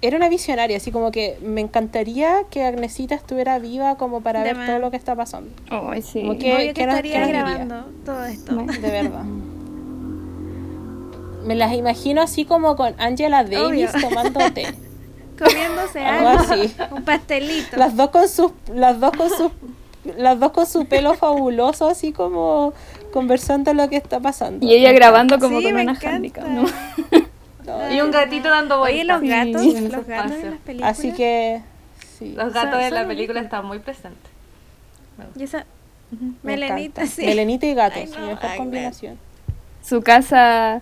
era 0.00 0.16
una 0.16 0.28
visionaria, 0.28 0.76
así 0.76 0.92
como 0.92 1.10
que 1.10 1.36
me 1.42 1.60
encantaría 1.60 2.44
que 2.50 2.62
Agnesita 2.62 3.16
estuviera 3.16 3.58
viva 3.58 3.96
como 3.96 4.20
para 4.20 4.44
De 4.44 4.52
ver 4.54 4.66
todo 4.66 4.78
lo 4.78 4.92
que 4.92 4.96
está 4.96 5.16
pasando. 5.16 5.50
Ay, 5.70 6.02
sí. 6.02 6.20
Como 6.20 6.38
que, 6.38 6.72
que 6.72 6.86
nos- 6.86 6.94
estaría 6.94 7.26
diría? 7.26 7.42
grabando 7.42 7.84
todo 8.04 8.24
esto. 8.26 8.54
De 8.54 8.90
verdad. 8.90 9.24
Me 11.44 11.54
las 11.54 11.72
imagino 11.72 12.20
así 12.22 12.44
como 12.44 12.76
con 12.76 12.94
Angela 12.98 13.42
Davis 13.42 13.90
Obvio. 13.94 14.08
tomando 14.08 14.40
té. 14.52 14.66
Comiéndose 15.38 16.00
Algo 16.04 16.28
algo, 16.30 16.52
así. 16.52 16.74
un 16.90 17.02
pastelito. 17.04 17.76
Las 17.76 17.96
dos 17.96 18.10
con 18.10 18.28
sus, 18.28 18.50
las 18.74 18.98
dos 19.00 19.12
con 19.16 19.30
sus, 19.30 19.50
las 20.16 20.38
dos 20.40 20.50
con 20.52 20.66
su 20.66 20.86
pelo 20.86 21.14
fabuloso, 21.14 21.88
así 21.88 22.12
como 22.12 22.72
conversando 23.12 23.72
lo 23.72 23.88
que 23.88 23.96
está 23.96 24.18
pasando. 24.20 24.66
Y 24.66 24.74
ella 24.74 24.92
grabando 24.92 25.38
como 25.38 25.58
Sí, 25.60 25.64
con 25.66 25.74
me 25.74 25.82
una 25.82 25.94
handicap, 25.98 26.44
¿no? 26.46 26.64
No, 27.68 27.94
Y 27.94 28.00
un 28.00 28.10
gatito 28.10 28.48
dando 28.50 28.80
Oye, 28.80 29.04
los 29.04 29.20
vueltas. 29.20 29.46
gatos, 29.46 29.62
Sí. 29.62 29.76
en 29.76 29.92
los 29.92 30.06
gatos 30.06 30.32
en 30.32 30.50
las 30.50 30.60
películas. 30.60 30.98
Así 30.98 31.12
que 31.12 31.60
sí. 32.18 32.32
Los 32.36 32.52
gatos 32.52 32.70
Son- 32.72 32.80
de 32.80 32.90
la 32.90 32.98
son 33.00 33.08
película 33.08 33.40
están 33.40 33.66
muy 33.66 33.78
presentes. 33.78 34.30
Y 35.36 35.42
esa 35.44 35.66
me 36.10 36.28
Melenita, 36.56 37.02
encanta. 37.02 37.06
sí. 37.06 37.26
Melenita 37.26 37.66
y 37.66 37.74
gatos, 37.74 37.98
Ay, 38.02 38.10
no, 38.18 38.26
mejor 38.28 38.56
combinación. 38.56 39.18
Su 39.82 40.00
casa, 40.02 40.80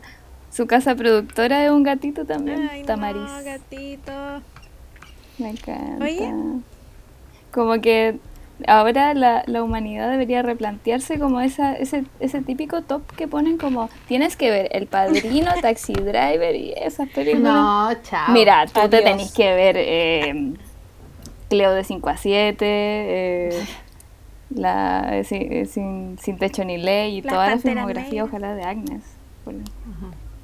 su 0.53 0.67
casa 0.67 0.95
productora 0.95 1.65
es 1.65 1.71
un 1.71 1.83
gatito 1.83 2.25
también, 2.25 2.69
Ay, 2.71 2.83
Tamaris. 2.85 3.23
no, 3.23 3.45
gatito. 3.45 4.13
Me 5.39 5.51
encanta. 5.51 6.05
Oye. 6.05 6.33
Como 7.53 7.81
que 7.81 8.19
ahora 8.67 9.15
la, 9.15 9.43
la 9.47 9.63
humanidad 9.63 10.11
debería 10.11 10.43
replantearse 10.43 11.19
como 11.19 11.41
esa, 11.41 11.75
ese, 11.75 12.05
ese 12.21 12.41
típico 12.43 12.83
top 12.83 13.03
que 13.17 13.29
ponen 13.29 13.59
como 13.59 13.89
tienes 14.07 14.37
que 14.37 14.51
ver 14.51 14.69
El 14.73 14.87
Padrino, 14.87 15.51
Taxi 15.63 15.93
Driver 15.93 16.55
y 16.57 16.73
esas 16.77 17.09
películas. 17.09 17.53
No, 17.53 17.91
chao. 18.03 18.33
Mira, 18.33 18.67
tú 18.67 18.81
te 18.89 19.03
tenés 19.03 19.33
que 19.33 19.55
ver 19.55 19.77
eh, 19.79 20.53
Cleo 21.49 21.73
de 21.75 21.85
5 21.85 22.09
a 22.09 22.17
7, 22.17 22.57
eh, 22.69 23.67
la, 24.51 25.19
eh, 25.19 25.25
sin, 25.25 25.67
sin, 25.67 26.19
Sin 26.19 26.39
Techo 26.39 26.65
ni 26.65 26.79
Ley 26.79 27.19
y 27.19 27.23
Las 27.23 27.35
toda 27.35 27.51
la 27.51 27.59
filmografía, 27.59 28.25
ojalá, 28.25 28.55
de 28.55 28.63
Agnes. 28.63 29.03
por- 29.45 29.55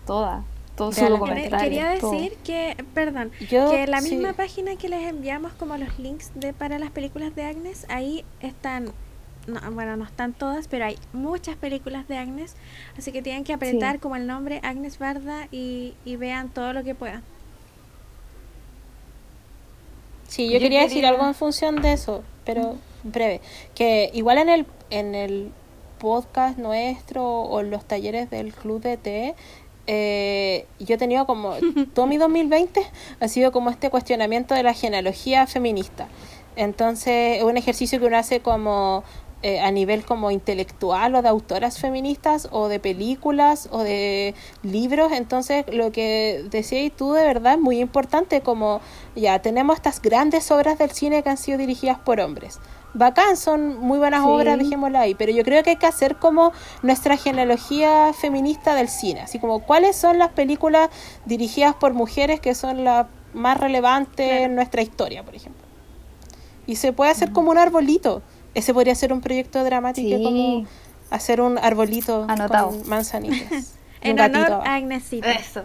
Toda, 0.06 0.42
todo 0.91 0.93
su 0.93 1.24
Quería- 1.24 1.99
todo. 2.01 2.11
decir 2.12 2.35
que, 2.45 2.76
perdón, 2.95 3.30
Yo, 3.51 3.70
que 3.70 3.87
la 3.87 4.01
sí. 4.01 4.14
misma 4.14 4.33
página 4.33 4.76
que 4.76 4.89
les 4.89 5.03
enviamos 5.09 5.53
como 5.55 5.76
los 5.76 5.99
links 5.99 6.30
de 6.35 6.53
para 6.53 6.78
las 6.78 6.91
películas 6.91 7.35
de 7.35 7.45
Agnes, 7.45 7.87
ahí 7.89 8.24
están, 8.41 8.93
no, 9.47 9.61
bueno, 9.72 9.97
no 9.97 10.05
están 10.05 10.33
todas, 10.33 10.68
pero 10.68 10.85
hay 10.87 10.99
muchas 11.12 11.57
películas 11.57 12.09
de 12.09 12.16
Agnes, 12.18 12.55
así 12.99 13.12
que 13.12 13.22
tienen 13.22 13.45
que 13.45 13.53
apretar 13.53 13.95
Sí. 13.97 13.99
como 14.01 14.16
el 14.16 14.26
nombre 14.26 14.61
Agnes 14.62 14.99
Barda 14.99 15.49
y, 15.51 15.95
y 16.05 16.16
vean 16.16 16.49
todo 16.49 16.72
lo 16.72 16.83
que 16.85 16.95
puedan. 16.95 17.22
Sí, 20.28 20.47
yo, 20.47 20.55
Yo 20.55 20.61
quería, 20.61 20.83
decir 20.83 21.05
algo 21.05 21.26
en 21.26 21.35
función 21.35 21.83
de 21.83 21.93
eso, 21.93 22.22
pero 22.45 22.76
breve. 23.03 23.41
Que 23.74 24.11
igual 24.14 24.39
en 24.39 24.49
el, 24.49 24.66
en 24.91 25.14
el 25.14 25.51
podcast 25.99 26.59
nuestro 26.59 27.24
o 27.43 27.61
en 27.61 27.70
los 27.70 27.85
talleres 27.85 28.30
del 28.30 28.53
Club 28.55 28.80
de 28.80 28.97
Té, 28.97 29.35
eh, 29.87 30.66
yo 30.78 30.95
he 30.95 30.99
tenido 30.99 31.26
como, 31.26 31.55
todo 31.95 32.07
mi 32.07 32.16
2020 32.16 32.83
ha 33.20 33.28
sido 33.28 33.53
como 33.53 33.70
este 33.70 33.91
cuestionamiento 33.91 34.55
de 34.55 34.62
la 34.62 34.74
genealogía 34.74 35.47
feminista. 35.47 36.09
Entonces, 36.57 37.39
es 37.39 37.45
un 37.45 37.57
ejercicio 37.57 37.99
que 37.99 38.07
uno 38.07 38.18
hace 38.18 38.41
como 38.41 39.05
eh, 39.45 39.59
a 39.59 39.72
nivel 39.72 40.05
como 40.05 40.30
intelectual 40.30 41.16
o 41.16 41.22
de 41.22 41.28
autoras 41.28 41.80
feministas 41.80 42.47
o 42.53 42.68
de 42.68 42.78
películas 42.78 43.68
o 43.72 43.83
de 43.83 44.37
libros. 44.62 45.11
Entonces, 45.11 45.64
lo 45.72 45.91
que 45.91 46.45
decías 46.49 46.93
tú 46.97 47.12
de 47.12 47.24
verdad 47.24 47.55
es 47.55 47.61
muy 47.61 47.80
importante, 47.80 48.41
como 48.43 48.80
ya 49.16 49.41
tenemos 49.41 49.76
estas 49.76 50.01
grandes 50.01 50.51
obras 50.53 50.78
del 50.78 50.91
cine 50.93 51.24
que 51.24 51.30
han 51.30 51.39
sido 51.39 51.59
dirigidas 51.59 51.99
por 51.99 52.20
hombres. 52.20 52.61
Bacán, 52.95 53.36
son 53.36 53.78
muy 53.78 53.99
buenas 53.99 54.22
Sí. 54.22 54.28
obras, 54.28 54.59
dejémoslo 54.59 54.99
ahí, 54.99 55.14
pero 55.14 55.32
yo 55.32 55.43
creo 55.45 55.62
que 55.62 55.70
hay 55.70 55.76
que 55.76 55.86
hacer 55.86 56.16
como 56.16 56.53
nuestra 56.82 57.16
genealogía 57.16 58.12
feminista 58.12 58.74
del 58.74 58.88
cine, 58.88 59.20
así 59.22 59.38
como 59.38 59.61
cuáles 59.61 59.97
son 59.97 60.18
las 60.18 60.28
películas 60.30 60.90
dirigidas 61.24 61.74
por 61.74 61.95
mujeres 61.95 62.40
que 62.40 62.55
son 62.55 62.84
las 62.84 63.07
más 63.32 63.59
relevantes 63.59 64.30
en 64.43 64.55
nuestra 64.55 64.82
historia, 64.82 65.22
por 65.22 65.34
ejemplo. 65.34 65.62
Y 66.66 66.76
se 66.76 66.93
puede 66.93 67.11
hacer 67.11 67.32
como 67.32 67.51
un 67.51 67.59
arbolito. 67.59 68.22
Ese 68.55 68.74
podría 68.74 68.95
ser 68.95 69.12
un 69.12 69.22
proyecto 69.22 69.64
dramático 69.64 70.16
Sí. 70.18 70.22
como 70.22 70.66
hacer 71.11 71.40
un 71.40 71.57
arbolito 71.59 72.26
Anotado. 72.28 72.68
con 72.68 72.88
manzanitas. 72.88 73.76
En 74.05 74.14
un 74.14 74.20
honor 74.36 74.62
a 74.66 74.74
Agnesita. 74.74 75.30
Eso. 75.30 75.62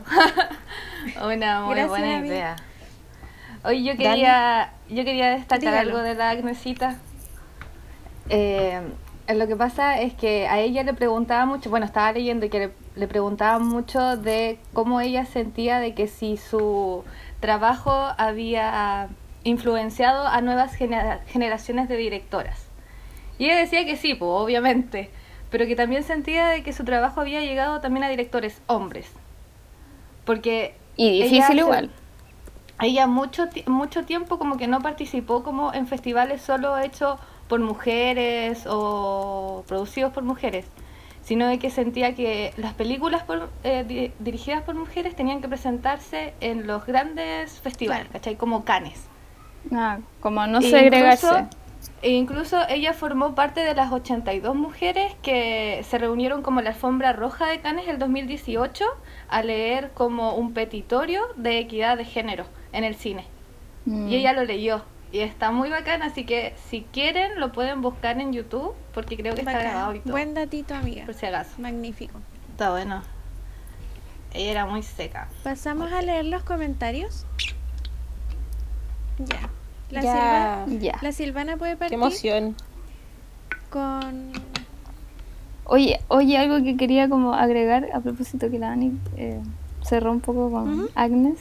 Una 1.26 1.62
muy 1.62 1.74
Gracias, 1.74 1.90
buena 1.90 2.26
idea. 2.26 2.56
Oye, 3.64 3.82
yo 3.82 3.94
Dani. 3.94 3.98
quería, 4.04 4.74
yo 4.90 5.04
quería 5.04 5.30
destacar 5.32 5.60
Dígalo. 5.60 5.80
algo 5.80 6.00
de 6.04 6.14
la 6.16 6.30
Agnesita. 6.30 6.98
Eh, 8.30 8.82
lo 9.34 9.48
que 9.48 9.56
pasa 9.56 10.00
es 10.02 10.14
que 10.14 10.48
a 10.48 10.60
ella 10.60 10.84
le 10.84 10.94
preguntaba 10.94 11.46
mucho, 11.46 11.70
bueno, 11.70 11.86
estaba 11.86 12.12
leyendo 12.12 12.46
y 12.46 12.50
que 12.50 12.60
le, 12.60 12.72
le 12.96 13.08
preguntaba 13.08 13.60
mucho 13.60 14.16
de 14.18 14.58
cómo 14.74 15.02
ella 15.02 15.26
sentía 15.26 15.80
de 15.80 15.94
que 15.94 16.08
si 16.08 16.38
su 16.38 17.04
trabajo 17.42 17.92
había 18.18 19.10
influenciado 19.44 20.28
a 20.28 20.42
nuevas 20.42 20.74
genera- 20.76 21.20
generaciones 21.28 21.90
de 21.90 21.98
directoras. 21.98 22.66
Y 23.38 23.46
ella 23.46 23.58
decía 23.58 23.86
que 23.86 23.98
sí, 23.98 24.14
pues, 24.16 24.30
obviamente, 24.32 25.10
pero 25.52 25.66
que 25.68 25.76
también 25.76 26.04
sentía 26.04 26.48
de 26.48 26.64
que 26.64 26.74
su 26.74 26.84
trabajo 26.86 27.22
había 27.22 27.42
llegado 27.42 27.80
también 27.82 28.04
a 28.04 28.10
directores 28.10 28.62
hombres. 28.68 29.08
Porque 30.26 30.76
Y 30.96 31.22
difícil 31.24 31.60
igual. 31.60 31.90
ella 32.82 33.08
mucho, 33.08 33.46
mucho 33.68 34.04
tiempo 34.06 34.38
como 34.38 34.58
que 34.58 34.68
no 34.68 34.82
participó 34.82 35.44
como 35.44 35.74
en 35.74 35.88
festivales 35.88 36.42
solo 36.42 36.78
hechos 36.78 37.20
por 37.48 37.60
mujeres 37.60 38.66
o 38.70 39.64
producidos 39.68 40.12
por 40.14 40.24
mujeres, 40.24 40.66
sino 41.22 41.48
de 41.48 41.60
que 41.60 41.70
sentía 41.70 42.16
que 42.16 42.54
las 42.58 42.74
películas 42.74 43.24
por- 43.24 43.50
eh, 43.64 43.84
di- 43.88 44.12
dirigidas 44.20 44.64
por 44.64 44.76
mujeres 44.76 45.16
tenían 45.16 45.42
que 45.42 45.48
presentarse 45.48 46.34
en 46.42 46.68
los 46.68 46.86
grandes 46.86 47.60
festivales. 47.60 48.08
¿cachai? 48.12 48.36
Como 48.36 48.64
Cannes. 48.66 49.08
Ah, 49.72 50.00
como 50.22 50.46
no 50.48 50.60
E 50.60 50.62
segregarse. 50.70 51.28
Incluso, 51.28 51.50
e 52.02 52.10
incluso 52.12 52.58
ella 52.70 52.94
formó 52.94 53.36
parte 53.36 53.62
de 53.62 53.74
las 53.76 53.92
82 53.92 54.56
mujeres 54.56 55.14
que 55.22 55.84
se 55.88 55.98
reunieron 55.98 56.42
como 56.42 56.62
la 56.62 56.70
alfombra 56.70 57.14
roja 57.14 57.48
de 57.48 57.60
Cannes 57.60 57.88
el 57.88 58.00
2018 58.00 58.86
a 59.30 59.42
leer 59.44 59.92
como 59.94 60.36
un 60.36 60.54
petitorio 60.54 61.22
de 61.36 61.60
equidad 61.60 61.98
de 61.98 62.06
género 62.06 62.46
en 62.72 62.84
el 62.84 62.96
cine. 62.96 63.26
Mm. 63.86 64.08
Y 64.10 64.16
ella 64.16 64.34
lo 64.34 64.44
leyó. 64.44 64.84
Y 65.12 65.20
está 65.20 65.52
muy 65.52 65.70
bacán, 65.70 66.02
así 66.04 66.26
que 66.26 66.54
si 66.70 66.82
quieren 66.92 67.40
lo 67.40 67.52
pueden 67.54 67.82
buscar 67.82 68.20
en 68.20 68.34
YouTube 68.34 68.74
porque 68.94 69.16
creo 69.16 69.34
que 69.36 69.42
está 69.42 69.58
grabado 69.60 69.96
y 69.96 70.00
todo. 70.00 70.12
Buen 70.12 70.34
datito, 70.34 70.76
amiga. 70.76 71.06
Por 71.06 71.14
si 71.16 71.26
acaso. 71.26 71.52
Magnífico. 71.60 72.20
Está 72.52 72.72
bueno. 72.72 73.02
Ella 74.34 74.52
era 74.52 74.66
muy 74.66 74.84
seca. 74.84 75.30
Pasamos 75.44 75.92
a 75.94 76.02
leer 76.02 76.26
los 76.26 76.44
comentarios. 76.44 77.26
Ya. 79.20 79.50
La, 79.90 80.02
Ya. 80.02 80.66
Silva- 80.68 80.80
Ya. 80.82 81.00
la 81.02 81.12
Silvana 81.14 81.58
puede 81.58 81.72
Qué 81.74 81.78
partir 81.78 81.94
emoción. 81.98 82.56
con... 83.70 84.32
Oye, 85.64 86.00
oye, 86.10 86.38
algo 86.38 86.64
que 86.64 86.78
quería 86.78 87.10
como 87.10 87.34
agregar 87.34 87.88
a 87.94 88.00
propósito 88.02 88.50
que 88.50 88.60
la 88.60 88.68
Dani 88.70 88.98
eh, 89.18 89.42
cerró 89.84 90.12
un 90.12 90.22
poco 90.22 90.50
con 90.52 90.80
Ujú. 90.82 90.90
Agnes 90.96 91.40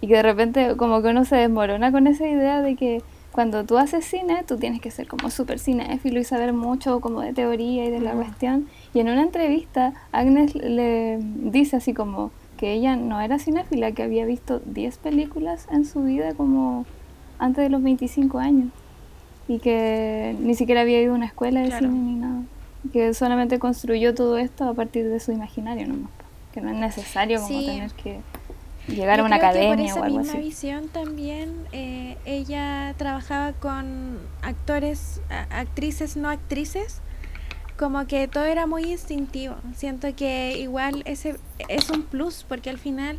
y 0.00 0.06
que 0.08 0.14
de 0.14 0.22
repente 0.22 0.76
como 0.76 1.02
que 1.02 1.08
uno 1.08 1.24
se 1.24 1.36
desmorona 1.36 1.92
con 1.92 2.06
esa 2.06 2.26
idea 2.26 2.62
de 2.62 2.76
que 2.76 3.02
cuando 3.32 3.64
tú 3.64 3.78
haces 3.78 4.04
cine 4.04 4.42
tú 4.46 4.56
tienes 4.56 4.80
que 4.80 4.90
ser 4.90 5.06
como 5.06 5.30
súper 5.30 5.58
cinéfilo 5.58 6.18
y 6.18 6.24
saber 6.24 6.52
mucho 6.52 7.00
como 7.00 7.20
de 7.20 7.32
teoría 7.32 7.84
y 7.84 7.90
de 7.90 8.00
la 8.00 8.12
cuestión 8.12 8.66
y 8.92 9.00
en 9.00 9.08
una 9.08 9.22
entrevista 9.22 9.92
Agnes 10.12 10.54
le 10.54 11.18
dice 11.20 11.76
así 11.76 11.94
como 11.94 12.30
que 12.56 12.72
ella 12.72 12.94
no 12.96 13.20
era 13.22 13.38
cinéfila, 13.38 13.92
que 13.92 14.02
había 14.02 14.26
visto 14.26 14.60
10 14.66 14.98
películas 14.98 15.66
en 15.70 15.86
su 15.86 16.02
vida 16.02 16.34
como 16.34 16.84
antes 17.38 17.64
de 17.64 17.70
los 17.70 17.82
25 17.82 18.38
años 18.38 18.68
y 19.48 19.60
que 19.60 20.36
ni 20.40 20.54
siquiera 20.54 20.82
había 20.82 21.00
ido 21.00 21.12
a 21.12 21.16
una 21.16 21.26
escuela 21.26 21.60
de 21.60 21.68
Claro. 21.68 21.86
cine 21.88 21.98
ni 22.00 22.14
nada. 22.16 22.42
Que 22.92 23.14
solamente 23.14 23.58
construyó 23.58 24.14
todo 24.14 24.36
esto 24.38 24.64
a 24.68 24.74
partir 24.74 25.08
de 25.08 25.20
su 25.20 25.32
imaginario 25.32 25.86
nomás. 25.88 26.10
Que 26.52 26.60
no 26.60 26.70
es 26.70 26.76
necesario 26.76 27.40
como 27.40 27.48
Sí. 27.60 27.66
tener 27.66 27.90
que 27.92 28.20
llegar 28.94 29.18
Yo 29.18 29.24
a 29.24 29.26
una 29.26 29.38
creo 29.38 29.52
que 29.52 29.58
academia 29.58 29.94
por 29.94 30.02
o 30.02 30.04
esa 30.04 30.04
algo 30.06 30.18
misma 30.18 30.32
así. 30.34 30.42
visión 30.42 30.88
también 30.88 31.54
eh, 31.72 32.16
ella 32.24 32.94
trabajaba 32.96 33.52
con 33.52 34.18
actores, 34.42 35.20
actrices, 35.50 36.16
no 36.16 36.28
actrices, 36.28 37.00
como 37.78 38.06
que 38.06 38.28
todo 38.28 38.44
era 38.44 38.66
muy 38.66 38.84
instintivo. 38.84 39.56
Siento 39.74 40.14
que 40.14 40.58
igual 40.58 41.02
ese 41.06 41.36
es 41.68 41.90
un 41.90 42.02
plus 42.02 42.44
porque 42.48 42.70
al 42.70 42.78
final 42.78 43.18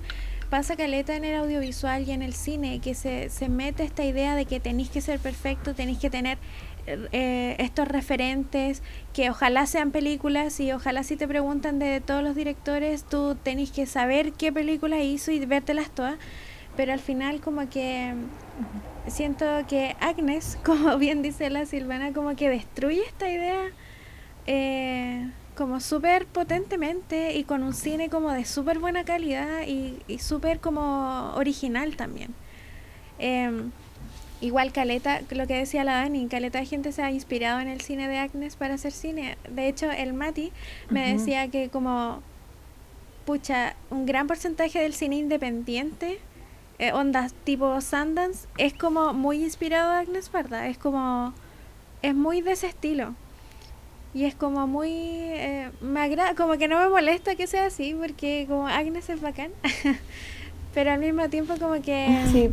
pasa 0.51 0.75
caleta 0.75 1.15
en 1.15 1.23
el 1.23 1.35
audiovisual 1.37 2.07
y 2.07 2.11
en 2.11 2.21
el 2.21 2.33
cine, 2.33 2.79
que 2.79 2.93
se, 2.93 3.29
se 3.29 3.47
mete 3.47 3.83
esta 3.83 4.03
idea 4.03 4.35
de 4.35 4.45
que 4.45 4.59
tenéis 4.59 4.89
que 4.89 4.99
ser 4.99 5.17
perfecto, 5.19 5.73
tenéis 5.73 5.97
que 5.97 6.09
tener 6.09 6.37
eh, 6.87 7.55
estos 7.59 7.87
referentes, 7.87 8.81
que 9.13 9.29
ojalá 9.29 9.65
sean 9.65 9.91
películas 9.91 10.59
y 10.59 10.71
ojalá 10.71 11.03
si 11.03 11.15
te 11.15 11.27
preguntan 11.27 11.79
de 11.79 12.01
todos 12.01 12.23
los 12.23 12.35
directores, 12.35 13.03
tú 13.03 13.35
tenés 13.41 13.71
que 13.71 13.85
saber 13.85 14.33
qué 14.33 14.51
película 14.51 15.01
hizo 15.01 15.31
y 15.31 15.45
vértelas 15.45 15.91
todas, 15.91 16.15
pero 16.75 16.93
al 16.93 16.99
final 16.99 17.41
como 17.41 17.69
que 17.69 18.13
siento 19.07 19.45
que 19.67 19.95
Agnes, 19.99 20.57
como 20.65 20.97
bien 20.97 21.21
dice 21.21 21.49
la 21.49 21.65
Silvana, 21.65 22.13
como 22.13 22.35
que 22.35 22.49
destruye 22.49 23.03
esta 23.05 23.29
idea 23.29 23.69
eh, 24.47 25.29
como 25.55 25.79
súper 25.79 26.25
potentemente 26.25 27.35
y 27.35 27.43
con 27.43 27.63
un 27.63 27.73
cine 27.73 28.09
como 28.09 28.31
de 28.31 28.45
súper 28.45 28.79
buena 28.79 29.03
calidad 29.03 29.67
y, 29.67 29.99
y 30.07 30.19
súper 30.19 30.59
como 30.59 31.33
original 31.35 31.95
también. 31.95 32.33
Em, 33.19 33.71
igual 34.41 34.73
Caleta, 34.73 35.21
lo 35.29 35.47
que 35.47 35.55
decía 35.55 35.83
la 35.83 35.93
Dani, 35.93 36.27
Caleta 36.27 36.59
de 36.59 36.65
gente 36.65 36.91
se 36.91 37.03
ha 37.03 37.11
inspirado 37.11 37.59
en 37.59 37.67
el 37.67 37.81
cine 37.81 38.07
de 38.07 38.17
Agnes 38.17 38.55
para 38.55 38.73
hacer 38.73 38.91
cine. 38.91 39.37
De 39.49 39.67
hecho, 39.67 39.89
el 39.91 40.13
Mati 40.13 40.51
me 40.89 41.13
decía 41.13 41.47
que 41.47 41.69
como, 41.69 42.21
pucha, 43.25 43.75
un 43.89 44.05
gran 44.05 44.27
porcentaje 44.27 44.79
del 44.79 44.93
cine 44.93 45.17
independiente 45.17 46.19
eh, 46.81 46.93
ondas 46.93 47.35
tipo 47.43 47.79
Sundance 47.79 48.47
es 48.57 48.73
como 48.73 49.13
muy 49.13 49.43
inspirado 49.43 49.91
a 49.91 49.99
Agnes 49.99 50.31
Varda, 50.31 50.67
es 50.67 50.79
como 50.79 51.31
es 52.01 52.15
muy 52.15 52.41
de 52.41 52.53
ese 52.53 52.65
estilo. 52.67 53.13
Y 54.15 54.25
es 54.25 54.33
como 54.33 54.65
muy 54.65 54.89
eh, 54.91 55.69
me 55.79 56.01
agrada, 56.01 56.33
como 56.33 56.57
que 56.57 56.67
no 56.67 56.79
me 56.79 56.89
molesta 56.89 57.35
que 57.35 57.45
sea 57.45 57.67
así 57.67 57.93
porque 57.93 58.45
como 58.49 58.67
Agnes 58.67 59.07
es 59.09 59.21
bacán. 59.21 59.51
Pero 60.73 60.91
al 60.91 60.99
mismo 60.99 61.29
tiempo 61.29 61.53
como 61.59 61.79
que 61.83 62.23
Sí, 62.31 62.49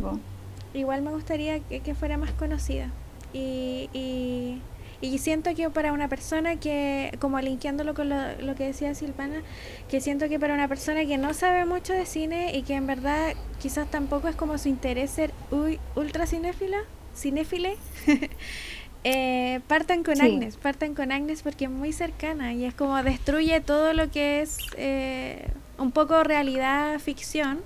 igual 0.73 1.01
me 1.01 1.11
gustaría 1.11 1.59
que, 1.59 1.79
que 1.81 1.95
fuera 1.95 2.17
más 2.17 2.31
conocida. 2.31 2.91
Y, 3.33 3.89
y 3.93 4.61
y 5.01 5.17
siento 5.19 5.55
que 5.55 5.69
para 5.69 5.93
una 5.93 6.09
persona 6.09 6.57
que, 6.57 7.17
como 7.19 7.39
linkeándolo 7.39 7.93
con 7.93 8.09
lo, 8.09 8.15
lo, 8.41 8.55
que 8.55 8.65
decía 8.65 8.93
Silvana, 8.95 9.43
que 9.87 10.01
siento 10.01 10.27
que 10.27 10.39
para 10.39 10.53
una 10.53 10.67
persona 10.67 11.05
que 11.05 11.17
no 11.17 11.33
sabe 11.33 11.65
mucho 11.65 11.93
de 11.93 12.05
cine 12.05 12.55
y 12.55 12.63
que 12.63 12.75
en 12.75 12.85
verdad 12.85 13.33
quizás 13.61 13.89
tampoco 13.89 14.27
es 14.27 14.35
como 14.35 14.57
su 14.57 14.67
interés 14.67 15.11
ser 15.11 15.31
uy, 15.51 15.79
ultra 15.95 16.27
cinéfila, 16.27 16.79
cinéfile, 17.15 17.77
eh, 19.05 19.61
partan 19.67 20.03
con 20.03 20.17
sí. 20.17 20.21
Agnes, 20.23 20.57
partan 20.57 20.95
con 20.95 21.13
Agnes 21.13 21.43
porque 21.43 21.65
es 21.65 21.71
muy 21.71 21.93
cercana 21.93 22.53
y 22.53 22.65
es 22.65 22.73
como 22.73 23.01
destruye 23.01 23.61
todo 23.61 23.93
lo 23.93 24.11
que 24.11 24.41
es 24.41 24.57
eh, 24.75 25.47
un 25.77 25.91
poco 25.91 26.25
realidad, 26.25 26.99
ficción, 26.99 27.61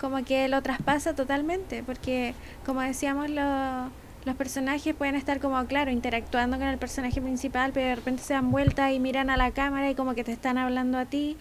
como 0.00 0.24
que 0.24 0.48
lo 0.48 0.62
traspasa 0.62 1.14
totalmente, 1.14 1.82
porque 1.82 2.34
como 2.64 2.80
decíamos, 2.80 3.30
lo 3.30 3.90
los 4.28 4.36
personajes 4.36 4.94
pueden 4.94 5.14
estar 5.14 5.40
como, 5.40 5.64
claro, 5.66 5.90
interactuando 5.90 6.58
con 6.58 6.66
el 6.66 6.78
personaje 6.78 7.20
principal, 7.20 7.72
pero 7.72 7.86
de 7.88 7.94
repente 7.96 8.22
se 8.22 8.34
dan 8.34 8.50
vuelta 8.50 8.92
y 8.92 9.00
miran 9.00 9.30
a 9.30 9.36
la 9.36 9.52
cámara 9.52 9.90
y 9.90 9.94
como 9.94 10.14
que 10.14 10.22
te 10.22 10.32
están 10.32 10.58
hablando 10.58 10.98
a 10.98 11.06
ti 11.06 11.36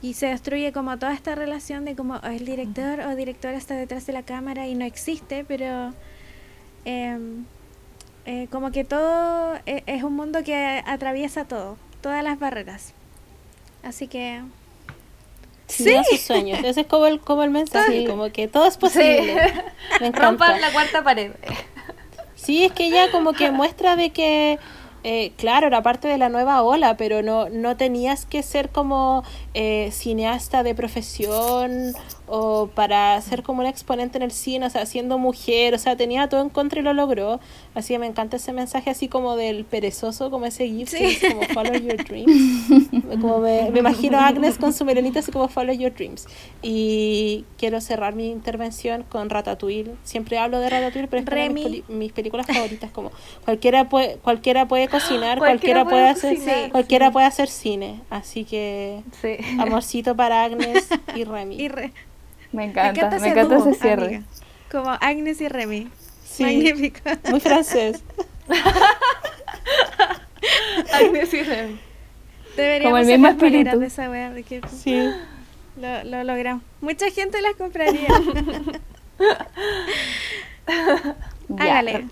y 0.00 0.14
se 0.14 0.26
destruye 0.26 0.72
como 0.72 0.96
toda 0.98 1.12
esta 1.12 1.34
relación 1.34 1.84
de 1.84 1.96
como 1.96 2.18
el 2.20 2.44
director 2.44 3.00
o 3.00 3.16
directora 3.16 3.56
está 3.56 3.74
detrás 3.74 4.06
de 4.06 4.12
la 4.12 4.22
cámara 4.22 4.68
y 4.68 4.74
no 4.74 4.84
existe, 4.84 5.44
pero 5.44 5.92
eh, 6.84 7.18
eh, 8.24 8.46
como 8.52 8.70
que 8.70 8.84
todo 8.84 9.56
es, 9.66 9.82
es 9.86 10.02
un 10.04 10.14
mundo 10.14 10.44
que 10.44 10.82
atraviesa 10.86 11.44
todo, 11.44 11.76
todas 12.02 12.22
las 12.22 12.38
barreras. 12.38 12.92
Así 13.82 14.06
que 14.06 14.42
Sí, 15.68 15.96
sus 16.10 16.20
sueños. 16.20 16.58
Ese 16.64 16.80
es 16.80 16.86
como 16.86 17.06
el, 17.06 17.20
como 17.20 17.42
el 17.42 17.50
mensaje, 17.50 18.00
sí. 18.00 18.06
como 18.06 18.30
que 18.32 18.48
todo 18.48 18.66
es 18.66 18.76
posible. 18.76 19.34
Sí. 19.34 20.00
Me. 20.00 20.10
Rompan 20.12 20.60
la 20.60 20.72
cuarta 20.72 21.04
pared. 21.04 21.32
Sí, 22.34 22.64
es 22.64 22.72
que 22.72 22.86
ella 22.86 23.10
como 23.10 23.34
que 23.34 23.50
muestra 23.50 23.94
de 23.94 24.10
que, 24.10 24.58
eh, 25.04 25.32
claro, 25.36 25.66
era 25.66 25.82
parte 25.82 26.08
de 26.08 26.16
la 26.16 26.30
nueva 26.30 26.62
ola, 26.62 26.96
pero 26.96 27.22
no, 27.22 27.48
no 27.50 27.76
tenías 27.76 28.24
que 28.24 28.42
ser 28.42 28.70
como 28.70 29.24
eh, 29.60 29.90
cineasta 29.90 30.62
de 30.62 30.72
profesión 30.72 31.92
o 32.28 32.68
para 32.72 33.20
ser 33.22 33.42
como 33.42 33.60
un 33.60 33.66
exponente 33.66 34.16
en 34.16 34.22
el 34.22 34.30
cine, 34.30 34.66
o 34.66 34.70
sea, 34.70 34.86
siendo 34.86 35.18
mujer, 35.18 35.74
o 35.74 35.78
sea, 35.78 35.96
tenía 35.96 36.28
todo 36.28 36.42
en 36.42 36.48
contra 36.48 36.78
y 36.78 36.84
lo 36.84 36.92
logró. 36.92 37.40
Así 37.74 37.94
que 37.94 37.98
me 37.98 38.06
encanta 38.06 38.36
ese 38.36 38.52
mensaje 38.52 38.90
así 38.90 39.08
como 39.08 39.34
del 39.34 39.64
perezoso, 39.64 40.30
como 40.30 40.46
ese 40.46 40.68
gif, 40.68 40.90
sí. 40.90 40.98
que 40.98 41.06
es 41.08 41.34
como 41.34 41.42
follow 41.54 41.74
your 41.74 41.96
dreams. 42.04 42.68
como 43.20 43.38
me, 43.38 43.70
me, 43.72 43.80
imagino 43.80 44.18
a 44.18 44.28
Agnes 44.28 44.58
con 44.58 44.72
su 44.72 44.84
melenita 44.84 45.18
así 45.18 45.32
como 45.32 45.48
follow 45.48 45.74
your 45.74 45.92
dreams. 45.92 46.28
Y 46.62 47.44
quiero 47.56 47.80
cerrar 47.80 48.14
mi 48.14 48.30
intervención 48.30 49.02
con 49.08 49.28
Ratatouille. 49.28 49.94
Siempre 50.04 50.38
hablo 50.38 50.60
de 50.60 50.70
Ratatouille, 50.70 51.08
pero 51.08 51.22
es 51.22 51.26
una 51.26 51.42
de 51.42 51.50
mis, 51.50 51.88
mis, 51.88 52.12
películas 52.12 52.46
favoritas, 52.46 52.92
como 52.92 53.10
cualquiera 53.44 53.88
puede, 53.88 54.18
cualquiera 54.18 54.68
puede 54.68 54.86
cocinar, 54.86 55.38
cualquiera, 55.38 55.82
cualquiera 55.82 55.84
puede, 55.84 55.96
puede 55.96 56.08
hacer, 56.10 56.34
cocinar, 56.36 56.70
cualquiera 56.70 57.06
sí. 57.06 57.12
puede 57.12 57.26
hacer 57.26 57.48
cine. 57.48 58.00
Así 58.10 58.44
que 58.44 59.02
sí. 59.20 59.36
Amorcito 59.58 60.16
para 60.16 60.44
Agnes 60.44 60.88
y 61.14 61.24
Remy. 61.24 61.56
Y 61.56 61.68
Re 61.68 61.92
me 62.52 62.64
encanta, 62.64 62.92
me 62.92 62.98
encanta, 62.98 63.18
me 63.20 63.28
encanta 63.28 63.56
ese 63.56 63.74
cierre. 63.74 64.06
Amiga. 64.06 64.22
Como 64.70 64.90
Agnes 65.00 65.40
y 65.40 65.48
Remy. 65.48 65.88
Sí, 66.24 66.42
Magnífico. 66.44 67.00
Muy 67.30 67.40
francés. 67.40 68.02
Agnes 70.92 71.34
y 71.34 71.42
Remy. 71.42 71.80
Deberíamos 72.56 72.90
Como 72.90 72.98
el 72.98 73.06
mismo 73.06 73.28
espíritu. 73.28 73.78
de 73.78 73.86
esa 73.86 74.10
wea, 74.10 74.30
de 74.30 74.42
que 74.42 74.60
sí. 74.68 75.08
lo, 75.80 76.04
lo 76.04 76.24
logramos. 76.24 76.62
Mucha 76.80 77.10
gente 77.10 77.40
las 77.40 77.54
compraría. 77.54 78.08
Hágale. 81.58 82.06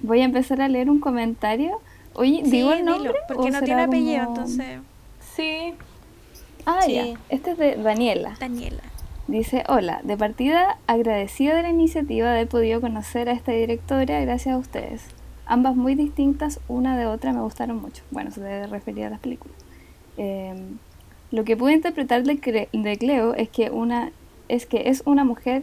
Voy 0.00 0.20
a 0.20 0.24
empezar 0.24 0.60
a 0.60 0.68
leer 0.68 0.90
un 0.90 1.00
comentario. 1.00 1.80
Oye, 2.14 2.42
sí, 2.44 2.50
digo 2.50 2.72
el 2.72 2.84
nombre. 2.84 3.12
Dilo, 3.12 3.24
porque 3.28 3.50
no 3.50 3.62
tiene 3.62 3.82
apellido, 3.82 4.24
como... 4.26 4.36
entonces. 4.36 4.80
Sí. 5.34 5.74
Ah, 6.66 6.82
Sí. 6.84 6.94
ya. 6.94 7.04
Este 7.28 7.52
es 7.52 7.58
de 7.58 7.76
Daniela. 7.76 8.36
Daniela. 8.38 8.82
Dice, 9.28 9.64
hola, 9.68 10.00
de 10.02 10.16
partida 10.16 10.78
agradecida 10.86 11.54
de 11.54 11.62
la 11.62 11.70
iniciativa 11.70 12.28
de 12.28 12.34
haber 12.38 12.48
podido 12.48 12.80
conocer 12.80 13.28
a 13.28 13.32
esta 13.32 13.52
directora 13.52 14.20
gracias 14.20 14.54
a 14.54 14.58
ustedes. 14.58 15.02
Ambas 15.46 15.76
muy 15.76 15.94
distintas 15.94 16.60
una 16.68 16.96
de 16.96 17.06
otra 17.06 17.32
me 17.32 17.40
gustaron 17.40 17.80
mucho. 17.80 18.02
Bueno, 18.10 18.30
se 18.30 18.40
debe 18.40 18.66
referir 18.66 19.06
a 19.06 19.10
las 19.10 19.20
películas. 19.20 19.56
Eh, 20.16 20.54
lo 21.30 21.44
que 21.44 21.56
pude 21.56 21.72
interpretar 21.72 22.24
de, 22.24 22.38
Cleo 22.98 23.34
es 23.34 23.48
que, 23.48 23.70
una, 23.70 24.12
es 24.48 24.66
que 24.66 24.88
es 24.90 25.02
una 25.06 25.24
mujer 25.24 25.62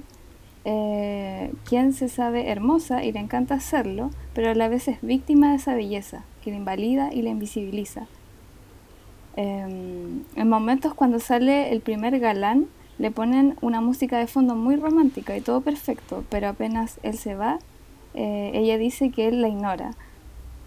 eh, 0.65 1.51
quien 1.67 1.93
se 1.93 2.09
sabe 2.09 2.49
hermosa 2.49 3.03
y 3.03 3.11
le 3.11 3.19
encanta 3.19 3.55
hacerlo, 3.55 4.09
pero 4.33 4.49
a 4.49 4.55
la 4.55 4.67
vez 4.67 4.87
es 4.87 4.97
víctima 5.01 5.51
de 5.51 5.57
esa 5.57 5.75
belleza, 5.75 6.23
que 6.43 6.51
la 6.51 6.57
invalida 6.57 7.13
y 7.13 7.21
la 7.21 7.29
invisibiliza. 7.29 8.07
Eh, 9.35 10.21
en 10.35 10.49
momentos 10.49 10.93
cuando 10.93 11.19
sale 11.19 11.71
el 11.71 11.81
primer 11.81 12.19
galán, 12.19 12.67
le 12.97 13.11
ponen 13.11 13.55
una 13.61 13.79
música 13.81 14.17
de 14.17 14.27
fondo 14.27 14.55
muy 14.55 14.75
romántica 14.75 15.35
y 15.37 15.41
todo 15.41 15.61
perfecto, 15.61 16.23
pero 16.29 16.49
apenas 16.49 16.99
él 17.03 17.17
se 17.17 17.35
va, 17.35 17.59
eh, 18.13 18.51
ella 18.53 18.77
dice 18.77 19.11
que 19.11 19.27
él 19.29 19.41
la 19.41 19.47
ignora, 19.47 19.91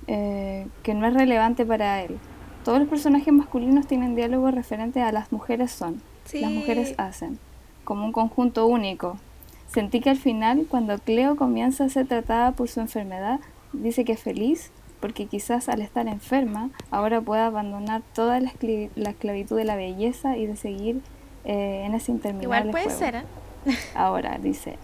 eh, 0.06 0.66
que 0.82 0.94
no 0.94 1.06
es 1.06 1.14
relevante 1.14 1.66
para 1.66 2.02
él. 2.02 2.18
Todos 2.64 2.78
los 2.78 2.88
personajes 2.88 3.32
masculinos 3.34 3.86
tienen 3.86 4.14
diálogos 4.14 4.54
referentes 4.54 5.02
a 5.02 5.12
las 5.12 5.32
mujeres 5.32 5.70
son, 5.72 6.00
Sí. 6.24 6.40
las 6.40 6.50
mujeres 6.52 6.94
hacen, 6.98 7.38
como 7.84 8.04
un 8.06 8.12
conjunto 8.12 8.66
único. 8.66 9.18
Sentí 9.66 10.00
que 10.00 10.10
al 10.10 10.16
final, 10.18 10.66
cuando 10.68 10.98
Cleo 10.98 11.36
comienza 11.36 11.84
a 11.84 11.88
ser 11.88 12.06
tratada 12.06 12.52
por 12.52 12.68
su 12.68 12.80
enfermedad, 12.80 13.40
dice 13.72 14.04
que 14.04 14.12
es 14.12 14.20
feliz 14.20 14.70
porque 15.02 15.26
quizás 15.26 15.68
al 15.68 15.82
estar 15.82 16.06
enferma 16.06 16.70
ahora 16.90 17.20
pueda 17.20 17.46
abandonar 17.46 18.02
toda 18.14 18.40
la, 18.40 18.48
esclav 18.48 18.88
la 18.94 19.10
esclavitud 19.10 19.56
de 19.56 19.64
la 19.64 19.76
belleza 19.76 20.38
y 20.38 20.46
de 20.46 20.56
seguir 20.56 21.02
eh, 21.44 21.82
en 21.84 21.94
ese 21.94 22.12
interminable 22.12 22.44
Igual 22.44 22.70
puede 22.70 22.84
juego. 22.84 22.98
ser, 22.98 23.14
¿eh? 23.16 23.24
Ahora 23.94 24.38
dice, 24.38 24.78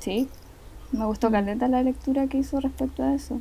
sí, 0.00 0.28
me 0.92 1.06
gustó 1.06 1.30
caleta 1.30 1.68
la 1.68 1.82
lectura 1.82 2.26
que 2.26 2.38
hizo 2.38 2.60
respecto 2.60 3.04
a 3.04 3.14
eso. 3.14 3.40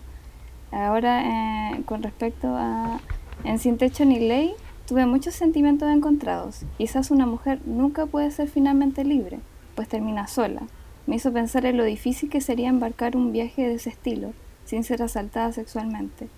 Ahora, 0.72 1.72
eh, 1.74 1.84
con 1.86 2.03
respecto 2.03 2.55
a 2.55 2.99
En 3.43 3.59
Sin 3.59 3.78
Techo 3.78 4.05
ni 4.05 4.20
Ley, 4.20 4.53
tuve 4.88 5.05
muchos 5.07 5.34
sentimientos 5.34 5.89
encontrados. 5.89 6.61
Quizás 6.78 7.09
una 7.09 7.26
mujer 7.26 7.59
nunca 7.66 8.05
puede 8.05 8.30
ser 8.32 8.49
finalmente 8.49 9.03
libre, 9.03 9.39
pues 9.76 9.88
termina 9.88 10.28
sola. 10.28 10.61
Me 11.07 11.16
hizo 11.16 11.34
pensar 11.34 11.66
en 11.66 11.78
lo 11.78 11.84
difícil 11.84 12.30
que 12.30 12.39
sería 12.39 12.70
embarcar 12.70 13.18
un 13.18 13.32
viaje 13.32 13.68
de 13.68 13.76
ese 13.76 13.89
estilo, 13.89 14.34
sin 14.74 14.84
ser 14.84 15.03
asaltada 15.03 15.51
sexualmente, 15.51 16.30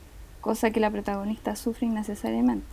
cosa 0.42 0.70
que 0.70 0.82
la 0.82 0.92
protagonista 0.92 1.56
sufre 1.56 1.88
innecesariamente. 1.88 2.68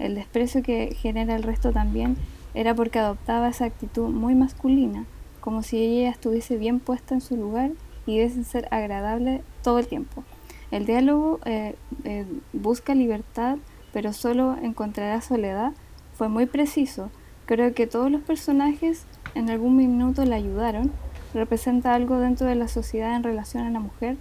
El 0.00 0.16
desprecio 0.16 0.60
que 0.64 0.92
genera 0.96 1.36
el 1.36 1.44
resto 1.44 1.70
también 1.70 2.16
era 2.52 2.74
porque 2.74 2.98
adoptaba 2.98 3.48
esa 3.48 3.66
actitud 3.66 4.08
muy 4.08 4.34
masculina, 4.34 5.04
como 5.40 5.62
si 5.62 5.76
ella 5.76 6.10
estuviese 6.10 6.56
bien 6.56 6.80
puesta 6.80 7.14
en 7.14 7.20
su 7.20 7.36
lugar 7.36 7.70
y 8.06 8.18
debe 8.18 8.42
ser 8.42 8.66
agradable 8.72 9.42
todo 9.62 9.78
el 9.78 9.86
tiempo. 9.86 10.24
El 10.72 10.84
diálogo 10.84 11.38
eh, 11.44 11.76
eh, 12.02 12.26
busca 12.52 12.96
libertad, 12.96 13.58
pero 13.92 14.12
solo 14.12 14.56
encontrará 14.60 15.20
soledad. 15.20 15.74
Fue 16.14 16.28
muy 16.28 16.46
preciso. 16.46 17.08
Creo 17.46 17.72
que 17.72 17.86
todos 17.86 18.10
los 18.10 18.22
personajes 18.22 19.04
en 19.36 19.48
algún 19.48 19.76
minuto 19.76 20.24
la 20.24 20.34
ayudaron, 20.34 20.90
representa 21.34 21.94
algo 21.94 22.18
dentro 22.18 22.48
de 22.48 22.56
la 22.56 22.66
sociedad 22.66 23.14
en 23.14 23.22
relación 23.22 23.62
a 23.62 23.70
la 23.70 23.78
mujer, 23.78 24.16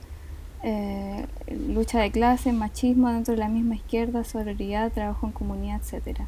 eh, 0.64 1.26
lucha 1.68 2.00
de 2.00 2.12
clase, 2.12 2.54
machismo 2.54 3.10
dentro 3.10 3.34
de 3.34 3.40
la 3.40 3.50
misma 3.50 3.76
izquierda, 3.76 4.24
sororidad, 4.24 4.92
trabajo 4.92 5.28
en 5.28 5.34
comunidad, 5.34 5.82
etc. 5.82 6.22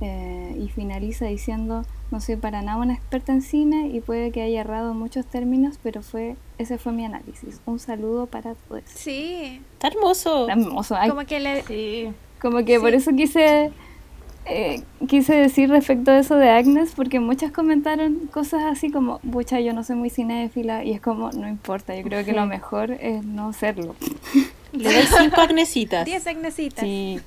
Eh, 0.00 0.56
y 0.60 0.68
finaliza 0.68 1.26
diciendo, 1.26 1.84
no 2.12 2.20
soy 2.20 2.36
para 2.36 2.62
nada 2.62 2.78
una 2.78 2.94
experta 2.94 3.32
en 3.32 3.42
cine 3.42 3.88
y 3.88 4.00
puede 4.00 4.30
que 4.30 4.42
haya 4.42 4.60
errado 4.60 4.94
muchos 4.94 5.26
términos, 5.26 5.78
pero 5.82 6.02
fue 6.02 6.36
ese 6.58 6.78
fue 6.78 6.92
mi 6.92 7.04
análisis. 7.04 7.60
Un 7.66 7.78
saludo 7.78 8.26
para 8.26 8.54
todos. 8.54 8.82
Sí. 8.86 9.60
Está 9.74 9.88
hermoso. 9.88 10.48
Está 10.48 10.60
hermoso. 10.60 10.96
Ay, 10.96 11.08
Como 11.10 11.24
que 11.26 11.40
le... 11.40 11.62
Sí. 11.62 12.12
como 12.40 12.64
que 12.64 12.78
por 12.80 12.94
eso 12.94 13.12
quise 13.12 13.72
eh, 14.48 14.82
quise 15.06 15.34
decir 15.34 15.70
respecto 15.70 16.10
a 16.10 16.18
eso 16.18 16.36
de 16.36 16.50
Agnes, 16.50 16.92
porque 16.96 17.20
muchas 17.20 17.52
comentaron 17.52 18.28
cosas 18.32 18.62
así 18.64 18.90
como, 18.90 19.20
bucha, 19.22 19.60
yo 19.60 19.72
no 19.72 19.84
soy 19.84 19.96
muy 19.96 20.10
cinéfila, 20.10 20.84
y 20.84 20.92
es 20.92 21.00
como, 21.00 21.30
no 21.32 21.48
importa, 21.48 21.94
yo 21.94 22.02
creo 22.02 22.24
que 22.24 22.32
lo 22.32 22.46
mejor 22.46 22.92
es 22.92 23.24
no 23.24 23.52
serlo. 23.52 23.94
Le 24.72 24.92
doy 24.92 25.04
cinco 25.18 25.40
agnesitas. 25.40 26.04
10 26.04 26.26
agnesitas. 26.26 26.84
Sí, 26.84 27.20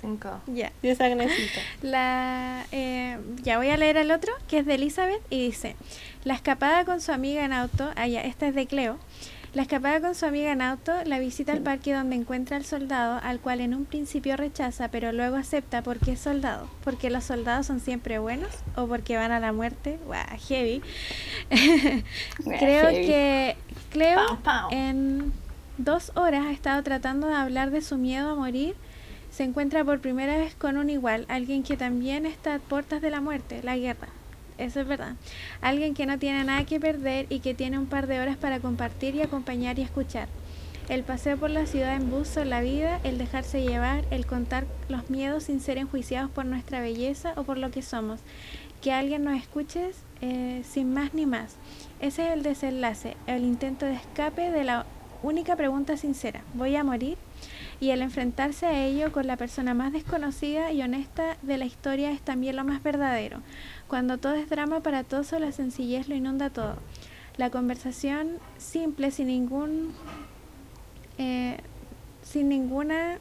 Cinco. 0.00 0.28
Ya. 0.46 0.70
Diez 0.82 1.00
agnesitas. 1.00 1.62
La, 1.82 2.66
eh, 2.72 3.18
ya 3.42 3.56
voy 3.56 3.68
a 3.70 3.76
leer 3.76 3.96
el 3.96 4.10
otro, 4.10 4.32
que 4.48 4.58
es 4.58 4.66
de 4.66 4.74
Elizabeth, 4.74 5.22
y 5.30 5.46
dice, 5.46 5.76
la 6.24 6.34
escapada 6.34 6.84
con 6.84 7.00
su 7.00 7.10
amiga 7.10 7.44
en 7.44 7.52
auto, 7.52 7.90
ya, 7.96 8.20
esta 8.20 8.46
es 8.46 8.54
de 8.54 8.66
Cleo, 8.66 8.98
la 9.54 9.62
escapada 9.62 10.00
con 10.00 10.14
su 10.16 10.26
amiga 10.26 10.50
en 10.50 10.60
auto, 10.60 10.92
la 11.04 11.20
visita 11.20 11.52
al 11.52 11.60
parque 11.60 11.94
donde 11.94 12.16
encuentra 12.16 12.56
al 12.56 12.64
soldado, 12.64 13.20
al 13.22 13.38
cual 13.38 13.60
en 13.60 13.72
un 13.72 13.84
principio 13.84 14.36
rechaza, 14.36 14.88
pero 14.88 15.12
luego 15.12 15.36
acepta 15.36 15.80
porque 15.80 16.12
es 16.12 16.20
soldado, 16.20 16.68
porque 16.82 17.08
los 17.08 17.24
soldados 17.24 17.66
son 17.66 17.78
siempre 17.78 18.18
buenos 18.18 18.50
o 18.74 18.88
porque 18.88 19.16
van 19.16 19.30
a 19.30 19.38
la 19.38 19.52
muerte, 19.52 19.98
Guau, 20.06 20.24
heavy. 20.48 20.82
Creo 22.44 22.88
heavy. 22.88 23.06
que 23.06 23.56
Cleo 23.90 24.20
en 24.72 25.32
dos 25.78 26.10
horas 26.16 26.46
ha 26.46 26.52
estado 26.52 26.82
tratando 26.82 27.28
de 27.28 27.34
hablar 27.34 27.70
de 27.70 27.80
su 27.80 27.96
miedo 27.96 28.30
a 28.30 28.34
morir. 28.34 28.74
Se 29.30 29.44
encuentra 29.44 29.84
por 29.84 30.00
primera 30.00 30.36
vez 30.36 30.56
con 30.56 30.76
un 30.76 30.90
igual, 30.90 31.26
alguien 31.28 31.62
que 31.62 31.76
también 31.76 32.26
está 32.26 32.56
a 32.56 32.58
puertas 32.58 33.00
de 33.00 33.10
la 33.10 33.20
muerte, 33.20 33.60
la 33.62 33.76
guerra. 33.76 34.08
Eso 34.58 34.80
es 34.80 34.86
verdad. 34.86 35.14
Alguien 35.60 35.94
que 35.94 36.06
no 36.06 36.18
tiene 36.18 36.44
nada 36.44 36.64
que 36.64 36.80
perder 36.80 37.26
y 37.28 37.40
que 37.40 37.54
tiene 37.54 37.78
un 37.78 37.86
par 37.86 38.06
de 38.06 38.20
horas 38.20 38.36
para 38.36 38.60
compartir 38.60 39.14
y 39.14 39.22
acompañar 39.22 39.78
y 39.78 39.82
escuchar. 39.82 40.28
El 40.88 41.02
paseo 41.02 41.38
por 41.38 41.48
la 41.48 41.64
ciudad 41.64 41.96
en 41.96 42.10
bus 42.10 42.36
la 42.36 42.60
vida, 42.60 43.00
el 43.04 43.16
dejarse 43.16 43.62
llevar, 43.62 44.04
el 44.10 44.26
contar 44.26 44.66
los 44.90 45.08
miedos 45.08 45.44
sin 45.44 45.60
ser 45.60 45.78
enjuiciados 45.78 46.30
por 46.30 46.44
nuestra 46.44 46.80
belleza 46.80 47.32
o 47.36 47.44
por 47.44 47.56
lo 47.56 47.70
que 47.70 47.80
somos. 47.80 48.20
Que 48.82 48.92
alguien 48.92 49.24
nos 49.24 49.38
escuche 49.38 49.92
eh, 50.20 50.62
sin 50.62 50.92
más 50.92 51.14
ni 51.14 51.24
más. 51.24 51.56
Ese 52.00 52.26
es 52.26 52.34
el 52.34 52.42
desenlace, 52.42 53.16
el 53.26 53.44
intento 53.44 53.86
de 53.86 53.94
escape 53.94 54.50
de 54.50 54.64
la 54.64 54.84
única 55.22 55.56
pregunta 55.56 55.96
sincera. 55.96 56.42
¿Voy 56.52 56.76
a 56.76 56.84
morir? 56.84 57.16
Y 57.80 57.90
el 57.90 58.02
enfrentarse 58.02 58.66
a 58.66 58.84
ello 58.84 59.10
con 59.10 59.26
la 59.26 59.38
persona 59.38 59.72
más 59.72 59.92
desconocida 59.92 60.70
y 60.70 60.82
honesta 60.82 61.38
de 61.40 61.56
la 61.56 61.64
historia 61.64 62.10
es 62.10 62.20
también 62.20 62.56
lo 62.56 62.64
más 62.64 62.82
verdadero. 62.82 63.40
Cuando 63.88 64.18
todo 64.18 64.34
es 64.34 64.48
drama 64.48 64.80
para 64.80 65.04
todos, 65.04 65.32
la 65.32 65.52
sencillez 65.52 66.08
lo 66.08 66.14
inunda 66.14 66.50
todo. 66.50 66.76
La 67.36 67.50
conversación 67.50 68.38
simple, 68.58 69.10
sin 69.10 69.26
ningún. 69.28 69.92
eh, 71.18 71.58
sin 72.22 72.48
ninguna. 72.48 73.18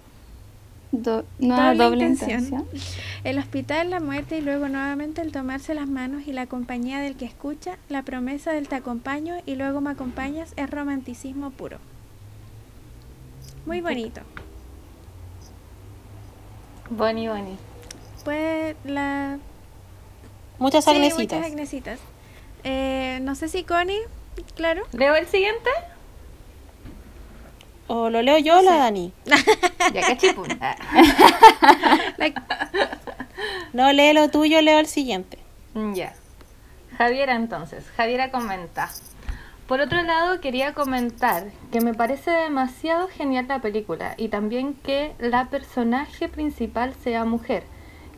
Do- 0.92 1.26
no, 1.40 1.56
Doble 1.58 1.84
doble, 1.84 2.06
intención. 2.08 2.44
intención. 2.44 2.68
El 3.24 3.40
hospital, 3.40 3.90
la 3.90 4.00
muerte 4.00 4.38
y 4.38 4.42
luego 4.42 4.68
nuevamente 4.70 5.22
el 5.22 5.32
tomarse 5.32 5.74
las 5.74 5.88
manos 5.88 6.28
y 6.28 6.34
la 6.34 6.46
compañía 6.46 7.00
del 7.00 7.16
que 7.16 7.26
escucha, 7.26 7.78
la 7.90 8.04
promesa 8.04 8.52
del 8.52 8.68
te 8.68 8.76
acompaño 8.76 9.36
y 9.48 9.56
luego 9.56 9.82
me 9.82 9.90
acompañas 9.90 10.54
es 10.56 10.70
romanticismo 10.70 11.50
puro. 11.52 11.80
Muy 13.66 13.82
bonito. 13.82 14.22
Bonnie, 16.90 17.30
Bonnie. 17.30 17.58
Pues 18.24 18.76
la 18.86 19.40
Muchas 20.64 20.86
Sí, 20.86 20.92
agnesitas. 20.92 21.40
muchas 21.40 21.52
agnesitas. 21.52 22.00
Eh, 22.64 23.20
no 23.22 23.36
sé 23.36 23.50
si 23.50 23.66
Connie, 23.66 24.00
claro. 24.56 24.84
¿Leo 24.94 25.14
el 25.14 25.28
siguiente? 25.28 25.70
O 27.88 28.10
lo 28.10 28.22
leo 28.22 28.38
yo 28.38 28.60
o 28.60 28.62
la 28.62 28.78
Dani. 28.78 29.12
Ya 29.94 30.02
cachipún. 30.02 30.48
La- 30.58 30.78
No, 33.74 33.92
lee 33.92 34.14
lo 34.14 34.30
tuyo, 34.30 34.62
leo 34.62 34.80
el 34.80 34.88
siguiente. 34.88 35.38
Ya. 35.94 36.14
Javiera 36.98 37.36
entonces. 37.36 37.84
Javiera 37.98 38.32
comenta. 38.32 38.90
Por 39.68 39.82
otro 39.82 40.02
lado, 40.04 40.40
quería 40.40 40.74
comentar 40.74 41.48
que 41.74 41.82
me 41.82 41.94
parece 41.94 42.32
demasiado 42.32 43.10
genial 43.10 43.48
la 43.50 43.60
película 43.60 44.14
y 44.16 44.30
también 44.30 44.76
que 44.76 45.14
la 45.20 45.50
personaje 45.50 46.30
principal 46.30 46.94
sea 47.04 47.26
mujer, 47.26 47.64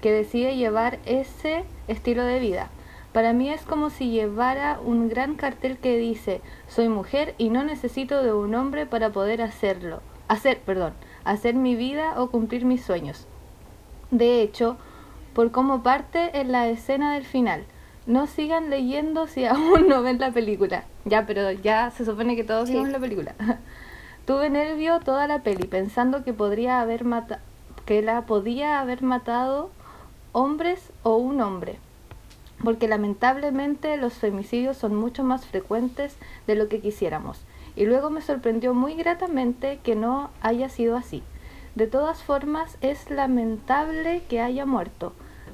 que 0.02 0.12
decide 0.12 0.56
llevar 0.56 1.00
ese 1.06 1.64
estilo 1.88 2.24
de 2.24 2.40
vida. 2.40 2.70
Para 3.14 3.34
mí 3.34 3.50
es 3.50 3.62
como 3.62 3.90
si 3.90 4.10
llevara 4.10 4.80
un 4.84 5.08
gran 5.08 5.36
cartel 5.36 5.78
que 5.78 5.98
dice, 5.98 6.42
soy 6.68 6.90
mujer 6.90 7.34
y 7.38 7.50
no 7.50 7.64
necesito 7.64 8.22
de 8.22 8.34
un 8.34 8.56
hombre 8.56 8.86
para 8.86 9.12
poder 9.12 9.42
hacerlo. 9.42 10.02
Hacer, 10.28 10.60
perdón, 10.60 10.94
hacer 11.24 11.56
mi 11.56 11.76
vida 11.76 12.20
o 12.20 12.30
cumplir 12.30 12.66
mis 12.66 12.84
sueños. 12.84 13.26
De 14.12 14.42
hecho, 14.42 14.78
por 15.34 15.52
cómo 15.52 15.82
parte 15.82 16.40
en 16.40 16.52
la 16.52 16.68
escena 16.68 17.14
del 17.14 17.24
final. 17.24 17.64
No 18.06 18.28
sigan 18.28 18.70
leyendo 18.70 19.28
si 19.28 19.46
aún 19.46 19.88
no 19.88 20.02
ven 20.02 20.20
la 20.20 20.32
película. 20.32 20.84
Ya, 21.06 21.26
pero 21.26 21.52
ya 21.52 21.92
se 21.92 22.06
supone 22.06 22.36
que 22.36 22.44
todos 22.44 22.70
vimos 22.70 22.90
la 22.90 23.00
película. 23.00 23.34
Tuve 24.26 24.50
nervio 24.50 25.00
toda 25.00 25.28
la 25.28 25.44
peli 25.44 25.68
pensando 25.68 26.24
que 26.24 26.34
podría 26.34 26.82
haber 26.82 27.06
mata 27.06 27.40
que 27.86 28.02
la 28.02 28.26
podía 28.26 28.80
haber 28.80 29.04
matado 29.04 29.70
hombres 30.36 30.92
o 31.02 31.16
un 31.16 31.40
hombre. 31.40 31.78
Porque 32.62 32.90
lamentablemente 32.90 33.96
los 33.96 34.16
femicidios 34.16 34.76
son 34.76 34.94
mucho 34.94 35.24
más 35.24 35.46
frecuentes 35.46 36.18
de 36.46 36.56
lo 36.56 36.68
que 36.68 36.82
quisiéramos. 36.82 37.40
Y 37.78 37.86
luego 37.86 38.10
me 38.10 38.22
sorprendió 38.22 38.74
muy 38.74 38.96
gratamente 38.96 39.80
que 39.82 39.96
no 39.96 40.30
haya 40.42 40.68
sido 40.68 40.98
así. 40.98 41.24
De 41.76 41.88
todas 41.88 42.22
formas, 42.22 42.78
es 42.82 43.10
lamentable 43.10 44.24
que 44.28 44.42
haya 44.42 44.66
muerto, 44.66 45.14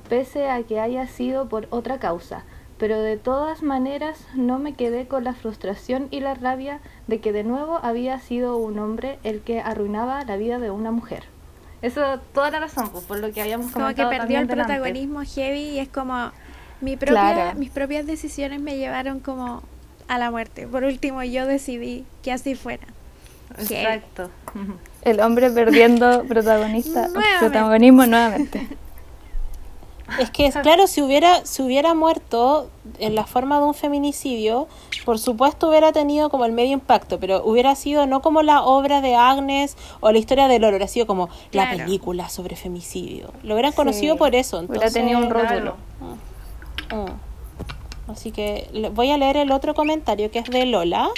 pese 0.10 0.50
a 0.50 0.64
que 0.64 0.80
haya 0.80 1.06
sido 1.06 1.48
por 1.48 1.68
otra 1.70 2.00
causa, 2.00 2.44
pero 2.80 3.00
de 3.00 3.18
todas 3.18 3.62
maneras 3.62 4.28
no 4.34 4.58
me 4.58 4.74
quedé 4.74 5.08
con 5.08 5.24
la 5.24 5.36
frustración 5.36 6.08
y 6.10 6.22
la 6.22 6.34
rabia 6.34 6.80
de 7.06 7.20
que 7.20 7.32
de 7.32 7.44
nuevo 7.44 7.80
había 7.84 8.20
sido 8.20 8.58
un 8.58 8.80
hombre 8.80 9.20
el 9.24 9.42
que 9.42 9.62
arruinaba 9.62 10.26
la 10.26 10.38
vida 10.38 10.58
de 10.58 10.72
una 10.72 10.90
mujer. 10.90 11.31
Eso, 11.82 12.20
toda 12.34 12.52
la 12.52 12.60
razón, 12.60 12.90
pues, 12.92 13.04
por 13.06 13.20
lo 13.20 13.32
que 13.32 13.42
habíamos 13.42 13.72
como 13.72 13.88
que 13.88 13.96
comentado 13.96 14.10
perdió 14.10 14.40
el 14.40 14.48
también 14.48 14.48
delante. 14.48 14.74
protagonismo 14.74 15.22
heavy 15.24 15.60
y 15.70 15.80
es 15.80 15.90
como 15.90 16.32
mi 16.82 16.96
propia, 16.98 17.34
Claro. 17.34 17.60
mis 17.60 17.70
propias 17.72 18.06
decisiones 18.06 18.60
me 18.62 18.78
llevaron 18.78 19.20
como 19.20 19.64
a 20.08 20.18
la 20.18 20.30
muerte. 20.32 20.68
Por 20.68 20.84
último, 20.84 21.24
yo 21.24 21.46
decidí 21.48 22.06
que 22.24 22.32
así 22.32 22.56
fuera. 22.56 22.86
Heavy. 23.58 23.74
Exacto. 23.76 24.30
El 25.04 25.20
hombre 25.22 25.50
perdiendo 25.50 26.24
protagonista, 26.26 27.08
Nuevamente. 27.08 27.40
protagonismo 27.40 28.06
nuevamente. 28.06 28.68
Es 30.20 30.30
que, 30.32 30.46
es 30.48 30.56
claro, 30.62 30.88
si 30.88 31.02
hubiera, 31.02 31.46
si 31.46 31.62
hubiera 31.62 31.94
muerto 31.94 32.70
en 33.00 33.16
la 33.16 33.26
forma 33.26 33.60
de 33.60 33.66
un 33.66 33.74
feminicidio, 33.74 34.68
por 35.06 35.20
supuesto 35.20 35.70
hubiera 35.70 35.92
tenido 35.92 36.30
como 36.30 36.46
el 36.46 36.52
medio 36.52 36.74
impacto, 36.74 37.20
pero 37.20 37.44
hubiera 37.46 37.76
sido 37.76 38.06
no 38.06 38.22
como 38.22 38.42
la 38.42 38.64
obra 38.64 39.02
de 39.02 39.16
Agnes 39.16 39.78
o 40.00 40.12
la 40.12 40.18
historia 40.18 40.48
de 40.48 40.60
Lolo, 40.60 40.78
hubiera 40.78 40.88
sido 40.88 41.08
como 41.08 41.30
la 41.52 41.70
película 41.72 42.30
sobre 42.30 42.56
femicidio. 42.56 43.32
Lo 43.44 43.54
hubieran 43.56 43.74
conocido 43.74 44.18
por 44.18 44.36
eso. 44.36 44.58
Hubiera 44.58 44.74
Entonces, 44.74 44.94
tenido 44.94 45.20
un 45.20 45.30
rótulo. 45.30 45.76
Mm. 46.90 48.12
Así 48.12 48.32
que 48.32 48.70
voy 48.94 49.12
a 49.12 49.18
leer 49.18 49.38
el 49.38 49.52
otro 49.52 49.74
comentario 49.74 50.32
que 50.32 50.40
es 50.40 50.50
de 50.50 50.66
Lola 50.66 51.10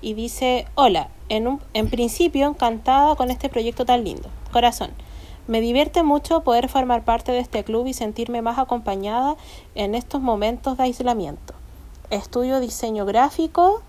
y 0.00 0.14
dice, 0.14 0.66
hola, 0.74 1.08
en, 1.28 1.46
un, 1.46 1.60
en 1.74 1.88
principio 1.88 2.48
encantada 2.48 3.14
con 3.14 3.30
este 3.30 3.48
proyecto 3.48 3.84
tan 3.84 4.04
lindo. 4.04 4.28
Corazón, 4.52 4.90
me 5.50 5.60
divierte 5.60 6.04
mucho 6.04 6.42
poder 6.42 6.68
formar 6.68 7.04
parte 7.04 7.32
de 7.32 7.40
este 7.40 7.64
club 7.64 7.88
y 7.88 7.92
sentirme 7.92 8.40
más 8.40 8.56
acompañada 8.56 9.34
en 9.74 9.96
estos 9.96 10.20
momentos 10.20 10.76
de 10.76 10.84
aislamiento. 10.84 11.54
Estudio 12.08 12.60
diseño 12.60 13.04
gráfico 13.04 13.82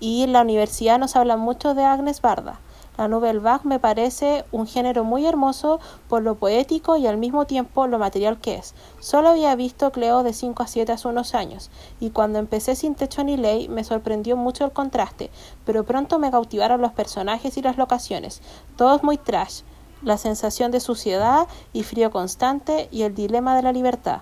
y 0.00 0.22
en 0.22 0.32
la 0.32 0.40
universidad 0.40 0.98
nos 0.98 1.14
hablan 1.14 1.40
mucho 1.40 1.74
de 1.74 1.84
Agnes 1.84 2.22
Barda. 2.22 2.58
La 2.96 3.06
Nouvelle 3.06 3.40
Vague 3.40 3.68
me 3.68 3.80
parece 3.80 4.46
un 4.50 4.66
género 4.66 5.04
muy 5.04 5.26
hermoso 5.26 5.78
por 6.08 6.22
lo 6.22 6.36
poético 6.36 6.96
y 6.96 7.06
al 7.06 7.18
mismo 7.18 7.44
tiempo 7.44 7.86
lo 7.86 7.98
material 7.98 8.40
que 8.40 8.54
es. 8.54 8.74
Solo 8.98 9.28
había 9.28 9.54
visto 9.54 9.92
Cleo 9.92 10.22
de 10.22 10.32
5 10.32 10.62
a 10.62 10.66
7 10.66 10.90
hace 10.90 11.06
unos 11.06 11.34
años 11.34 11.70
y 12.00 12.10
cuando 12.10 12.38
empecé 12.38 12.76
Sin 12.76 12.94
Techo 12.94 13.24
ni 13.24 13.36
Ley 13.36 13.68
me 13.68 13.84
sorprendió 13.84 14.38
mucho 14.38 14.64
el 14.64 14.72
contraste, 14.72 15.30
pero 15.66 15.84
pronto 15.84 16.18
me 16.18 16.30
cautivaron 16.30 16.80
los 16.80 16.92
personajes 16.92 17.58
y 17.58 17.62
las 17.62 17.76
locaciones. 17.76 18.40
Todo 18.76 18.96
es 18.96 19.02
muy 19.02 19.18
trash, 19.18 19.60
la 20.04 20.18
sensación 20.18 20.70
de 20.70 20.80
suciedad 20.80 21.46
y 21.72 21.82
frío 21.82 22.10
constante 22.10 22.88
y 22.90 23.02
el 23.02 23.14
dilema 23.14 23.56
de 23.56 23.62
la 23.62 23.72
libertad. 23.72 24.20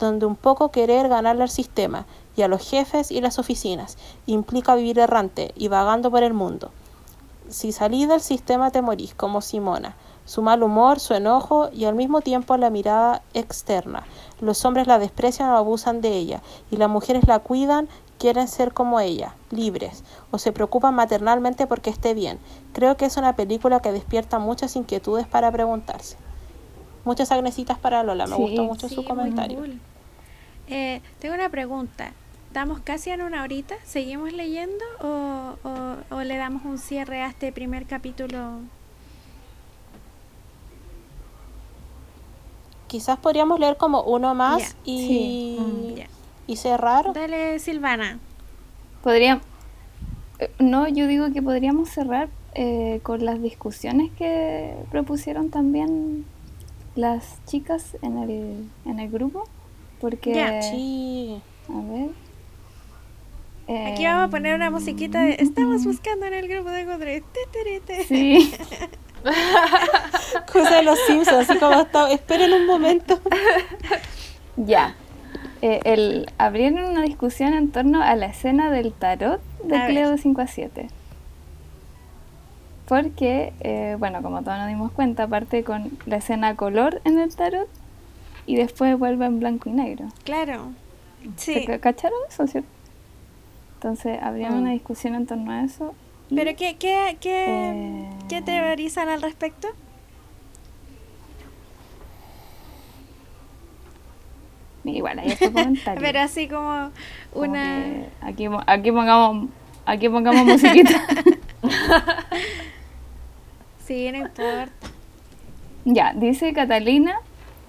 donde 0.00 0.26
un 0.26 0.34
poco 0.34 0.72
querer 0.72 1.08
ganarle 1.08 1.44
al 1.44 1.50
sistema 1.50 2.04
y 2.36 2.42
a 2.42 2.48
los 2.48 2.68
jefes 2.68 3.12
y 3.12 3.20
las 3.20 3.38
oficinas 3.38 3.96
implica 4.26 4.74
vivir 4.74 4.98
errante 4.98 5.52
y 5.54 5.68
vagando 5.68 6.10
por 6.10 6.24
el 6.24 6.34
mundo. 6.34 6.72
Si 7.48 7.70
salís 7.70 8.08
del 8.08 8.20
sistema 8.20 8.72
te 8.72 8.82
morís, 8.82 9.14
como 9.14 9.40
Simona, 9.40 9.94
su 10.24 10.42
mal 10.42 10.62
humor, 10.62 10.98
su 10.98 11.14
enojo 11.14 11.68
y 11.72 11.84
al 11.84 11.94
mismo 11.94 12.22
tiempo 12.22 12.56
la 12.56 12.70
mirada 12.70 13.22
externa. 13.34 14.04
Los 14.40 14.64
hombres 14.64 14.86
la 14.86 14.98
desprecian 14.98 15.50
o 15.50 15.56
abusan 15.56 16.00
de 16.00 16.16
ella 16.16 16.42
y 16.70 16.76
las 16.76 16.88
mujeres 16.88 17.28
la 17.28 17.40
cuidan, 17.40 17.88
quieren 18.18 18.48
ser 18.48 18.72
como 18.72 19.00
ella, 19.00 19.34
libres, 19.50 20.04
o 20.30 20.38
se 20.38 20.52
preocupan 20.52 20.94
maternalmente 20.94 21.66
porque 21.66 21.90
esté 21.90 22.14
bien. 22.14 22.38
Creo 22.72 22.96
que 22.96 23.04
es 23.04 23.16
una 23.16 23.36
película 23.36 23.80
que 23.80 23.92
despierta 23.92 24.38
muchas 24.38 24.76
inquietudes 24.76 25.26
para 25.26 25.50
preguntarse. 25.52 26.16
Muchas 27.04 27.30
agnesitas 27.32 27.78
para 27.78 28.02
Lola, 28.02 28.26
me 28.26 28.36
Sí. 28.36 28.42
gustó 28.42 28.64
mucho 28.64 28.88
Sí, 28.88 28.94
su 28.94 29.04
comentario. 29.04 29.58
cool. 29.58 29.78
Eh, 30.68 31.02
tengo 31.18 31.34
una 31.34 31.48
pregunta. 31.50 32.12
¿Estamos 32.46 32.80
casi 32.80 33.10
en 33.10 33.20
una 33.20 33.42
horita? 33.42 33.74
¿Seguimos 33.84 34.32
leyendo 34.32 34.84
o, 35.02 35.56
o- 35.64 36.14
o 36.16 36.20
le 36.22 36.36
damos 36.36 36.64
un 36.64 36.78
cierre 36.78 37.20
a 37.20 37.26
este 37.28 37.50
primer 37.52 37.84
capítulo? 37.84 38.60
Quizás 42.86 43.18
podríamos 43.18 43.58
leer 43.58 43.76
como 43.76 44.02
uno 44.02 44.34
más 44.34 44.76
y, 44.84 45.06
sí. 45.06 45.56
Mm. 45.60 46.13
Y 46.46 46.56
cerrar. 46.56 47.12
Dale, 47.12 47.58
Silvana. 47.58 48.18
Podría, 49.02 49.40
eh, 50.38 50.50
no, 50.58 50.88
yo 50.88 51.06
digo 51.06 51.32
que 51.32 51.42
podríamos 51.42 51.88
cerrar 51.88 52.28
eh, 52.54 53.00
con 53.02 53.24
las 53.24 53.42
discusiones 53.42 54.10
que 54.16 54.74
propusieron 54.90 55.50
también 55.50 56.24
las 56.94 57.44
chicas 57.46 57.96
en 58.02 58.18
el, 58.18 58.70
en 58.84 59.00
el 59.00 59.10
grupo, 59.10 59.44
porque. 60.00 60.60
Sí. 60.62 61.40
a 61.68 61.92
ver. 61.92 62.10
Aquí 63.66 64.04
vamos 64.04 64.28
a 64.28 64.30
poner 64.30 64.54
una 64.54 64.70
musiquita 64.70 65.22
de 65.22 65.36
Estamos 65.38 65.84
buscando 65.84 66.26
en 66.26 66.34
el 66.34 66.48
grupo 66.48 66.68
de 66.68 66.84
Godre. 66.84 67.22
Sí, 68.06 68.52
Cosa 70.52 70.76
de 70.76 70.82
los 70.82 70.98
Simpsons, 71.06 71.48
así 71.48 71.58
como 71.58 71.80
está. 71.80 72.10
Esperen 72.10 72.52
un 72.52 72.66
momento. 72.66 73.18
ya. 74.56 74.94
Eh, 75.66 75.80
el, 75.84 76.26
abrieron 76.36 76.84
una 76.90 77.00
discusión 77.00 77.54
en 77.54 77.70
torno 77.70 78.02
a 78.02 78.14
la 78.16 78.26
escena 78.26 78.70
del 78.70 78.92
tarot 78.92 79.40
de 79.62 79.76
A 79.78 79.86
Cleo 79.86 80.10
de 80.10 80.18
5 80.18 80.42
a 80.42 80.46
7. 80.46 80.88
Porque, 82.86 83.54
eh, 83.60 83.96
bueno, 83.98 84.20
como 84.20 84.42
todos 84.42 84.58
nos 84.58 84.68
dimos 84.68 84.92
cuenta, 84.92 85.26
parte 85.26 85.64
con 85.64 85.90
la 86.04 86.16
escena 86.16 86.54
color 86.54 87.00
en 87.04 87.18
el 87.18 87.34
tarot 87.34 87.66
y 88.44 88.56
después 88.56 88.98
vuelve 88.98 89.24
en 89.24 89.40
blanco 89.40 89.70
y 89.70 89.72
negro. 89.72 90.08
Claro. 90.24 90.72
¿Se 91.36 91.60
Sí. 91.60 91.66
ca- 91.66 91.78
¿Cacharon 91.78 92.18
eso, 92.28 92.46
cierto? 92.46 92.68
Entonces, 93.76 94.18
Mm. 94.20 94.58
una 94.58 94.70
discusión 94.72 95.14
en 95.14 95.24
torno 95.26 95.50
a 95.50 95.64
eso. 95.64 95.94
¿Pero 96.28 96.50
qué, 96.56 96.76
qué, 96.76 97.16
qué, 97.20 97.46
eh, 97.70 98.10
qué 98.28 98.42
teorizan 98.42 99.08
al 99.08 99.22
respecto? 99.22 99.68
Igual, 104.84 105.18
hay. 105.18 105.36
Pero 106.00 106.20
así 106.20 106.48
como 106.48 106.90
una... 107.32 108.04
Aquí, 108.20 108.48
aquí 108.66 108.92
pongamos, 108.92 109.48
aquí 109.86 110.08
pongamos 110.08 110.44
musiquita. 110.44 111.06
Sí, 113.86 114.10
no 114.10 114.18
importa. 114.18 114.72
Ya, 115.84 116.14
dice 116.14 116.54
Catalina, 116.54 117.16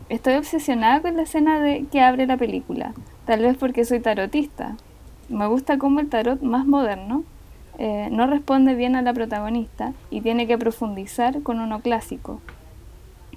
estoy 0.08 0.36
obsesionada 0.36 1.02
con 1.02 1.18
la 1.18 1.24
escena 1.24 1.60
de 1.60 1.88
que 1.92 2.00
abre 2.00 2.26
la 2.26 2.38
película, 2.38 2.94
tal 3.26 3.42
vez 3.42 3.58
porque 3.58 3.84
soy 3.84 4.00
tarotista. 4.00 4.78
Me 5.28 5.46
gusta 5.48 5.78
cómo 5.78 6.00
el 6.00 6.08
tarot 6.08 6.42
más 6.42 6.66
moderno 6.66 7.26
eh, 7.78 8.08
no 8.12 8.28
responde 8.28 8.76
bien 8.76 8.96
a 8.96 9.02
la 9.02 9.14
protagonista 9.14 9.92
y 10.10 10.22
tiene 10.22 10.48
que 10.48 10.58
profundizar 10.58 11.42
con 11.42 11.60
uno 11.60 11.82
clásico. 11.82 12.40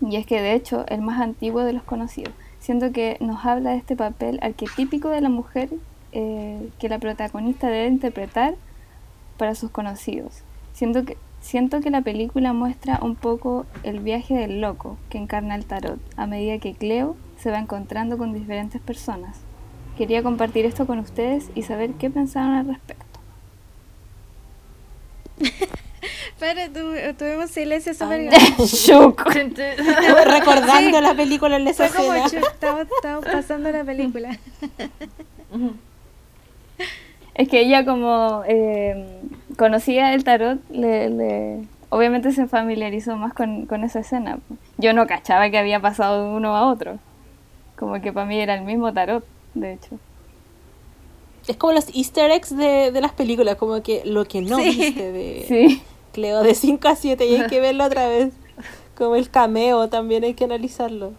Y 0.01 0.15
es 0.15 0.25
que 0.25 0.41
de 0.41 0.53
hecho 0.55 0.87
el 0.87 1.01
más 1.01 1.21
antiguo 1.21 1.63
de 1.63 1.73
los 1.73 1.83
conocidos. 1.83 2.33
Siento 2.61 2.93
que 2.93 3.17
nos 3.21 3.45
habla 3.45 3.71
de 3.71 3.77
este 3.77 3.97
papel 3.97 4.39
arquetípico 4.43 5.09
de 5.09 5.21
la 5.21 5.29
mujer 5.29 5.71
eh, 6.13 6.69
que 6.79 6.89
la 6.89 6.99
protagonista 6.99 7.69
debe 7.69 7.87
interpretar 7.87 8.55
para 9.37 9.55
sus 9.55 9.71
conocidos. 9.71 10.43
Siento 10.73 11.05
que, 11.05 11.17
siento 11.41 11.81
que 11.81 11.91
la 11.91 12.03
película 12.03 12.53
muestra 12.53 12.99
un 13.03 13.15
poco 13.15 13.67
el 13.83 14.01
viaje 14.01 14.35
del 14.35 14.61
loco 14.61 14.97
que 15.11 15.19
encarna 15.19 15.55
el 15.55 15.65
tarot 15.65 15.99
a 16.17 16.27
medida 16.27 16.59
que 16.59 16.75
Cleo 16.75 17.17
se 17.39 17.51
va 17.51 17.59
encontrando 17.59 18.19
con 18.19 18.33
diferentes 18.33 18.81
personas. 18.81 19.39
Quería 19.97 20.23
compartir 20.23 20.65
esto 20.65 20.87
con 20.87 20.99
ustedes 20.99 21.51
y 21.55 21.63
saber 21.63 21.93
qué 21.95 22.11
pensaron 22.11 22.55
al 22.55 22.67
respecto. 22.69 23.05
Pero 26.39 26.61
tu- 26.73 27.17
tuvimos 27.19 27.51
silencio 27.51 27.93
súper 27.95 28.25
grande. 28.25 28.39
Recordando 30.27 31.01
la 31.01 31.15
película 31.15 31.57
en 31.57 31.69
esa 31.69 31.89
Fue 31.89 32.05
como 32.05 32.15
estamos, 32.27 32.87
estamos 32.97 33.25
pasando 33.25 33.71
la 33.71 33.85
película. 33.85 34.39
Es 37.35 37.49
que 37.49 37.61
ella 37.61 37.85
como 37.85 38.43
eh, 38.49 39.21
conocía 39.57 40.13
el 40.15 40.25
tarot, 40.25 40.59
le, 40.71 41.09
le- 41.11 41.61
obviamente 41.89 42.33
se 42.33 42.47
familiarizó 42.49 43.17
más 43.17 43.33
con, 43.33 43.67
con 43.67 43.85
esa 43.85 44.01
escena. 44.01 44.39
Yo 44.77 44.93
no 44.93 45.07
cachaba 45.07 45.49
que 45.51 45.59
había 45.59 45.81
pasado 45.81 46.25
de 46.25 46.31
uno 46.37 46.57
a 46.57 46.67
otro. 46.71 46.99
Como 47.77 48.01
que 48.01 48.13
para 48.13 48.27
mí 48.27 48.39
era 48.41 48.55
el 48.55 48.63
mismo 48.65 48.93
tarot, 48.93 49.25
de 49.55 49.75
hecho. 49.75 49.99
Es 51.47 51.57
como 51.57 51.73
los 51.73 51.95
easter 51.95 52.31
eggs 52.33 52.55
de, 52.57 52.91
de 52.91 53.01
las 53.01 53.13
películas, 53.13 53.55
como 53.57 53.83
que 53.83 54.03
lo 54.05 54.25
que 54.27 54.43
no 54.43 54.57
Sí. 54.59 54.65
viste 54.71 55.13
de 55.13 55.45
Sí, 55.49 55.83
Cleo 56.13 56.43
de 56.43 56.55
5 56.55 56.89
a 56.89 56.97
7 56.97 57.27
y 57.27 57.37
hay 57.37 57.47
que 57.47 57.61
verlo 57.61 57.85
otra 57.85 58.09
vez. 58.09 58.33
Como 58.97 59.17
el 59.17 59.31
cameo 59.31 59.89
también 59.89 60.25
hay 60.25 60.35
que 60.35 60.45
analizarlo. 60.45 61.13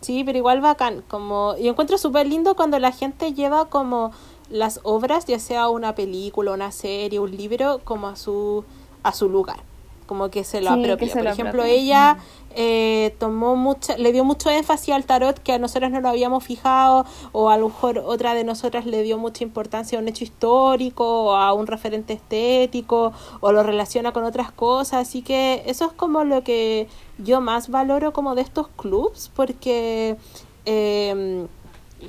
Sí, 0.00 0.22
pero 0.24 0.38
igual 0.38 0.60
bacán. 0.60 1.02
Como, 1.08 1.56
yo 1.56 1.70
encuentro 1.70 1.98
súper 1.98 2.26
lindo 2.26 2.54
cuando 2.54 2.78
la 2.78 2.92
gente 2.92 3.32
lleva 3.32 3.68
como 3.68 4.12
las 4.50 4.80
obras, 4.84 5.26
ya 5.26 5.38
sea 5.38 5.68
una 5.68 5.94
película, 5.94 6.52
una 6.52 6.70
serie, 6.70 7.18
un 7.18 7.36
libro, 7.36 7.80
como 7.82 8.06
a 8.06 8.16
su, 8.16 8.64
a 9.02 9.12
su 9.12 9.28
lugar. 9.28 9.58
Como 10.06 10.30
que 10.30 10.44
se 10.44 10.60
lo 10.60 10.74
Sí, 10.74 10.84
apropia. 10.84 11.08
se 11.08 11.14
Por 11.14 11.24
lo 11.24 11.30
ejemplo, 11.30 11.62
apropia. 11.62 11.74
ella 11.80 12.16
eh, 12.54 13.14
tomó 13.18 13.54
mucha, 13.56 13.98
le 13.98 14.12
dio 14.12 14.24
mucho 14.24 14.48
énfasis 14.50 14.94
al 14.94 15.04
tarot 15.04 15.38
que 15.40 15.52
a 15.52 15.58
nosotros 15.58 15.90
no 15.90 16.00
lo 16.00 16.08
habíamos 16.08 16.42
fijado, 16.44 17.04
o 17.32 17.50
a 17.50 17.58
lo 17.58 17.68
mejor 17.68 17.98
otra 17.98 18.34
de 18.34 18.44
nosotras 18.44 18.86
le 18.86 19.02
dio 19.02 19.18
mucha 19.18 19.44
importancia 19.44 19.98
a 19.98 20.02
un 20.02 20.08
hecho 20.08 20.24
histórico, 20.24 21.24
o 21.24 21.36
a 21.36 21.52
un 21.52 21.66
referente 21.66 22.14
estético, 22.14 23.12
o 23.40 23.52
lo 23.52 23.62
relaciona 23.62 24.12
con 24.12 24.24
otras 24.24 24.52
cosas. 24.52 25.06
Así 25.08 25.22
que 25.22 25.62
eso 25.66 25.84
es 25.86 25.92
como 25.92 26.24
lo 26.24 26.42
que 26.44 26.88
yo 27.18 27.40
más 27.40 27.68
valoro 27.68 28.12
como 28.12 28.34
de 28.34 28.42
estos 28.42 28.68
clubs, 28.68 29.30
porque 29.34 30.16
eh, 30.64 31.46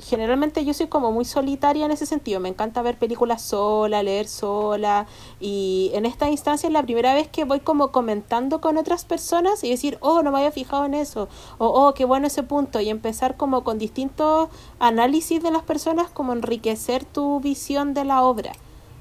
generalmente 0.02 0.64
yo 0.64 0.74
soy 0.74 0.88
como 0.88 1.12
muy 1.12 1.24
solitaria 1.24 1.86
en 1.86 1.90
ese 1.90 2.06
sentido. 2.06 2.40
Me 2.40 2.48
encanta 2.48 2.82
ver 2.82 2.98
películas 2.98 3.42
sola, 3.42 4.02
leer 4.02 4.28
sola. 4.28 5.06
Y 5.40 5.90
en 5.94 6.06
esta 6.06 6.28
instancia 6.30 6.66
es 6.66 6.72
la 6.72 6.82
primera 6.82 7.14
vez 7.14 7.28
que 7.28 7.44
voy 7.44 7.60
como 7.60 7.90
comentando 7.90 8.60
con 8.60 8.76
otras 8.76 9.04
personas 9.04 9.64
y 9.64 9.70
decir, 9.70 9.98
oh, 10.00 10.22
no 10.22 10.30
me 10.30 10.38
había 10.38 10.52
fijado 10.52 10.84
en 10.84 10.94
eso. 10.94 11.28
O, 11.58 11.66
oh, 11.66 11.94
qué 11.94 12.04
bueno 12.04 12.26
ese 12.26 12.42
punto. 12.42 12.80
Y 12.80 12.90
empezar 12.90 13.36
como 13.36 13.64
con 13.64 13.78
distintos 13.78 14.48
análisis 14.78 15.42
de 15.42 15.50
las 15.50 15.62
personas, 15.62 16.10
como 16.10 16.32
enriquecer 16.32 17.04
tu 17.04 17.40
visión 17.40 17.94
de 17.94 18.04
la 18.04 18.22
obra. 18.22 18.52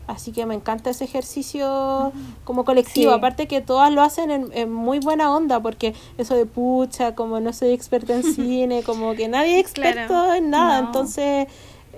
Así 0.07 0.31
que 0.31 0.45
me 0.45 0.55
encanta 0.55 0.89
ese 0.89 1.03
ejercicio 1.03 2.13
como 2.45 2.63
colectivo. 2.63 3.11
Sí. 3.11 3.17
Aparte 3.17 3.47
que 3.47 3.59
todas 3.61 3.91
lo 3.91 4.01
hacen 4.01 4.31
en, 4.31 4.49
en 4.53 4.71
muy 4.71 4.99
buena 4.99 5.35
onda, 5.35 5.59
porque 5.61 5.93
eso 6.17 6.33
de 6.35 6.45
pucha, 6.45 7.13
como 7.13 7.39
no 7.41 7.51
soy 7.53 7.71
experta 7.73 8.13
en 8.15 8.23
cine, 8.35 8.83
como 8.83 9.13
que 9.15 9.27
nadie 9.27 9.55
es 9.59 9.61
experto 9.65 10.07
Claro. 10.07 10.33
en 10.33 10.49
nada. 10.49 10.79
No. 10.81 10.87
Entonces, 10.87 11.47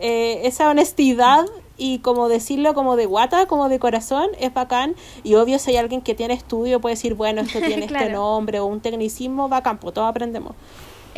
eh, 0.02 0.42
esa 0.44 0.70
honestidad 0.70 1.46
y 1.78 2.00
como 2.00 2.28
decirlo 2.30 2.74
como 2.74 2.96
de 2.96 3.06
guata, 3.06 3.46
como 3.46 3.70
de 3.70 3.80
corazón, 3.80 4.28
es 4.40 4.54
bacán. 4.54 4.96
Y 5.24 5.36
obvio, 5.36 5.60
si 5.60 5.72
hay 5.72 5.78
alguien 5.78 6.02
que 6.02 6.16
tiene 6.16 6.34
estudio, 6.34 6.82
puede 6.82 6.96
decir, 6.96 7.14
bueno, 7.14 7.42
esto 7.42 7.60
tiene 7.66 7.86
este 7.86 8.10
nombre 8.10 8.60
o 8.60 8.66
un 8.66 8.82
tecnicismo, 8.82 9.50
bacán, 9.50 9.78
pues 9.78 9.94
todos 9.94 10.10
aprendemos. 10.10 10.56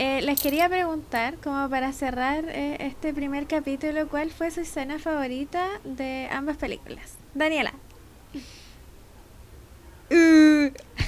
Eh, 0.03 0.23
les 0.23 0.41
quería 0.41 0.67
preguntar, 0.67 1.35
como 1.43 1.69
para 1.69 1.93
cerrar 1.93 2.45
eh, 2.47 2.75
este 2.79 3.13
primer 3.13 3.45
capítulo, 3.45 4.07
¿cuál 4.07 4.31
fue 4.31 4.49
su 4.49 4.61
escena 4.61 4.97
favorita 4.97 5.67
de 5.83 6.27
ambas 6.31 6.57
películas? 6.57 7.17
Daniela. 7.35 7.71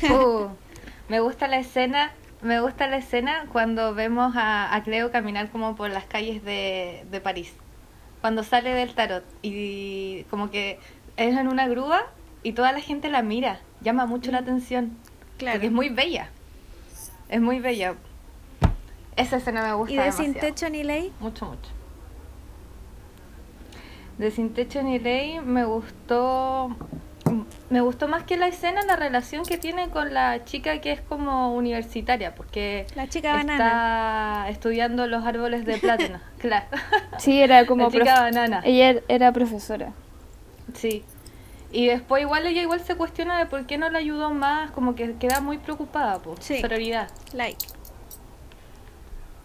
Uh, 0.10 0.48
me 1.10 1.20
gusta 1.20 1.50
la 1.50 1.58
escena, 1.58 2.14
me 2.42 2.62
gusta 2.62 2.88
la 2.88 2.98
escena 2.98 3.48
cuando 3.52 3.94
vemos 3.94 4.34
a, 4.38 4.74
a 4.74 4.84
Cleo 4.84 5.12
caminar 5.12 5.50
como 5.50 5.76
por 5.76 5.90
las 5.90 6.06
calles 6.06 6.42
de, 6.46 7.04
de 7.12 7.20
París. 7.20 7.54
Cuando 8.22 8.44
sale 8.44 8.70
del 8.70 8.94
tarot 8.94 9.26
y 9.42 10.24
como 10.30 10.52
que 10.52 10.80
es 11.18 11.36
en 11.36 11.50
una 11.50 11.68
grúa 11.68 12.06
y 12.44 12.54
toda 12.54 12.72
la 12.72 12.80
gente 12.80 13.10
la 13.10 13.24
mira, 13.24 13.60
llama 13.82 14.06
mucho 14.06 14.32
la 14.32 14.38
atención. 14.38 14.98
Claro. 15.38 15.56
Porque 15.56 15.68
es 15.68 15.74
muy 15.74 15.90
bella. 15.90 16.30
Es 17.28 17.42
muy 17.42 17.60
bella. 17.60 17.96
Esa 19.16 19.38
escena 19.38 19.64
me 19.64 19.74
gusta 19.74 19.94
¿Y 19.94 19.98
de 19.98 20.04
demasiado. 20.04 20.32
Sin 20.34 20.40
Techo 20.42 20.70
ni 20.70 20.84
Ley? 20.84 21.12
Mucho, 21.20 21.46
mucho. 21.46 21.70
De 24.18 24.32
Sin 24.32 24.54
Techo 24.54 24.82
ni 24.84 25.00
Ley 25.00 25.40
me 25.40 25.66
gustó. 25.66 26.76
Me 27.70 27.82
gustó 27.82 28.08
más 28.08 28.24
que 28.24 28.38
la 28.38 28.48
escena 28.48 28.82
la 28.86 28.96
relación 28.96 29.44
que 29.44 29.58
tiene 29.58 29.90
con 29.90 30.14
la 30.14 30.46
chica 30.46 30.80
que 30.82 30.92
es 30.92 31.02
como 31.02 31.56
universitaria, 31.56 32.36
porque 32.36 32.86
La 32.96 33.08
chica 33.10 33.34
banana. 33.34 33.56
está 33.56 34.50
estudiando 34.50 35.08
los 35.08 35.26
árboles 35.26 35.66
de 35.66 35.78
plátano. 35.80 36.20
claro. 36.38 36.68
Sí, 37.18 37.42
era 37.42 37.66
como 37.66 37.86
la 37.86 37.90
chica 37.92 38.04
prof- 38.04 38.20
banana. 38.20 38.62
Ella 38.66 38.92
er- 38.92 39.04
era 39.08 39.32
profesora. 39.32 39.94
Sí. 40.76 41.04
Y 41.72 41.88
después 41.88 42.22
igual 42.22 42.46
ella 42.46 42.62
igual 42.62 42.82
se 42.82 42.96
cuestiona 42.96 43.40
de 43.40 43.48
por 43.48 43.66
qué 43.66 43.80
no 43.80 43.90
la 43.90 43.98
ayudó 43.98 44.30
más, 44.32 44.70
como 44.72 44.94
que 44.94 45.16
queda 45.16 45.42
muy 45.42 45.58
preocupada 45.58 46.20
por 46.20 46.40
Sí. 46.44 46.62
sororidad. 46.62 47.10
Like. 47.34 47.66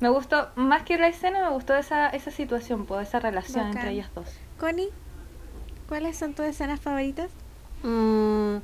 Me 0.01 0.09
gustó, 0.09 0.49
más 0.55 0.83
que 0.83 0.97
la 0.97 1.09
escena, 1.09 1.41
me 1.41 1.51
gustó 1.51 1.75
esa, 1.75 2.09
esa 2.11 2.31
situación, 2.31 2.87
pues, 2.87 3.09
esa 3.09 3.19
relación 3.19 3.65
Bacán. 3.65 3.77
entre 3.79 3.91
ellas 3.93 4.11
dos. 4.15 4.29
Connie, 4.59 4.91
¿cuáles 5.89 6.17
son 6.17 6.35
tus 6.35 6.47
escenas 6.47 6.81
favoritas? 6.81 7.31
Mm, 7.83 8.57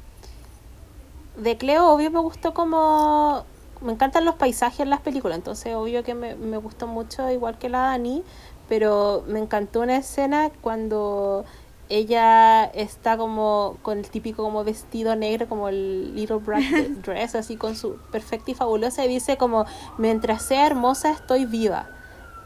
de 1.37 1.57
Cleo, 1.59 1.89
obvio, 1.89 2.11
me 2.11 2.21
gustó 2.21 2.55
como... 2.55 3.45
Me 3.81 3.93
encantan 3.93 4.25
los 4.25 4.37
paisajes 4.37 4.81
en 4.81 4.91
las 4.91 5.01
películas, 5.01 5.37
entonces 5.37 5.75
obvio 5.75 6.05
que 6.05 6.15
me, 6.15 6.37
me 6.37 6.57
gustó 6.57 6.87
mucho, 6.87 7.29
igual 7.31 7.59
que 7.59 7.69
la 7.69 7.81
Dani, 7.81 8.23
pero 8.69 9.25
me 9.27 9.41
encantó 9.41 9.81
una 9.81 9.97
escena 9.97 10.51
cuando 10.63 11.45
ella 11.89 12.65
está 12.65 13.17
como 13.17 13.77
con 13.83 13.99
el 13.99 14.09
típico 14.11 14.43
como 14.43 14.65
vestido 14.65 15.15
negro, 15.17 15.49
como 15.49 15.69
el 15.69 16.15
Little 16.15 16.39
Black 16.39 16.63
Dress, 17.05 17.35
así 17.35 17.57
con 17.57 17.77
su 17.77 17.97
perfecta 18.11 18.51
y 18.51 18.55
fabulosa, 18.55 19.05
y 19.05 19.09
dice 19.09 19.37
como, 19.37 19.67
mientras 19.99 20.43
sea 20.43 20.67
hermosa 20.67 21.11
estoy 21.11 21.45
viva. 21.45 21.89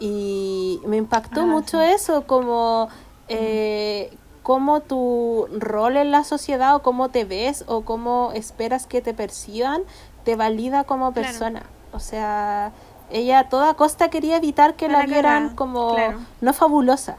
Y 0.00 0.80
me 0.86 0.96
impactó 0.96 1.42
Ah, 1.42 1.46
mucho 1.46 1.80
sí. 1.80 1.86
eso, 1.90 2.26
como 2.26 2.88
eh, 3.28 4.16
cómo 4.42 4.80
tu 4.80 5.46
rol 5.58 5.96
en 5.96 6.10
la 6.10 6.24
sociedad 6.24 6.74
o 6.76 6.82
cómo 6.82 7.08
te 7.10 7.24
ves 7.24 7.64
o 7.66 7.82
cómo 7.82 8.30
esperas 8.34 8.86
que 8.86 9.00
te 9.02 9.12
perciban 9.14 9.82
te 10.24 10.36
valida 10.36 10.84
como 10.84 11.12
Claro. 11.12 11.28
persona. 11.28 11.62
O 11.92 12.00
sea, 12.00 12.72
ella 13.10 13.40
a 13.40 13.48
toda 13.48 13.74
costa 13.74 14.08
quería 14.10 14.36
evitar 14.36 14.74
que 14.74 14.88
la 14.88 15.04
vieran 15.06 15.54
como 15.56 15.94
claro. 15.94 16.18
no 16.40 16.52
fabulosa. 16.52 17.16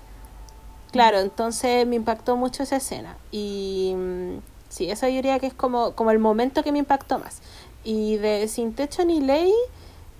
Claro, 0.92 1.20
entonces 1.20 1.86
me 1.86 1.96
impactó 1.96 2.36
mucho 2.36 2.64
esa 2.64 2.78
escena. 2.78 3.16
Y 3.32 3.94
mm, 3.96 4.38
sí, 4.70 4.90
eso 4.90 5.08
yo 5.08 5.16
diría 5.16 5.40
que 5.40 5.48
es 5.48 5.54
como, 5.54 5.92
como 5.92 6.12
el 6.12 6.20
momento 6.20 6.64
que 6.64 6.72
me 6.72 6.80
impactó 6.80 7.20
más. 7.20 7.42
Y 7.84 8.18
de 8.18 8.48
Sin 8.48 8.74
Techo 8.74 9.06
ni 9.06 9.22
Ley, 9.22 9.54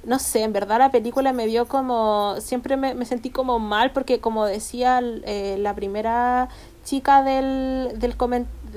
no 0.04 0.20
sé, 0.20 0.44
en 0.44 0.54
verdad 0.54 0.80
la 0.80 0.92
película 0.92 1.34
me 1.34 1.46
dio 1.48 1.68
como, 1.68 2.36
siempre 2.40 2.78
me, 2.78 2.94
me 2.94 3.06
sentí 3.06 3.30
como 3.30 3.60
mal 3.60 3.92
porque 3.92 4.20
como 4.20 4.46
decía 4.46 5.02
eh, 5.04 5.58
la 5.60 5.76
primera 5.76 6.48
chica 6.86 7.22
del, 7.22 8.00
del, 8.00 8.16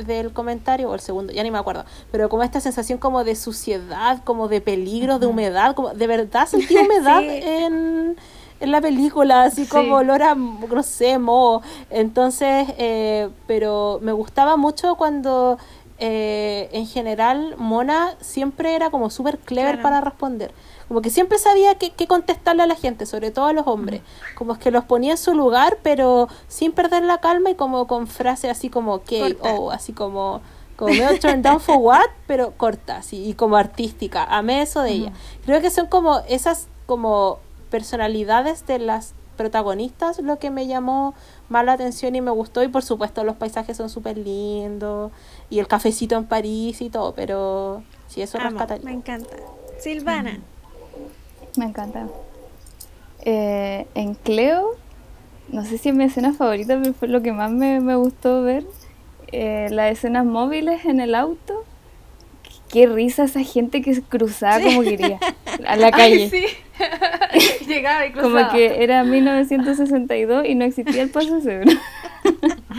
del 0.04 0.32
comentario, 0.32 0.90
o 0.90 0.94
el 0.94 1.00
segundo, 1.00 1.32
ya 1.32 1.42
ni 1.42 1.50
me 1.50 1.58
acuerdo, 1.58 1.84
pero 2.10 2.28
como 2.28 2.42
esta 2.42 2.60
sensación 2.60 2.98
como 2.98 3.22
de 3.24 3.36
suciedad, 3.36 4.22
como 4.24 4.48
de 4.48 4.60
peligro, 4.60 5.18
de 5.18 5.26
humedad, 5.26 5.74
como 5.74 5.94
de 5.94 6.06
verdad 6.06 6.48
sentí 6.48 6.76
humedad 6.76 7.20
Sí. 7.20 7.40
en, 7.42 8.16
en 8.62 8.70
la 8.72 8.80
película, 8.80 9.42
así 9.44 9.64
Sí. 9.64 9.70
como 9.70 9.96
olor 9.96 10.22
a, 10.22 10.34
no 10.34 10.82
sé, 10.82 11.18
moho. 11.18 11.62
Entonces, 11.90 12.68
eh, 12.78 13.28
pero 13.46 13.98
me 14.02 14.12
gustaba 14.12 14.56
mucho 14.56 14.94
cuando 14.96 15.58
eh, 15.98 16.68
en 16.72 16.86
general 16.86 17.54
Mona 17.58 18.14
siempre 18.20 18.74
era 18.74 18.90
como 18.90 19.08
súper 19.10 19.38
clever 19.38 19.74
Claro. 19.76 19.82
para 19.82 20.00
responder. 20.00 20.52
Como 20.88 21.00
que 21.00 21.10
siempre 21.10 21.38
sabía 21.38 21.76
qué, 21.76 21.92
contestarle 22.08 22.64
a 22.64 22.66
la 22.66 22.74
gente, 22.74 23.06
sobre 23.06 23.30
todo 23.30 23.46
a 23.46 23.52
los 23.52 23.66
hombres. 23.68 24.02
Como 24.34 24.52
es 24.52 24.58
que 24.58 24.70
los 24.72 24.84
ponía 24.84 25.12
en 25.12 25.16
su 25.18 25.32
lugar, 25.34 25.78
pero 25.82 26.28
sin 26.48 26.72
perder 26.72 27.04
la 27.04 27.18
calma 27.18 27.50
y 27.50 27.54
como 27.54 27.86
con 27.86 28.08
frases 28.08 28.50
así 28.50 28.68
como 28.68 29.00
Corta. 29.00 29.54
oh, 29.54 29.70
así 29.70 29.92
como 29.92 30.40
como 30.76 30.92
medio 30.94 31.18
turn 31.20 31.42
down 31.42 31.60
for 31.60 31.76
what, 31.76 32.00
pero 32.26 32.52
corta, 32.56 32.96
así, 32.96 33.24
y 33.28 33.34
como 33.34 33.56
artística. 33.56 34.24
Amé 34.24 34.62
eso 34.62 34.82
de 34.82 34.90
ella. 34.90 35.12
Creo 35.44 35.60
que 35.60 35.70
son 35.70 35.86
como 35.86 36.20
esas 36.28 36.66
como 36.86 37.38
personalidades 37.72 38.64
de 38.66 38.78
las 38.78 39.14
protagonistas 39.36 40.18
lo 40.20 40.38
que 40.38 40.50
me 40.50 40.66
llamó 40.66 41.14
más 41.48 41.64
la 41.64 41.72
atención 41.72 42.14
y 42.14 42.20
me 42.20 42.30
gustó 42.30 42.62
y 42.62 42.68
por 42.68 42.82
supuesto 42.84 43.24
los 43.24 43.34
paisajes 43.36 43.76
son 43.78 43.88
súper 43.88 44.18
lindos 44.18 45.10
y 45.50 45.58
el 45.58 45.66
cafecito 45.66 46.16
en 46.16 46.26
París 46.26 46.82
y 46.82 46.90
todo, 46.90 47.14
pero 47.14 47.82
sí, 48.08 48.20
eso 48.22 48.38
Amo, 48.38 48.50
rescataría. 48.50 48.84
me 48.84 48.92
encanta. 48.92 49.34
Silvana, 49.80 50.38
Me 51.56 51.64
encanta. 51.64 52.06
Eh, 53.24 53.86
en 53.94 54.14
Cleo, 54.14 54.70
no 55.48 55.64
sé 55.64 55.78
si 55.78 55.88
es 55.88 55.94
mi 55.94 56.04
escena 56.04 56.32
favorita, 56.34 56.78
pero 56.80 56.92
fue 56.94 57.08
lo 57.08 57.22
que 57.22 57.32
más 57.32 57.50
me, 57.50 57.80
me 57.80 57.96
gustó 57.96 58.42
ver. 58.42 58.64
eh, 59.34 59.68
las 59.70 59.90
escenas 59.92 60.26
móviles 60.26 60.84
en 60.84 61.00
el 61.00 61.14
auto. 61.14 61.64
Qué 62.72 62.86
risa 62.86 63.24
esa 63.24 63.42
gente 63.44 63.82
que 63.82 64.00
cruzaba 64.00 64.60
como 64.62 64.82
quería 64.82 65.18
a 65.66 65.76
la 65.76 65.90
calle. 65.98 66.30
Ay, 66.30 66.30
sí. 66.30 66.46
Llegaba 67.66 68.06
y 68.06 68.12
cruzaba. 68.12 68.48
Como 68.48 68.52
que 68.52 68.82
era 68.82 69.04
1962 69.04 70.46
y 70.46 70.54
no 70.54 70.64
existía 70.64 71.02
el 71.02 71.10
paso 71.10 71.40
seguro. 71.40 71.70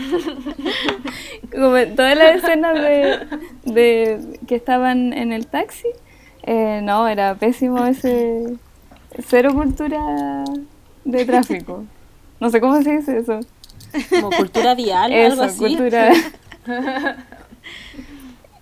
Como 1.52 1.76
todas 1.94 2.16
las 2.16 2.36
escenas 2.36 2.74
de, 2.80 3.20
de 3.64 4.38
que 4.48 4.56
estaban 4.56 5.12
en 5.12 5.32
el 5.32 5.46
taxi, 5.46 5.88
eh, 6.42 6.80
no, 6.82 7.06
era 7.08 7.34
pésimo 7.36 7.84
ese 7.86 8.56
cero 9.28 9.54
cultura 9.54 10.44
de 11.04 11.24
tráfico. 11.24 11.84
No 12.40 12.50
sé 12.50 12.60
cómo 12.60 12.82
se 12.82 12.96
dice 12.96 13.18
eso. 13.18 13.40
Como 14.10 14.30
cultura 14.30 14.74
vial, 14.74 15.12
Eso, 15.12 15.32
algo 15.34 15.42
así. 15.44 15.58
cultura. 15.58 16.10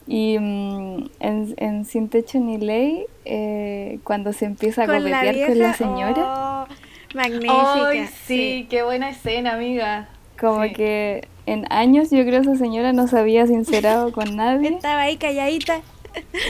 Y 0.06 0.38
mm, 0.38 1.10
en, 1.20 1.54
en 1.58 1.84
Sin 1.84 2.08
Techo 2.08 2.38
ni 2.40 2.58
Ley, 2.58 3.04
eh, 3.24 3.98
cuando 4.04 4.32
se 4.32 4.44
empieza 4.46 4.82
a 4.84 4.86
la 4.88 4.98
vieja. 4.98 5.46
con 5.46 5.58
la 5.58 5.74
señora, 5.74 6.66
oh, 6.68 7.14
magnífica. 7.14 7.88
Ay, 7.88 8.08
sí, 8.26 8.66
qué 8.68 8.82
buena 8.82 9.10
escena, 9.10 9.54
amiga. 9.54 10.08
como 10.40 10.64
sí. 10.64 10.72
que 10.72 11.28
en 11.46 11.66
años 11.72 12.10
yo 12.10 12.24
creo 12.24 12.40
esa 12.40 12.56
señora 12.56 12.92
no 12.92 13.06
se 13.08 13.18
había 13.18 13.46
sincerado 13.46 14.12
con 14.12 14.36
nadie 14.36 14.70
Estaba 14.70 15.02
ahí 15.02 15.16
calladita. 15.16 15.80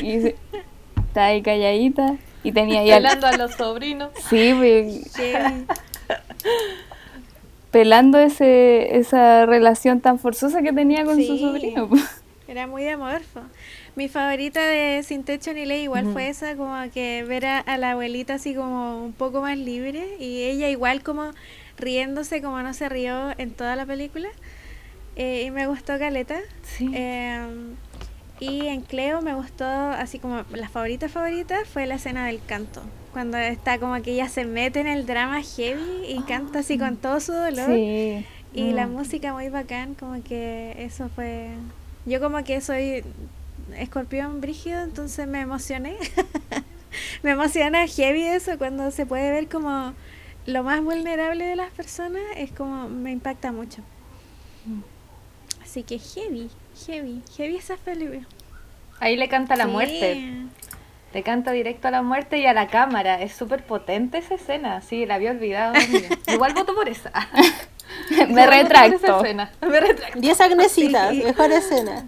y 0.02 0.20
se- 0.20 0.36
estaba 1.08 1.26
ahí 1.26 1.42
calladita 1.42 2.16
y 2.42 2.52
tenía 2.52 2.80
ahí 2.80 2.90
al- 2.90 3.02
Pelando 3.02 3.26
a 3.26 3.36
los 3.36 3.52
sobrinos. 3.52 4.10
sí, 4.28 4.54
pues, 4.56 5.12
pelando 7.70 8.18
ese, 8.18 8.96
esa 8.98 9.46
relación 9.46 10.00
tan 10.00 10.18
forzosa 10.18 10.62
que 10.62 10.72
tenía 10.72 11.04
con 11.04 11.22
su 11.22 11.38
sobrino. 11.38 11.88
pues. 11.88 12.21
Era 12.52 12.66
muy 12.66 12.86
amorfo. 12.86 13.40
Mi 13.96 14.08
favorita 14.10 14.62
de 14.62 15.02
Sin 15.04 15.24
Techo 15.24 15.54
ni 15.54 15.64
Ley 15.64 15.84
igual 15.84 16.12
fue 16.12 16.28
esa, 16.28 16.54
como 16.54 16.76
que 16.92 17.24
ver 17.24 17.46
a, 17.46 17.60
a 17.60 17.78
la 17.78 17.92
abuelita 17.92 18.34
así 18.34 18.54
como 18.54 19.02
un 19.02 19.14
poco 19.14 19.40
más 19.40 19.56
libre 19.56 20.16
y 20.20 20.42
ella 20.42 20.68
igual 20.68 21.02
como 21.02 21.30
riéndose 21.78 22.42
como 22.42 22.60
no 22.60 22.74
se 22.74 22.90
rió 22.90 23.30
en 23.38 23.52
toda 23.52 23.74
la 23.74 23.86
película. 23.86 24.28
Eh, 25.16 25.44
y 25.46 25.50
me 25.50 25.66
gustó 25.66 25.98
Caleta. 25.98 26.40
Sí. 26.62 26.90
Eh, 26.94 27.40
y 28.38 28.66
en 28.66 28.82
Cleo 28.82 29.22
me 29.22 29.32
gustó, 29.32 29.64
así 29.64 30.18
como 30.18 30.44
la 30.52 30.68
favorita 30.68 31.08
favorita 31.08 31.60
fue 31.64 31.86
la 31.86 31.94
escena 31.94 32.26
del 32.26 32.40
canto. 32.44 32.82
Cuando 33.14 33.38
está 33.38 33.78
como 33.78 34.00
que 34.02 34.12
ella 34.12 34.28
se 34.28 34.44
mete 34.44 34.80
en 34.80 34.88
el 34.88 35.06
drama 35.06 35.40
heavy 35.42 36.04
y 36.06 36.20
canta 36.24 36.58
así 36.58 36.76
con 36.76 36.98
todo 36.98 37.18
su 37.18 37.32
dolor. 37.32 37.66
Sí. 37.74 38.26
Y 38.52 38.72
la 38.72 38.86
Mm. 38.86 38.92
música 38.92 39.32
muy 39.32 39.48
bacán, 39.48 39.94
como 39.94 40.22
que 40.22 40.74
eso 40.78 41.08
fue... 41.14 41.48
Yo 42.06 42.20
como 42.20 42.42
que 42.44 42.60
soy 42.60 43.04
escorpión 43.76 44.40
brígido, 44.40 44.82
entonces 44.82 45.26
me 45.28 45.40
emocioné. 45.40 45.96
me 47.22 47.30
emociona 47.30 47.86
heavy 47.86 48.22
eso, 48.24 48.58
cuando 48.58 48.90
se 48.90 49.06
puede 49.06 49.30
ver 49.30 49.48
como 49.48 49.94
lo 50.46 50.62
más 50.64 50.82
vulnerable 50.82 51.44
de 51.44 51.56
las 51.56 51.70
personas, 51.70 52.22
es 52.36 52.50
como 52.52 52.88
me 52.88 53.12
impacta 53.12 53.52
mucho. 53.52 53.82
Así 55.62 55.82
que 55.84 55.98
heavy, 55.98 56.50
heavy, 56.86 57.22
heavy 57.36 57.56
esa 57.56 57.76
película. 57.76 58.26
Ahí 59.00 59.16
le 59.16 59.28
canta 59.28 59.56
la 59.56 59.64
Sí. 59.64 59.70
muerte. 59.70 60.24
Le 61.12 61.22
canta 61.22 61.52
directo 61.52 61.88
a 61.88 61.90
la 61.90 62.02
muerte 62.02 62.38
y 62.38 62.46
a 62.46 62.52
la 62.54 62.68
cámara. 62.68 63.20
Es 63.22 63.32
súper 63.32 63.64
potente 63.64 64.18
esa 64.18 64.34
escena. 64.34 64.80
Sí, 64.80 65.04
la 65.06 65.16
había 65.16 65.30
olvidado. 65.32 65.74
Igual 66.26 66.54
voto 66.54 66.74
por 66.74 66.88
esa. 66.88 67.10
Me 68.10 68.16
Igual 68.16 68.28
voto 68.28 68.34
por 68.34 68.38
esa 68.38 68.50
retracto. 68.62 69.20
escena. 69.24 69.50
Me 69.60 69.80
retracto. 69.80 70.20
10 70.20 70.40
Agnesitas, 70.40 71.10
Sí. 71.10 71.22
mejor 71.22 71.52
escena. 71.52 72.06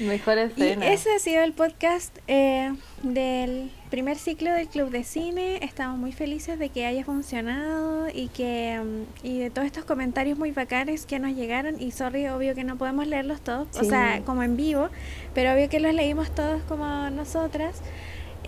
Mejor 0.00 0.38
Y 0.38 0.40
escena. 0.62 0.86
ese 0.88 1.14
ha 1.14 1.18
sido 1.18 1.42
el 1.42 1.52
podcast 1.52 2.16
eh, 2.26 2.72
del 3.02 3.70
primer 3.90 4.16
ciclo 4.16 4.50
del 4.52 4.66
Club 4.66 4.88
de 4.90 5.04
Cine. 5.04 5.58
Estamos 5.62 5.98
muy 5.98 6.12
felices 6.12 6.58
de 6.58 6.70
que 6.70 6.86
haya 6.86 7.04
funcionado 7.04 8.08
y 8.12 8.28
que 8.28 8.80
mm, 8.82 9.26
y 9.26 9.38
de 9.40 9.50
todos 9.50 9.66
estos 9.66 9.84
comentarios 9.84 10.38
muy 10.38 10.52
bacanes 10.52 11.04
que 11.04 11.18
nos 11.18 11.32
llegaron. 11.34 11.80
Y 11.82 11.90
sorry, 11.90 12.28
obvio 12.28 12.54
que 12.54 12.64
no 12.64 12.76
podemos 12.76 13.06
leerlos 13.06 13.42
todos, 13.42 13.68
o 13.78 13.84
sea, 13.84 14.22
como 14.24 14.42
en 14.42 14.56
vivo, 14.56 14.88
pero 15.34 15.52
obvio 15.52 15.68
que 15.68 15.80
los 15.80 15.92
leímos 15.94 16.34
todos 16.34 16.62
como 16.62 17.10
nosotras. 17.10 17.80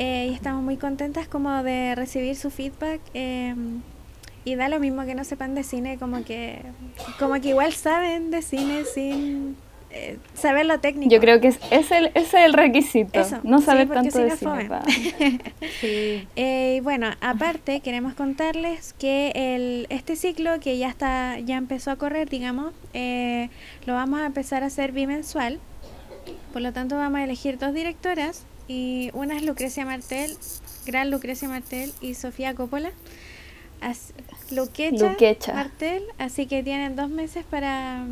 Eh, 0.00 0.28
y 0.30 0.34
estamos 0.34 0.62
muy 0.62 0.76
contentas 0.76 1.28
como 1.28 1.62
de 1.62 1.94
recibir 1.94 2.34
su 2.34 2.50
feedback. 2.50 3.00
eh, 3.14 3.54
y 4.44 4.54
da 4.54 4.68
lo 4.68 4.80
mismo 4.80 5.04
que 5.04 5.14
no 5.14 5.22
sepan 5.24 5.54
de 5.54 5.62
cine, 5.62 5.98
como 5.98 6.24
que, 6.24 6.62
como 7.18 7.34
que 7.40 7.50
igual 7.50 7.72
saben 7.74 8.30
de 8.30 8.40
cine 8.40 8.84
sin 8.86 9.54
eh, 9.90 10.16
saber 10.34 10.64
lo 10.64 10.80
técnico. 10.80 11.12
Yo 11.12 11.20
creo 11.20 11.40
que 11.40 11.48
es, 11.48 11.58
es 11.70 11.90
el, 11.90 12.06
ese 12.14 12.20
es 12.20 12.34
el 12.34 12.52
requisito, 12.54 13.20
Eso, 13.20 13.40
no 13.42 13.58
sí, 13.58 13.66
saber 13.66 13.86
porque 13.88 14.10
tanto 14.10 14.18
de 14.18 14.36
cine. 14.36 14.70
Sí. 15.80 16.26
Eh, 16.36 16.76
y 16.78 16.80
bueno, 16.80 17.10
aparte 17.20 17.80
queremos 17.80 18.14
contarles 18.14 18.94
que 18.94 19.32
el, 19.34 19.86
este 19.90 20.16
ciclo 20.16 20.58
que 20.58 20.78
ya 20.78 20.88
está, 20.88 21.38
ya 21.40 21.56
empezó 21.56 21.90
a 21.90 21.96
correr, 21.96 22.30
digamos, 22.30 22.72
eh, 22.94 23.50
lo 23.84 23.94
vamos 23.94 24.20
a 24.20 24.26
empezar 24.26 24.62
a 24.62 24.66
hacer 24.66 24.92
bimensual. 24.92 25.58
Por 26.52 26.62
lo 26.62 26.72
tanto, 26.72 26.96
vamos 26.96 27.20
a 27.20 27.24
elegir 27.24 27.58
dos 27.58 27.74
directoras 27.74 28.46
y 28.70 29.10
una 29.14 29.36
es 29.36 29.42
Lucrecia 29.42 29.84
Martel, 29.84 30.36
gran 30.86 31.10
Lucrecia 31.10 31.48
Martel 31.48 31.92
y 32.00 32.14
Sofía 32.14 32.54
Coppola. 32.54 32.92
As- 33.80 34.12
Luquecha, 34.52 35.10
Luquecha. 35.10 35.54
Martel, 35.54 36.02
así 36.18 36.46
que 36.46 36.62
tienen 36.62 36.94
dos 36.94 37.08
meses 37.10 37.44
para 37.50 38.04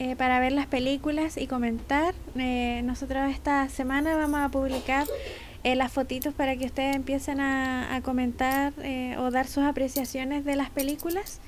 eh, 0.00 0.16
para 0.16 0.40
ver 0.40 0.50
las 0.52 0.66
películas 0.66 1.36
y 1.36 1.46
comentar. 1.46 2.14
Eh, 2.36 2.80
nosotros 2.84 3.30
esta 3.30 3.68
semana 3.68 4.16
vamos 4.16 4.40
a 4.40 4.48
publicar 4.48 5.06
eh, 5.62 5.76
las 5.76 5.92
fotitos 5.92 6.34
para 6.34 6.56
que 6.56 6.66
ustedes 6.66 6.96
empiecen 6.96 7.40
a, 7.40 7.94
a 7.94 8.00
comentar 8.00 8.72
eh, 8.82 9.14
o 9.18 9.30
dar 9.30 9.46
sus 9.46 9.62
apreciaciones 9.64 10.44
de 10.44 10.56
las 10.56 10.70
películas. 10.70 11.38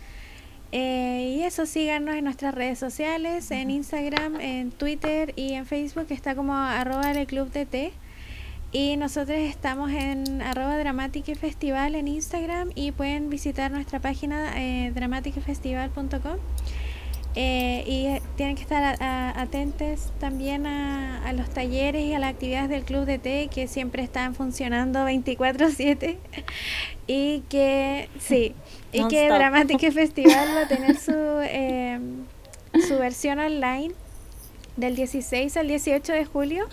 Eh, 0.72 1.36
y 1.38 1.42
eso, 1.42 1.64
síganos 1.66 2.14
en 2.16 2.24
nuestras 2.24 2.54
redes 2.54 2.78
sociales, 2.78 3.50
en 3.50 3.70
Instagram, 3.70 4.40
en 4.40 4.70
Twitter 4.72 5.32
y 5.36 5.52
en 5.52 5.64
Facebook, 5.66 6.06
que 6.06 6.14
está 6.14 6.34
como 6.34 6.54
arroba 6.54 7.10
el 7.12 7.26
club 7.26 7.50
de 7.52 7.66
té. 7.66 7.92
Y 8.72 8.96
nosotros 8.96 9.38
estamos 9.38 9.90
en 9.92 10.42
arroba 10.42 10.76
Dramatic 10.76 11.34
Festival 11.38 11.94
en 11.94 12.08
Instagram 12.08 12.70
y 12.74 12.90
pueden 12.92 13.30
visitar 13.30 13.70
nuestra 13.70 14.00
página 14.00 14.52
eh, 14.56 14.92
dramaticfestival.com. 14.94 16.36
Eh, 17.38 17.84
y 17.86 18.06
tienen 18.36 18.56
que 18.56 18.62
estar 18.62 18.82
a- 18.82 18.96
a- 19.30 19.42
atentos 19.42 20.10
también 20.18 20.66
a, 20.66 21.22
a 21.26 21.34
los 21.34 21.50
talleres 21.50 22.02
y 22.02 22.14
a 22.14 22.18
las 22.18 22.30
actividades 22.30 22.70
del 22.70 22.82
Club 22.84 23.04
de 23.04 23.18
Té 23.18 23.48
que 23.54 23.68
siempre 23.68 24.02
están 24.02 24.34
funcionando 24.34 25.00
24/7 25.06 26.16
y 27.06 27.40
que 27.50 28.08
sí 28.18 28.54
y 28.92 28.98
que 29.08 29.28
Non-stop. 29.28 29.38
Dramatic 29.38 29.92
Festival 29.92 30.48
va 30.56 30.60
a 30.62 30.68
tener 30.68 30.96
su 30.98 31.12
eh, 31.14 31.98
su 32.86 32.98
versión 32.98 33.38
online 33.38 33.92
del 34.76 34.94
16 34.94 35.56
al 35.56 35.68
18 35.68 36.12
de 36.12 36.24
julio 36.26 36.66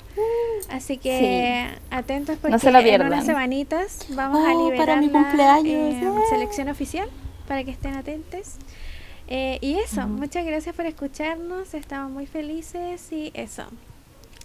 así 0.70 0.98
que 0.98 1.68
atentos 1.90 2.38
porque 2.42 2.60
se 2.60 2.72
la 2.72 2.80
en 2.80 2.86
pierdan. 2.86 3.08
unas 3.08 3.26
semanitas 3.26 4.06
vamos 4.10 4.46
a 4.46 4.52
Oh, 4.54 4.66
liberar 4.70 4.86
para 4.88 5.02
mi 5.02 5.10
cumpleaños. 5.10 5.94
¡Eh! 6.04 6.20
selección 6.30 6.68
oficial 6.70 7.08
para 7.48 7.64
que 7.64 7.72
estén 7.72 7.96
atentos 7.96 8.56
eh, 9.30 9.58
y 9.62 9.76
eso, 9.76 10.06
muchas 10.08 10.46
gracias 10.46 10.76
por 10.76 10.86
escucharnos, 10.86 11.74
estamos 11.74 12.12
muy 12.12 12.26
felices 12.26 13.10
y 13.12 13.32
eso. 13.34 13.64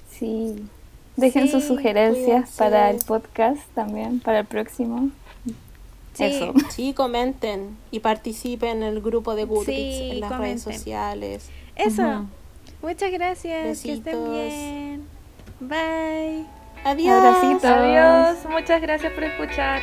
Sí. 0.08 0.54
Dejen 1.16 1.48
sus 1.48 1.64
sugerencias 1.64 2.24
cuídense. 2.26 2.58
para 2.58 2.90
el 2.90 2.98
podcast 3.04 3.60
también, 3.74 4.20
para 4.20 4.38
el 4.38 4.46
próximo. 4.46 5.10
Sí. 6.18 6.24
Eso. 6.24 6.52
Sí, 6.70 6.92
comenten 6.92 7.76
y 7.90 8.00
participen 8.00 8.78
en 8.78 8.82
el 8.82 9.00
grupo 9.00 9.34
de 9.34 9.44
Goodreads, 9.44 9.96
Sí, 9.98 10.10
en 10.12 10.20
las 10.20 10.36
redes 10.36 10.62
sociales. 10.62 11.48
Eso, 11.76 12.26
muchas 12.82 13.10
gracias, 13.12 13.82
que 13.82 13.92
estén 13.92 14.04
Besitos. 14.04 14.30
bien. 14.32 15.06
Bye. 15.60 16.46
Adiós. 16.84 17.24
Abracitos. 17.24 17.64
Adiós, 17.64 18.38
muchas 18.50 18.80
gracias 18.82 19.12
por 19.12 19.24
escuchar. 19.24 19.80